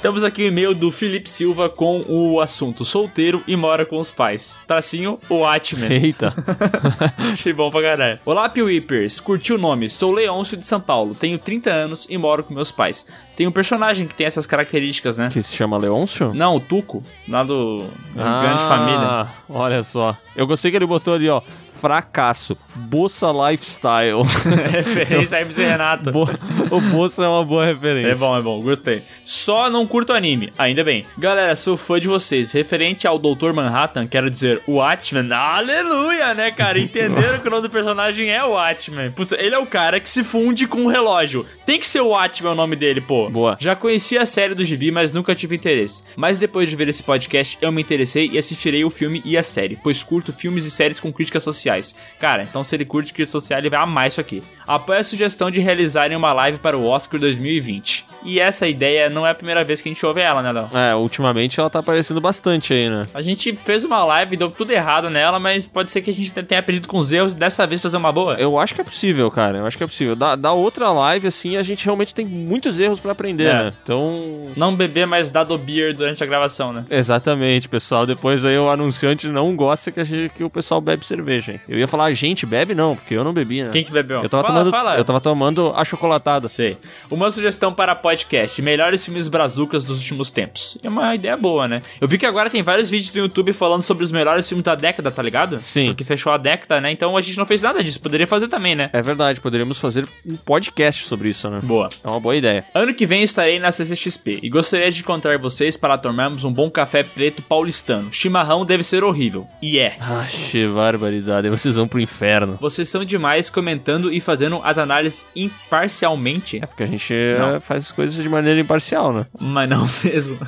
[0.00, 4.12] Temos aqui o e-mail do Felipe Silva com o assunto solteiro e mora com os
[4.12, 4.60] pais.
[4.64, 5.90] Tracinho, o Watchmen.
[5.90, 6.32] Eita.
[7.32, 8.20] Achei bom pra caralho.
[8.24, 9.18] Olá, Piwipers.
[9.18, 9.90] Curti o nome.
[9.90, 11.16] Sou Leôncio de São Paulo.
[11.16, 13.04] Tenho 30 anos e moro com meus pais.
[13.38, 15.28] Tem um personagem que tem essas características, né?
[15.32, 16.34] Que se chama Leôncio?
[16.34, 18.98] Não, o Tuco, lá do Grande Família.
[19.00, 20.16] Ah, Olha só.
[20.34, 21.40] Eu gostei que ele botou ali, ó.
[21.80, 22.58] Fracasso.
[22.74, 24.24] Bossa Lifestyle.
[24.68, 26.10] Referência a MC Renato.
[26.10, 26.28] Bo-
[26.72, 28.10] o Bossa é uma boa referência.
[28.10, 29.04] É bom, é bom, gostei.
[29.24, 31.06] Só não curto anime, ainda bem.
[31.16, 32.50] Galera, sou fã de vocês.
[32.50, 33.52] Referente ao Dr.
[33.54, 35.32] Manhattan, quero dizer, o Watchman.
[35.32, 36.76] Aleluia, né, cara?
[36.80, 39.12] Entenderam que o nome do personagem é o Watchman.
[39.12, 41.46] Putz, ele é o cara que se funde com o relógio.
[41.68, 43.28] Tem que ser o Watchman o nome dele, pô.
[43.28, 43.54] Boa.
[43.60, 46.02] Já conhecia a série do Gibi, mas nunca tive interesse.
[46.16, 49.42] Mas depois de ver esse podcast, eu me interessei e assistirei o filme e a
[49.42, 51.94] série, pois curto filmes e séries com críticas sociais.
[52.18, 54.42] Cara, então se ele curte crítica social, ele vai amar isso aqui.
[54.66, 58.06] Apoio a sugestão de realizarem uma live para o Oscar 2020.
[58.24, 60.68] E essa ideia não é a primeira vez que a gente ouve ela, né, Léo?
[60.74, 63.02] É, ultimamente ela tá aparecendo bastante aí, né?
[63.14, 66.30] A gente fez uma live, deu tudo errado nela, mas pode ser que a gente
[66.42, 68.34] tenha aprendido com os erros e dessa vez fazer uma boa.
[68.34, 69.58] Eu acho que é possível, cara.
[69.58, 70.16] Eu acho que é possível.
[70.16, 73.54] Da, da outra live, assim, a gente realmente tem muitos erros pra aprender, É.
[73.54, 73.72] né?
[73.82, 74.18] Então.
[74.56, 76.84] Não beber mais dado beer durante a gravação, né?
[76.90, 78.04] Exatamente, pessoal.
[78.04, 81.60] Depois aí o anunciante não gosta que, a gente, que o pessoal bebe cerveja, hein?
[81.68, 83.70] Eu ia falar, a gente bebe não, porque eu não bebi, né?
[83.72, 84.22] Quem que bebeu?
[84.22, 84.96] Eu tava Fala, tomando, fala.
[84.96, 86.48] eu tava tomando a chocolatada.
[86.48, 86.76] Sei.
[87.10, 90.78] Uma sugestão para podcast, melhores filmes brazucas dos últimos tempos.
[90.82, 91.82] É uma ideia boa, né?
[92.00, 94.74] Eu vi que agora tem vários vídeos no YouTube falando sobre os melhores filmes da
[94.74, 95.60] década, tá ligado?
[95.60, 95.88] Sim.
[95.88, 96.90] Porque fechou a década, né?
[96.90, 98.00] Então a gente não fez nada disso.
[98.00, 98.88] Poderia fazer também, né?
[98.94, 101.60] É verdade, poderíamos fazer um podcast sobre isso, né?
[101.62, 101.90] Boa.
[102.02, 102.64] É uma boa ideia.
[102.74, 106.70] Ano que vem estarei na CCXP e gostaria de encontrar vocês para tomarmos um bom
[106.70, 108.10] café preto paulistano.
[108.10, 109.46] Chimarrão deve ser horrível.
[109.60, 109.96] E é.
[110.00, 111.50] Ache, barbaridade.
[111.50, 112.56] Vocês vão pro inferno.
[112.58, 116.60] Vocês são demais comentando e fazendo as análises imparcialmente.
[116.60, 117.60] Porque a gente Não.
[117.60, 119.26] faz coisas de maneira imparcial, né?
[119.40, 120.38] Mas não mesmo.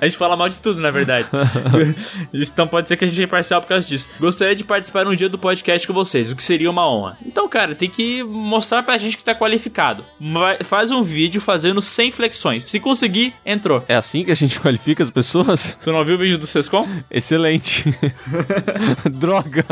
[0.00, 1.28] A gente fala mal de tudo, na verdade.
[2.34, 4.08] então pode ser que a gente é imparcial por causa disso.
[4.18, 7.16] Gostaria de participar um dia do podcast com vocês, o que seria uma honra.
[7.24, 10.04] Então, cara, tem que mostrar pra gente que tá qualificado.
[10.20, 12.64] Vai- faz um vídeo fazendo 100 flexões.
[12.64, 13.84] Se conseguir, entrou.
[13.86, 15.78] É assim que a gente qualifica as pessoas?
[15.80, 16.88] Tu não viu o vídeo do Sescom?
[17.08, 17.84] Excelente.
[19.12, 19.64] Droga.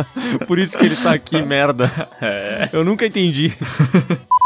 [0.47, 1.91] Por isso que ele tá aqui, merda.
[2.21, 2.69] É.
[2.73, 3.53] Eu nunca entendi.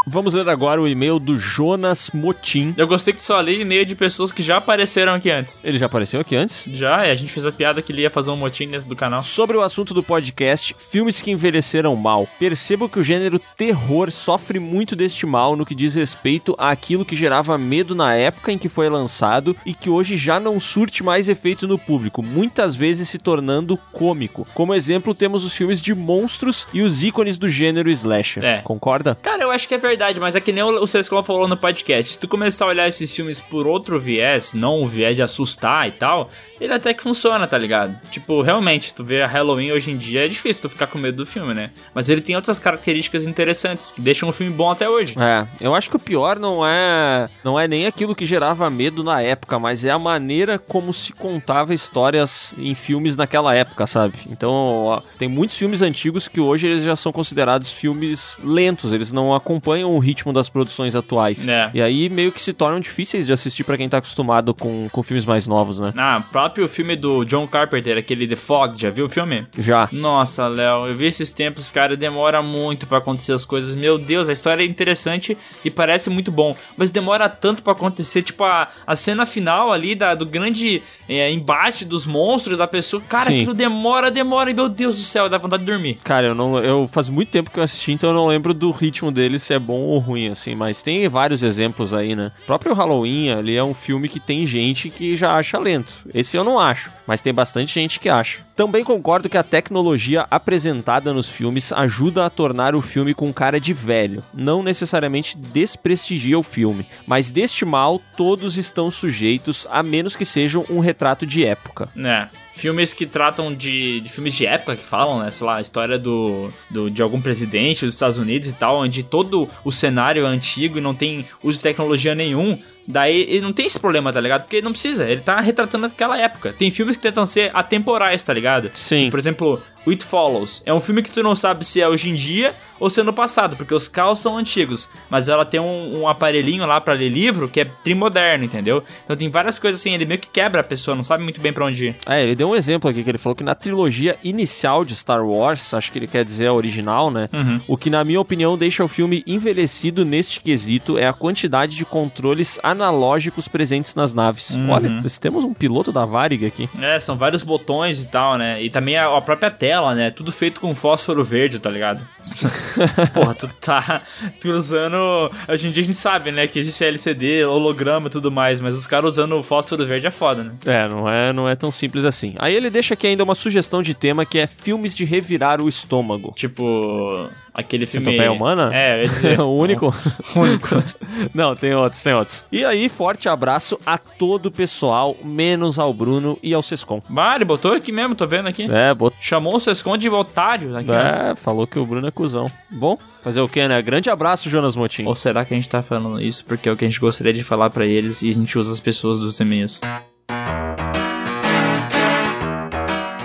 [0.06, 2.74] Vamos ler agora o e-mail do Jonas Motim.
[2.78, 5.60] Eu gostei que tu só li e-mail de pessoas que já apareceram aqui antes.
[5.64, 6.62] Ele já apareceu aqui antes?
[6.70, 8.94] Já, e a gente fez a piada que ele ia fazer um motim dentro do
[8.94, 9.20] canal.
[9.20, 12.28] Sobre o assunto do podcast, filmes que envelheceram mal.
[12.38, 17.16] Percebo que o gênero terror sofre muito deste mal no que diz respeito àquilo que
[17.16, 21.28] gerava medo na época em que foi lançado e que hoje já não surte mais
[21.28, 24.46] efeito no público, muitas vezes se tornando cômico.
[24.54, 28.44] Como exemplo, temos os filmes de monstros e os ícones do gênero slasher.
[28.44, 28.60] É.
[28.62, 29.16] Concorda?
[29.20, 32.12] Cara, eu acho que é verdade, mas é que nem o Sescom falou no podcast.
[32.12, 35.92] Se tu começar olhar esses filmes por outro viés, não o viés de assustar e
[35.92, 36.30] tal,
[36.60, 37.96] ele até que funciona, tá ligado?
[38.10, 41.18] Tipo, realmente, tu vê a Halloween hoje em dia, é difícil tu ficar com medo
[41.18, 41.70] do filme, né?
[41.94, 45.14] Mas ele tem outras características interessantes que deixam o filme bom até hoje.
[45.18, 49.04] É, eu acho que o pior não é não é nem aquilo que gerava medo
[49.04, 54.18] na época, mas é a maneira como se contava histórias em filmes naquela época, sabe?
[54.30, 59.34] Então, tem muitos filmes antigos que hoje eles já são considerados filmes lentos, eles não
[59.34, 61.46] acompanham o ritmo das produções atuais.
[61.46, 61.70] É.
[61.74, 65.02] E aí meio que se tornam difíceis de assistir pra quem tá acostumado com, com
[65.02, 65.94] filmes mais novos, né?
[65.96, 69.46] Ah, próprio filme do John Carpenter, aquele The Fog, já viu o filme?
[69.56, 69.88] Já.
[69.92, 73.76] Nossa, Léo, eu vi esses tempos, cara, demora muito pra acontecer as coisas.
[73.76, 78.22] Meu Deus, a história é interessante e parece muito bom, mas demora tanto pra acontecer,
[78.22, 83.02] tipo a, a cena final ali da, do grande é, embate dos monstros da pessoa.
[83.08, 83.36] Cara, Sim.
[83.38, 85.98] aquilo demora, demora, e meu Deus do céu, dá vontade de dormir.
[86.04, 86.58] Cara, eu não.
[86.58, 89.54] Eu faz muito tempo que eu assisti, então eu não lembro do ritmo dele se
[89.54, 90.54] é bom ou ruim, assim.
[90.54, 92.32] Mas tem vários exemplos aí, né?
[92.42, 95.94] O próprio Halloween ali é um filme que tem gente que já acha lento.
[96.12, 98.40] Esse eu não acho, mas tem bastante gente que acha.
[98.54, 103.60] Também concordo que a tecnologia apresentada nos filmes ajuda a tornar o filme com cara
[103.60, 104.22] de velho.
[104.34, 110.66] Não necessariamente desprestigia o filme, mas deste mal todos estão sujeitos, a menos que sejam
[110.68, 111.88] um retrato de época.
[111.94, 112.28] né?
[112.52, 115.30] Filmes que tratam de, de filmes de época que falam, né?
[115.30, 119.04] Sei lá, a história do, do, de algum presidente dos Estados Unidos e tal, onde
[119.04, 122.60] todo o cenário é antigo e não tem uso de tecnologia nenhum.
[122.86, 124.42] Daí ele não tem esse problema, tá ligado?
[124.42, 126.54] Porque não precisa, ele tá retratando aquela época.
[126.58, 128.70] Tem filmes que tentam ser atemporais, tá ligado?
[128.74, 129.10] Sim.
[129.10, 130.62] Por exemplo, It Follows.
[130.66, 133.12] É um filme que tu não sabe se é hoje em dia ou se no
[133.12, 134.88] passado, porque os carros são antigos.
[135.10, 138.82] Mas ela tem um, um aparelhinho lá pra ler livro que é trimoderno, entendeu?
[139.04, 141.52] Então tem várias coisas assim, ele meio que quebra a pessoa, não sabe muito bem
[141.52, 141.96] pra onde ir.
[142.06, 145.24] É, ele deu um exemplo aqui que ele falou que na trilogia inicial de Star
[145.24, 147.28] Wars, acho que ele quer dizer a original, né?
[147.32, 147.60] Uhum.
[147.66, 151.84] O que, na minha opinião, deixa o filme envelhecido neste quesito é a quantidade de
[151.84, 154.50] controles analógicos presentes nas naves.
[154.50, 154.70] Uhum.
[154.70, 156.68] Olha, nós temos um piloto da Varig aqui.
[156.80, 158.62] É, são vários botões e tal, né?
[158.62, 160.10] E também a, a própria tela, né?
[160.10, 162.00] Tudo feito com fósforo verde, tá ligado?
[163.14, 164.02] Porra, tu tá
[164.40, 165.30] tu usando.
[165.48, 166.46] Hoje em dia a gente sabe, né?
[166.46, 170.10] Que existe LCD, holograma e tudo mais, mas os caras usando o fósforo verde é
[170.10, 170.52] foda, né?
[170.66, 172.34] É, não é, não é tão simples assim.
[172.38, 175.68] Aí ele deixa aqui ainda uma sugestão de tema que é filmes de revirar o
[175.68, 176.32] estômago.
[176.36, 178.06] Tipo, aquele filme.
[178.06, 178.70] Centopeia humana?
[178.74, 179.40] É, ia dizer.
[179.42, 179.94] o único?
[180.36, 180.68] Único.
[181.34, 182.44] Não, tem outros, tem outros.
[182.50, 186.62] E aí, forte abraço a todo o pessoal, menos ao Bruno e ao.
[187.08, 188.68] Bah, ele botou aqui mesmo, tô vendo aqui.
[188.70, 189.16] É, bot...
[189.20, 191.30] Chamou o Sescon de otário aqui, né?
[191.30, 192.46] é, falou que o Bruno é cuzão.
[192.70, 193.80] Bom, fazer o quê, né?
[193.80, 195.04] Grande abraço, Jonas Motim.
[195.04, 197.32] Ou será que a gente tá falando isso porque é o que a gente gostaria
[197.32, 199.80] de falar pra eles e a gente usa as pessoas dos e-mails?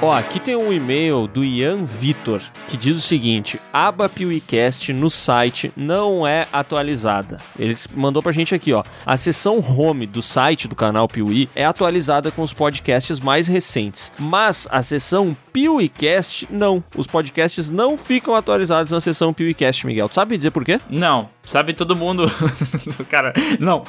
[0.04, 5.10] Ó, aqui tem um e-mail do Ian Vitor que diz o seguinte: aba PeeWeeCast no
[5.10, 7.38] site não é atualizada.
[7.58, 8.84] Eles mandou pra gente aqui, ó.
[9.06, 14.12] A seção home do site do canal PeeWee é atualizada com os podcasts mais recentes,
[14.20, 16.84] mas a seção PeeWeeCast não.
[16.98, 20.10] Os podcasts não ficam atualizados na seção PeeWeeCast, Miguel.
[20.10, 20.82] Tu sabe dizer por quê?
[20.90, 22.26] Não, sabe todo mundo.
[23.10, 23.84] Cara, não.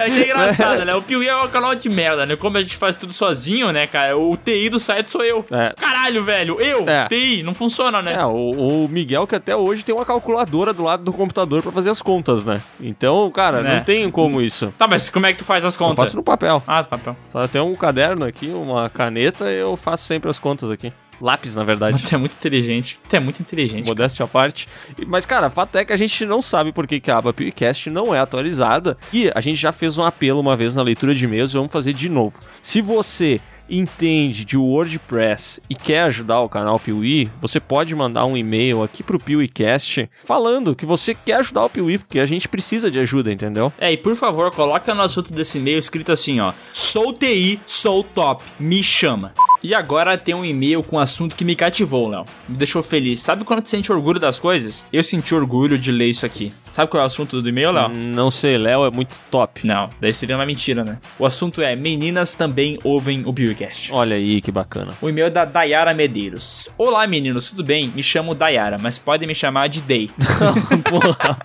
[0.00, 0.94] É que é engraçado, né?
[1.00, 2.36] O Piuí é um canal de merda, né?
[2.36, 4.16] Como a gente faz tudo sozinho, né, cara?
[4.16, 5.44] O TI do site sou eu.
[5.50, 5.72] É.
[5.76, 7.06] Caralho, velho, eu, É.
[7.08, 8.14] TI, não funciona, né?
[8.14, 11.72] É, o, o Miguel que até hoje tem uma calculadora do lado do computador pra
[11.72, 12.60] fazer as contas, né?
[12.80, 13.76] Então, cara, Né?
[13.76, 14.72] não tem como isso.
[14.76, 15.96] Tá, mas como é que tu faz as Eu contas?
[15.96, 16.62] faço no papel.
[16.66, 17.16] Ah, papel.
[17.30, 20.92] Só tem um caderno aqui, uma caneta, eu faço sempre as contas aqui.
[21.20, 22.02] Lápis, na verdade.
[22.02, 22.98] Tu é muito inteligente.
[23.08, 23.86] Tu é muito inteligente.
[23.86, 24.68] Modéstia à parte.
[25.06, 27.90] Mas, cara, fato é que a gente não sabe por que, que a aba PewCast
[27.90, 28.96] não é atualizada.
[29.12, 31.72] E a gente já fez um apelo uma vez na leitura de e-mails e vamos
[31.72, 32.40] fazer de novo.
[32.62, 33.40] Se você
[33.70, 39.02] entende de WordPress e quer ajudar o canal Piuí, você pode mandar um e-mail aqui
[39.02, 43.32] pro PeeWeeCast falando que você quer ajudar o Piuí, porque a gente precisa de ajuda,
[43.32, 43.72] entendeu?
[43.78, 46.52] É, e por favor, coloca no assunto desse e-mail escrito assim, ó.
[46.72, 49.32] Sou TI, sou top, me chama.
[49.62, 52.24] E agora tem um e-mail com um assunto que me cativou, Léo.
[52.48, 53.20] Me deixou feliz.
[53.20, 54.86] Sabe quando tu sente orgulho das coisas?
[54.90, 56.50] Eu senti orgulho de ler isso aqui.
[56.70, 57.90] Sabe qual é o assunto do e-mail, Léo?
[57.90, 59.66] Não sei, Léo é muito top.
[59.66, 60.98] Não, daí seria uma mentira, né?
[61.18, 63.92] O assunto é Meninas também ouvem o Pewcast.
[63.92, 64.94] Olha aí que bacana.
[65.02, 66.70] O e-mail é da Dayara Medeiros.
[66.78, 67.92] Olá, meninos, tudo bem?
[67.94, 70.10] Me chamo Dayara, mas podem me chamar de Day.
[70.88, 71.36] Porra.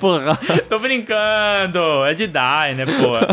[0.00, 0.36] Porra.
[0.68, 3.28] Tô brincando, é de Day, né, porra?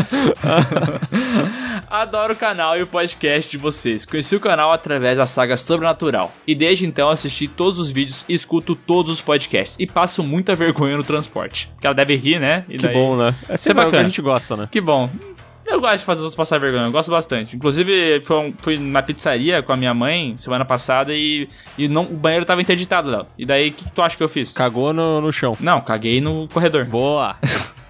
[1.90, 4.04] Adoro o canal e o podcast de vocês.
[4.04, 6.32] Conheci o canal através da saga Sobrenatural.
[6.46, 9.76] E desde então assisti todos os vídeos e escuto todos os podcasts.
[9.78, 11.68] E passo muita vergonha no transporte.
[11.74, 12.64] Porque ela deve rir, né?
[12.68, 13.34] E Que daí- bom, né?
[13.48, 14.04] É é sempre o que a bacana.
[14.04, 14.68] gente gosta, né?
[14.70, 15.10] Que bom.
[15.72, 17.56] Eu gosto de fazer os outros passar vergonha, eu gosto bastante.
[17.56, 22.02] Inclusive, foi um- fui na pizzaria com a minha mãe semana passada e, e não,
[22.04, 23.26] o banheiro tava interditado, Léo.
[23.38, 24.52] E daí, o que, que tu acha que eu fiz?
[24.52, 25.56] Cagou no, no chão.
[25.58, 26.84] Não, caguei no corredor.
[26.84, 27.36] Boa.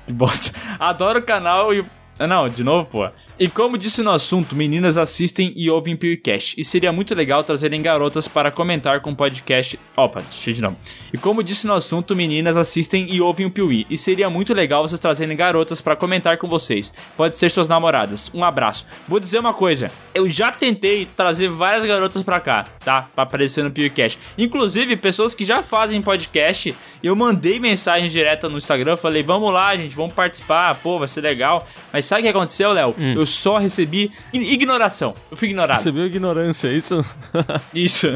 [0.06, 0.56] Que bosta.
[0.78, 1.84] Adoro o canal e.
[2.18, 3.09] Ah, Não, de novo, pô.
[3.39, 6.55] E como disse no assunto, meninas assistem e ouvem PewCast.
[6.60, 9.80] E seria muito legal trazerem garotas para comentar com o podcast.
[9.97, 10.76] Opa, eu de novo.
[11.12, 13.86] E como disse no assunto, meninas assistem e ouvem o Piuí.
[13.90, 16.93] E seria muito legal vocês trazerem garotas para comentar com vocês.
[17.16, 18.30] Pode ser suas namoradas.
[18.32, 18.86] Um abraço.
[19.09, 19.90] Vou dizer uma coisa.
[20.14, 23.09] Eu já tentei trazer várias garotas pra cá, tá?
[23.14, 24.18] Pra aparecer no PewCast.
[24.39, 26.74] Inclusive, pessoas que já fazem podcast.
[27.02, 28.97] Eu mandei mensagem direta no Instagram.
[28.97, 30.76] Falei, vamos lá, gente, vamos participar.
[30.76, 31.66] Pô, vai ser legal.
[31.93, 32.94] Mas sabe o que aconteceu, Léo?
[32.98, 35.14] Eu só recebi ign- ignoração.
[35.30, 35.78] Eu fui ignorado.
[35.78, 37.04] Recebeu ignorância, é isso?
[37.74, 38.08] Isso.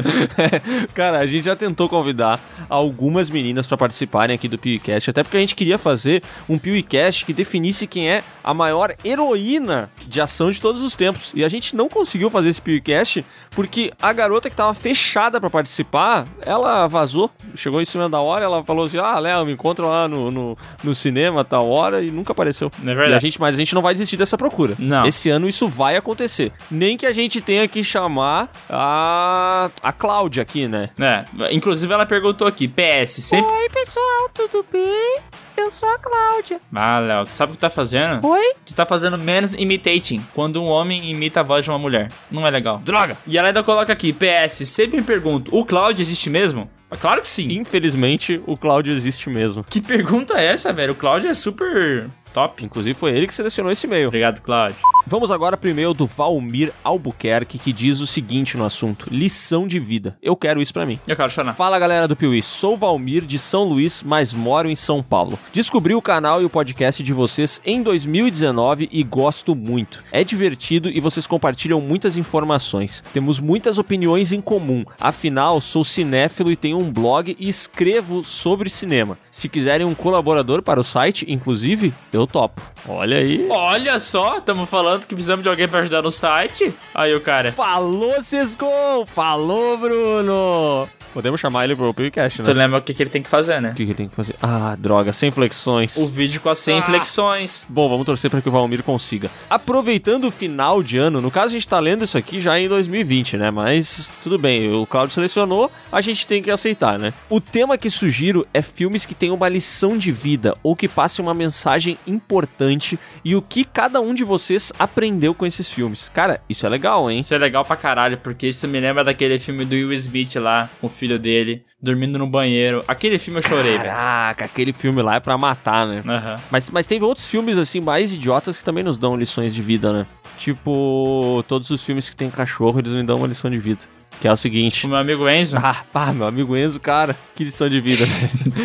[0.93, 2.39] Cara, a gente já tentou convidar
[2.69, 7.25] algumas meninas pra participarem aqui do PewCast, até porque a gente queria fazer um PewCast
[7.25, 11.31] que definisse quem é a maior heroína de ação de todos os tempos.
[11.35, 15.49] E a gente não conseguiu fazer esse PewCast porque a garota que tava fechada pra
[15.49, 19.85] participar, ela vazou, chegou em cima da hora, ela falou assim: "Ah, Léo, me encontra
[19.85, 22.71] lá no, no, no cinema tal hora" e nunca apareceu.
[22.79, 23.13] Não é verdade.
[23.13, 24.75] E a gente, mas a gente não vai desistir dessa procura.
[24.79, 25.05] Não.
[25.05, 26.51] Esse ano isso vai acontecer.
[26.69, 30.89] Nem que a gente tenha que chamar a a Cláudia aqui, né?
[30.99, 33.49] É, inclusive ela perguntou aqui, PS, sempre...
[33.49, 35.19] Oi, pessoal, tudo bem?
[35.55, 36.59] Eu sou a Cláudia.
[36.73, 38.25] Ah, Léo, tu sabe o que tu tá fazendo?
[38.25, 38.53] Oi?
[38.65, 42.11] Tu tá fazendo menos imitating, quando um homem imita a voz de uma mulher.
[42.31, 42.79] Não é legal.
[42.83, 43.17] Droga!
[43.27, 46.69] E ela ainda coloca aqui, PS, sempre me pergunto, o Cláudio existe mesmo?
[47.01, 47.51] Claro que sim.
[47.51, 49.63] Infelizmente, o Cláudio existe mesmo.
[49.63, 50.93] Que pergunta é essa, velho?
[50.93, 52.63] O Cláudio é super top.
[52.63, 54.09] Inclusive, foi ele que selecionou esse e-mail.
[54.09, 54.77] Obrigado, Cláudio.
[55.07, 59.79] Vamos agora pro e-mail do Valmir Albuquerque, que diz o seguinte no assunto: lição de
[59.79, 60.15] vida.
[60.21, 60.99] Eu quero isso pra mim.
[61.07, 61.53] Eu quero chorar.
[61.55, 65.39] Fala galera do Piuí, sou Valmir de São Luís, mas moro em São Paulo.
[65.51, 70.03] Descobri o canal e o podcast de vocês em 2019 e gosto muito.
[70.11, 73.03] É divertido e vocês compartilham muitas informações.
[73.13, 74.85] Temos muitas opiniões em comum.
[74.99, 79.17] Afinal, sou cinéfilo e tenho um blog e escrevo sobre cinema.
[79.31, 82.61] Se quiserem um colaborador para o site, inclusive, eu topo.
[82.87, 83.47] Olha aí.
[83.49, 86.73] Olha só, estamos falando que precisamos de alguém pra ajudar no site.
[86.93, 87.51] Aí o cara.
[87.51, 89.05] Falou, Sesgol!
[89.05, 90.89] Falou, Bruno!
[91.13, 92.45] Podemos chamar ele pro podcast, né?
[92.45, 93.71] Tu lembra o que, que ele tem que fazer, né?
[93.71, 94.35] O que, que tem que fazer?
[94.41, 95.97] Ah, droga, sem flexões.
[95.97, 96.83] O vídeo com as 100 Ah.
[96.83, 97.65] flexões.
[97.69, 99.29] Bom, vamos torcer para que o Valmir consiga.
[99.49, 102.67] Aproveitando o final de ano, no caso a gente tá lendo isso aqui já em
[102.67, 103.49] 2020, né?
[103.51, 107.13] Mas tudo bem, o Claudio selecionou, a gente tem que aceitar, né?
[107.29, 111.23] O tema que sugiro é filmes que tenham uma lição de vida ou que passem
[111.23, 116.09] uma mensagem importante e o que cada um de vocês aprendeu com esses filmes.
[116.13, 117.19] Cara, isso é legal, hein?
[117.19, 120.69] Isso é legal pra caralho, porque isso me lembra daquele filme do Will Smith lá,
[120.81, 122.83] o filho dele, dormindo no banheiro.
[122.87, 123.89] Aquele filme eu chorei, velho.
[123.89, 126.03] Caraca, aquele filme lá é pra matar, né?
[126.05, 126.39] Aham.
[126.49, 129.93] Mas, mas teve outros filmes, assim, mais idiotas que também nos dão lições de vida,
[129.93, 130.07] né?
[130.37, 133.83] Tipo, todos os filmes que tem cachorro, eles me dão uma lição de vida.
[134.19, 134.85] Que é o seguinte.
[134.85, 135.57] O meu amigo Enzo.
[135.61, 138.03] Ah, pá, meu amigo Enzo, cara, que lição de vida.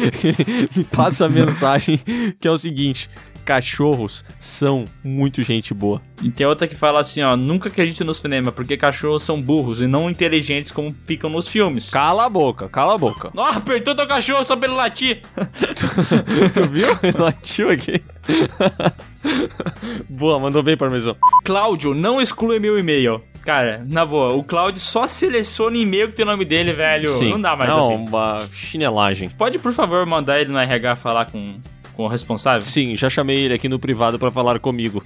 [0.75, 2.01] Me passa a mensagem
[2.41, 3.11] que é o seguinte:
[3.45, 6.01] cachorros são muito gente boa.
[6.23, 9.83] E tem outra que fala assim, ó, nunca acredite no cinema, porque cachorros são burros
[9.83, 11.91] e não inteligentes como ficam nos filmes.
[11.91, 13.31] Cala a boca, cala a boca.
[13.37, 15.23] Ó, apertou teu cachorro só pra ele latir.
[16.55, 16.89] tu viu?
[17.03, 18.03] Ele latiu aqui.
[20.09, 21.17] Boa, mandou bem, Parmesão.
[21.45, 23.23] Cláudio, não exclui meu e-mail.
[23.45, 27.11] Cara, na boa, o Cláudio só seleciona e-mail que tem o nome dele, velho.
[27.29, 27.95] Não dá mais Não, assim.
[27.95, 29.29] uma chinelagem.
[29.31, 31.57] Pode, por favor, mandar ele no RH falar com,
[31.95, 32.63] com o responsável?
[32.63, 35.03] Sim, já chamei ele aqui no privado pra falar comigo.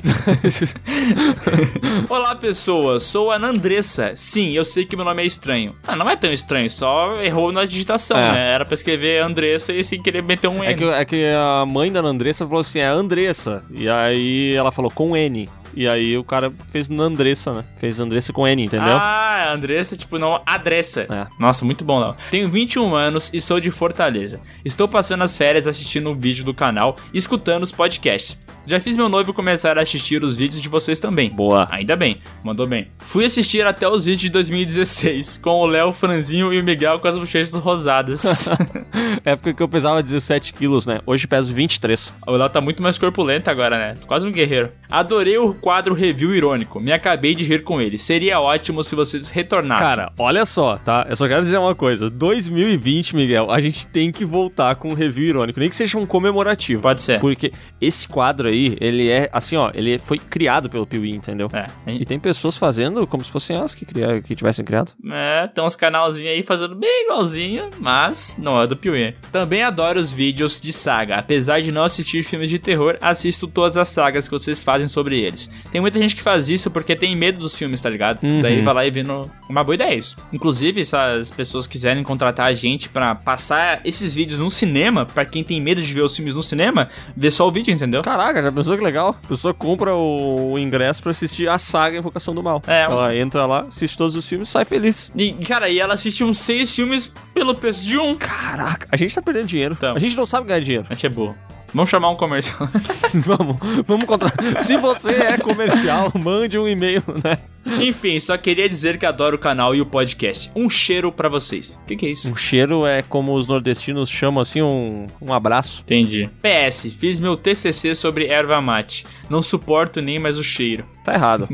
[2.08, 3.04] Olá, pessoas.
[3.04, 4.12] Sou a Nandressa.
[4.14, 5.74] Sim, eu sei que meu nome é estranho.
[5.86, 8.32] Ah, não é tão estranho, só errou na digitação, É.
[8.32, 8.50] né?
[8.52, 10.66] Era pra escrever Andressa e sem querer meter um N.
[10.66, 13.64] É que, é que a mãe da Andressa falou assim, é Andressa.
[13.74, 15.48] E aí ela falou com N.
[15.76, 17.64] E aí o cara fez Nandressa, né?
[17.76, 18.94] Fez Andressa com N, entendeu?
[18.94, 21.02] Ah, Andressa, tipo, não, Adressa.
[21.02, 21.26] É.
[21.38, 22.16] Nossa, muito bom, Léo.
[22.30, 24.40] Tenho 21 anos e sou de Fortaleza.
[24.64, 28.38] Estou passando as férias assistindo um vídeo do canal e escutando os podcasts.
[28.68, 31.30] Já fiz meu noivo começar a assistir os vídeos de vocês também.
[31.30, 31.68] Boa.
[31.70, 32.88] Ainda bem, mandou bem.
[32.98, 37.06] Fui assistir até os vídeos de 2016, com o Léo, Franzinho e o Miguel com
[37.06, 38.48] as bochechas rosadas.
[39.24, 41.00] Época que eu pesava 17 quilos, né?
[41.06, 42.12] Hoje peso 23.
[42.26, 43.94] o Léo tá muito mais corpulento agora, né?
[44.04, 44.70] Quase um guerreiro.
[44.90, 46.78] Adorei o quadro review irônico.
[46.78, 47.98] Me acabei de rir com ele.
[47.98, 49.84] Seria ótimo se vocês retornassem.
[49.84, 51.04] Cara, olha só, tá?
[51.10, 52.08] Eu só quero dizer uma coisa.
[52.08, 55.58] 2020, Miguel, a gente tem que voltar com um review irônico.
[55.58, 56.82] Nem que seja um comemorativo.
[56.82, 57.18] Pode ser.
[57.18, 61.48] Porque esse quadro aí, ele é, assim, ó, ele foi criado pelo Piuí, entendeu?
[61.52, 64.92] É, E tem pessoas fazendo como se fossem elas que, cria- que tivessem criado.
[65.10, 69.14] É, tem uns canalzinhos aí fazendo bem igualzinho, mas não é do Piuí.
[69.32, 71.16] Também adoro os vídeos de saga.
[71.16, 75.18] Apesar de não assistir filmes de terror, assisto todas as sagas que vocês fazem sobre
[75.18, 75.50] eles.
[75.70, 78.22] Tem muita gente que faz isso porque tem medo dos filmes, tá ligado?
[78.22, 78.42] Uhum.
[78.42, 79.30] Daí vai lá e vê no...
[79.48, 80.16] Uma boa ideia isso.
[80.32, 85.24] Inclusive, se as pessoas quiserem contratar a gente pra passar esses vídeos no cinema, pra
[85.24, 88.02] quem tem medo de ver os filmes no cinema, vê só o vídeo, entendeu?
[88.02, 89.16] Caraca, já pensou que legal?
[89.22, 92.62] A pessoa compra o, ingresso pra assistir a saga Invocação do Mal.
[92.66, 95.10] É, Ela entra lá, assiste todos os filmes sai feliz.
[95.14, 98.14] E, cara, e ela assiste uns seis filmes pelo preço de um.
[98.14, 99.74] Caraca, a gente tá perdendo dinheiro.
[99.76, 99.94] Então.
[99.94, 100.86] A gente não sabe ganhar dinheiro.
[100.88, 101.36] A gente é burro.
[101.76, 102.70] Vamos chamar um comercial.
[103.12, 104.64] vamos, vamos contratar.
[104.64, 107.36] Se você é comercial, mande um e-mail, né?
[107.82, 110.50] Enfim, só queria dizer que adoro o canal e o podcast.
[110.56, 111.78] Um cheiro pra vocês.
[111.82, 112.32] O que, que é isso?
[112.32, 115.82] Um cheiro é como os nordestinos chamam assim, um, um abraço.
[115.82, 116.30] Entendi.
[116.40, 119.04] PS, fiz meu TCC sobre erva mate.
[119.28, 120.82] Não suporto nem mais o cheiro.
[121.04, 121.46] Tá errado.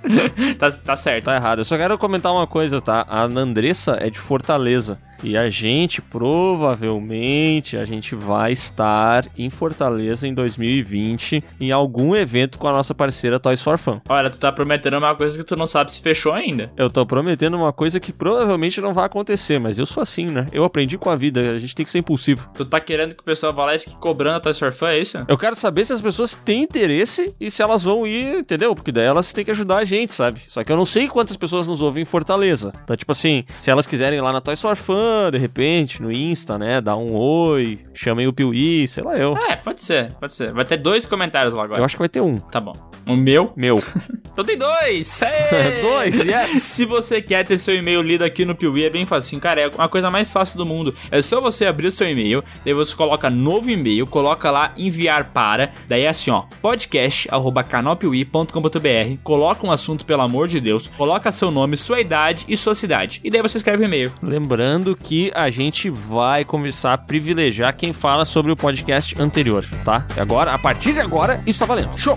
[0.58, 1.24] tá, tá certo.
[1.24, 1.58] Tá errado.
[1.58, 3.04] Eu só quero comentar uma coisa, tá?
[3.06, 4.98] A Nandressa é de Fortaleza.
[5.22, 12.58] E a gente, provavelmente, a gente vai estar em Fortaleza em 2020 em algum evento
[12.58, 14.00] com a nossa parceira Toys for Fun.
[14.08, 16.72] Olha, tu tá prometendo uma coisa que tu não sabe se fechou ainda.
[16.76, 20.46] Eu tô prometendo uma coisa que provavelmente não vai acontecer, mas eu sou assim, né?
[20.52, 22.50] Eu aprendi com a vida, a gente tem que ser impulsivo.
[22.54, 24.98] Tu tá querendo que o pessoal vá lá e fique cobrando a tua surfã, é
[25.00, 25.18] isso?
[25.28, 28.74] Eu quero saber se as pessoas têm interesse e se elas vão ir, entendeu?
[28.74, 30.40] Porque daí elas têm que ajudar a gente, sabe?
[30.46, 32.72] Só que eu não sei quantas pessoas nos ouvem em Fortaleza.
[32.84, 36.10] Então, tipo assim, se elas quiserem ir lá na Toys for Fun, de repente, no
[36.10, 36.80] Insta, né?
[36.80, 39.36] Dar um oi, chamem o Piuí, sei lá eu.
[39.36, 40.52] É, pode ser, pode ser.
[40.52, 41.80] Vai ter dois comentários lá agora.
[41.80, 42.36] Eu acho que vai ter um.
[42.36, 42.72] Tá bom.
[43.06, 43.52] O meu?
[43.56, 43.82] Meu.
[44.32, 45.20] Então tem dois!
[45.82, 46.50] Dois, yes!
[46.62, 49.40] Se você quer ter seu e-mail lido aqui no Piuí, é bem fácil.
[49.40, 50.94] Cara, é a coisa mais fácil do mundo.
[51.10, 55.24] É só você abrir o seu e-mail, daí você coloca novo e-mail, coloca lá enviar
[55.24, 61.50] para, daí é assim, ó, podcast@canalpiuí.com.br, coloca um assunto, pelo amor de Deus, coloca seu
[61.50, 63.20] nome, sua idade e sua cidade.
[63.24, 64.10] E daí você escreve o e-mail.
[64.22, 70.06] Lembrando que a gente vai começar a privilegiar quem fala sobre o podcast anterior, tá?
[70.16, 71.96] Agora, a partir de agora, isso tá valendo.
[71.98, 72.16] Show!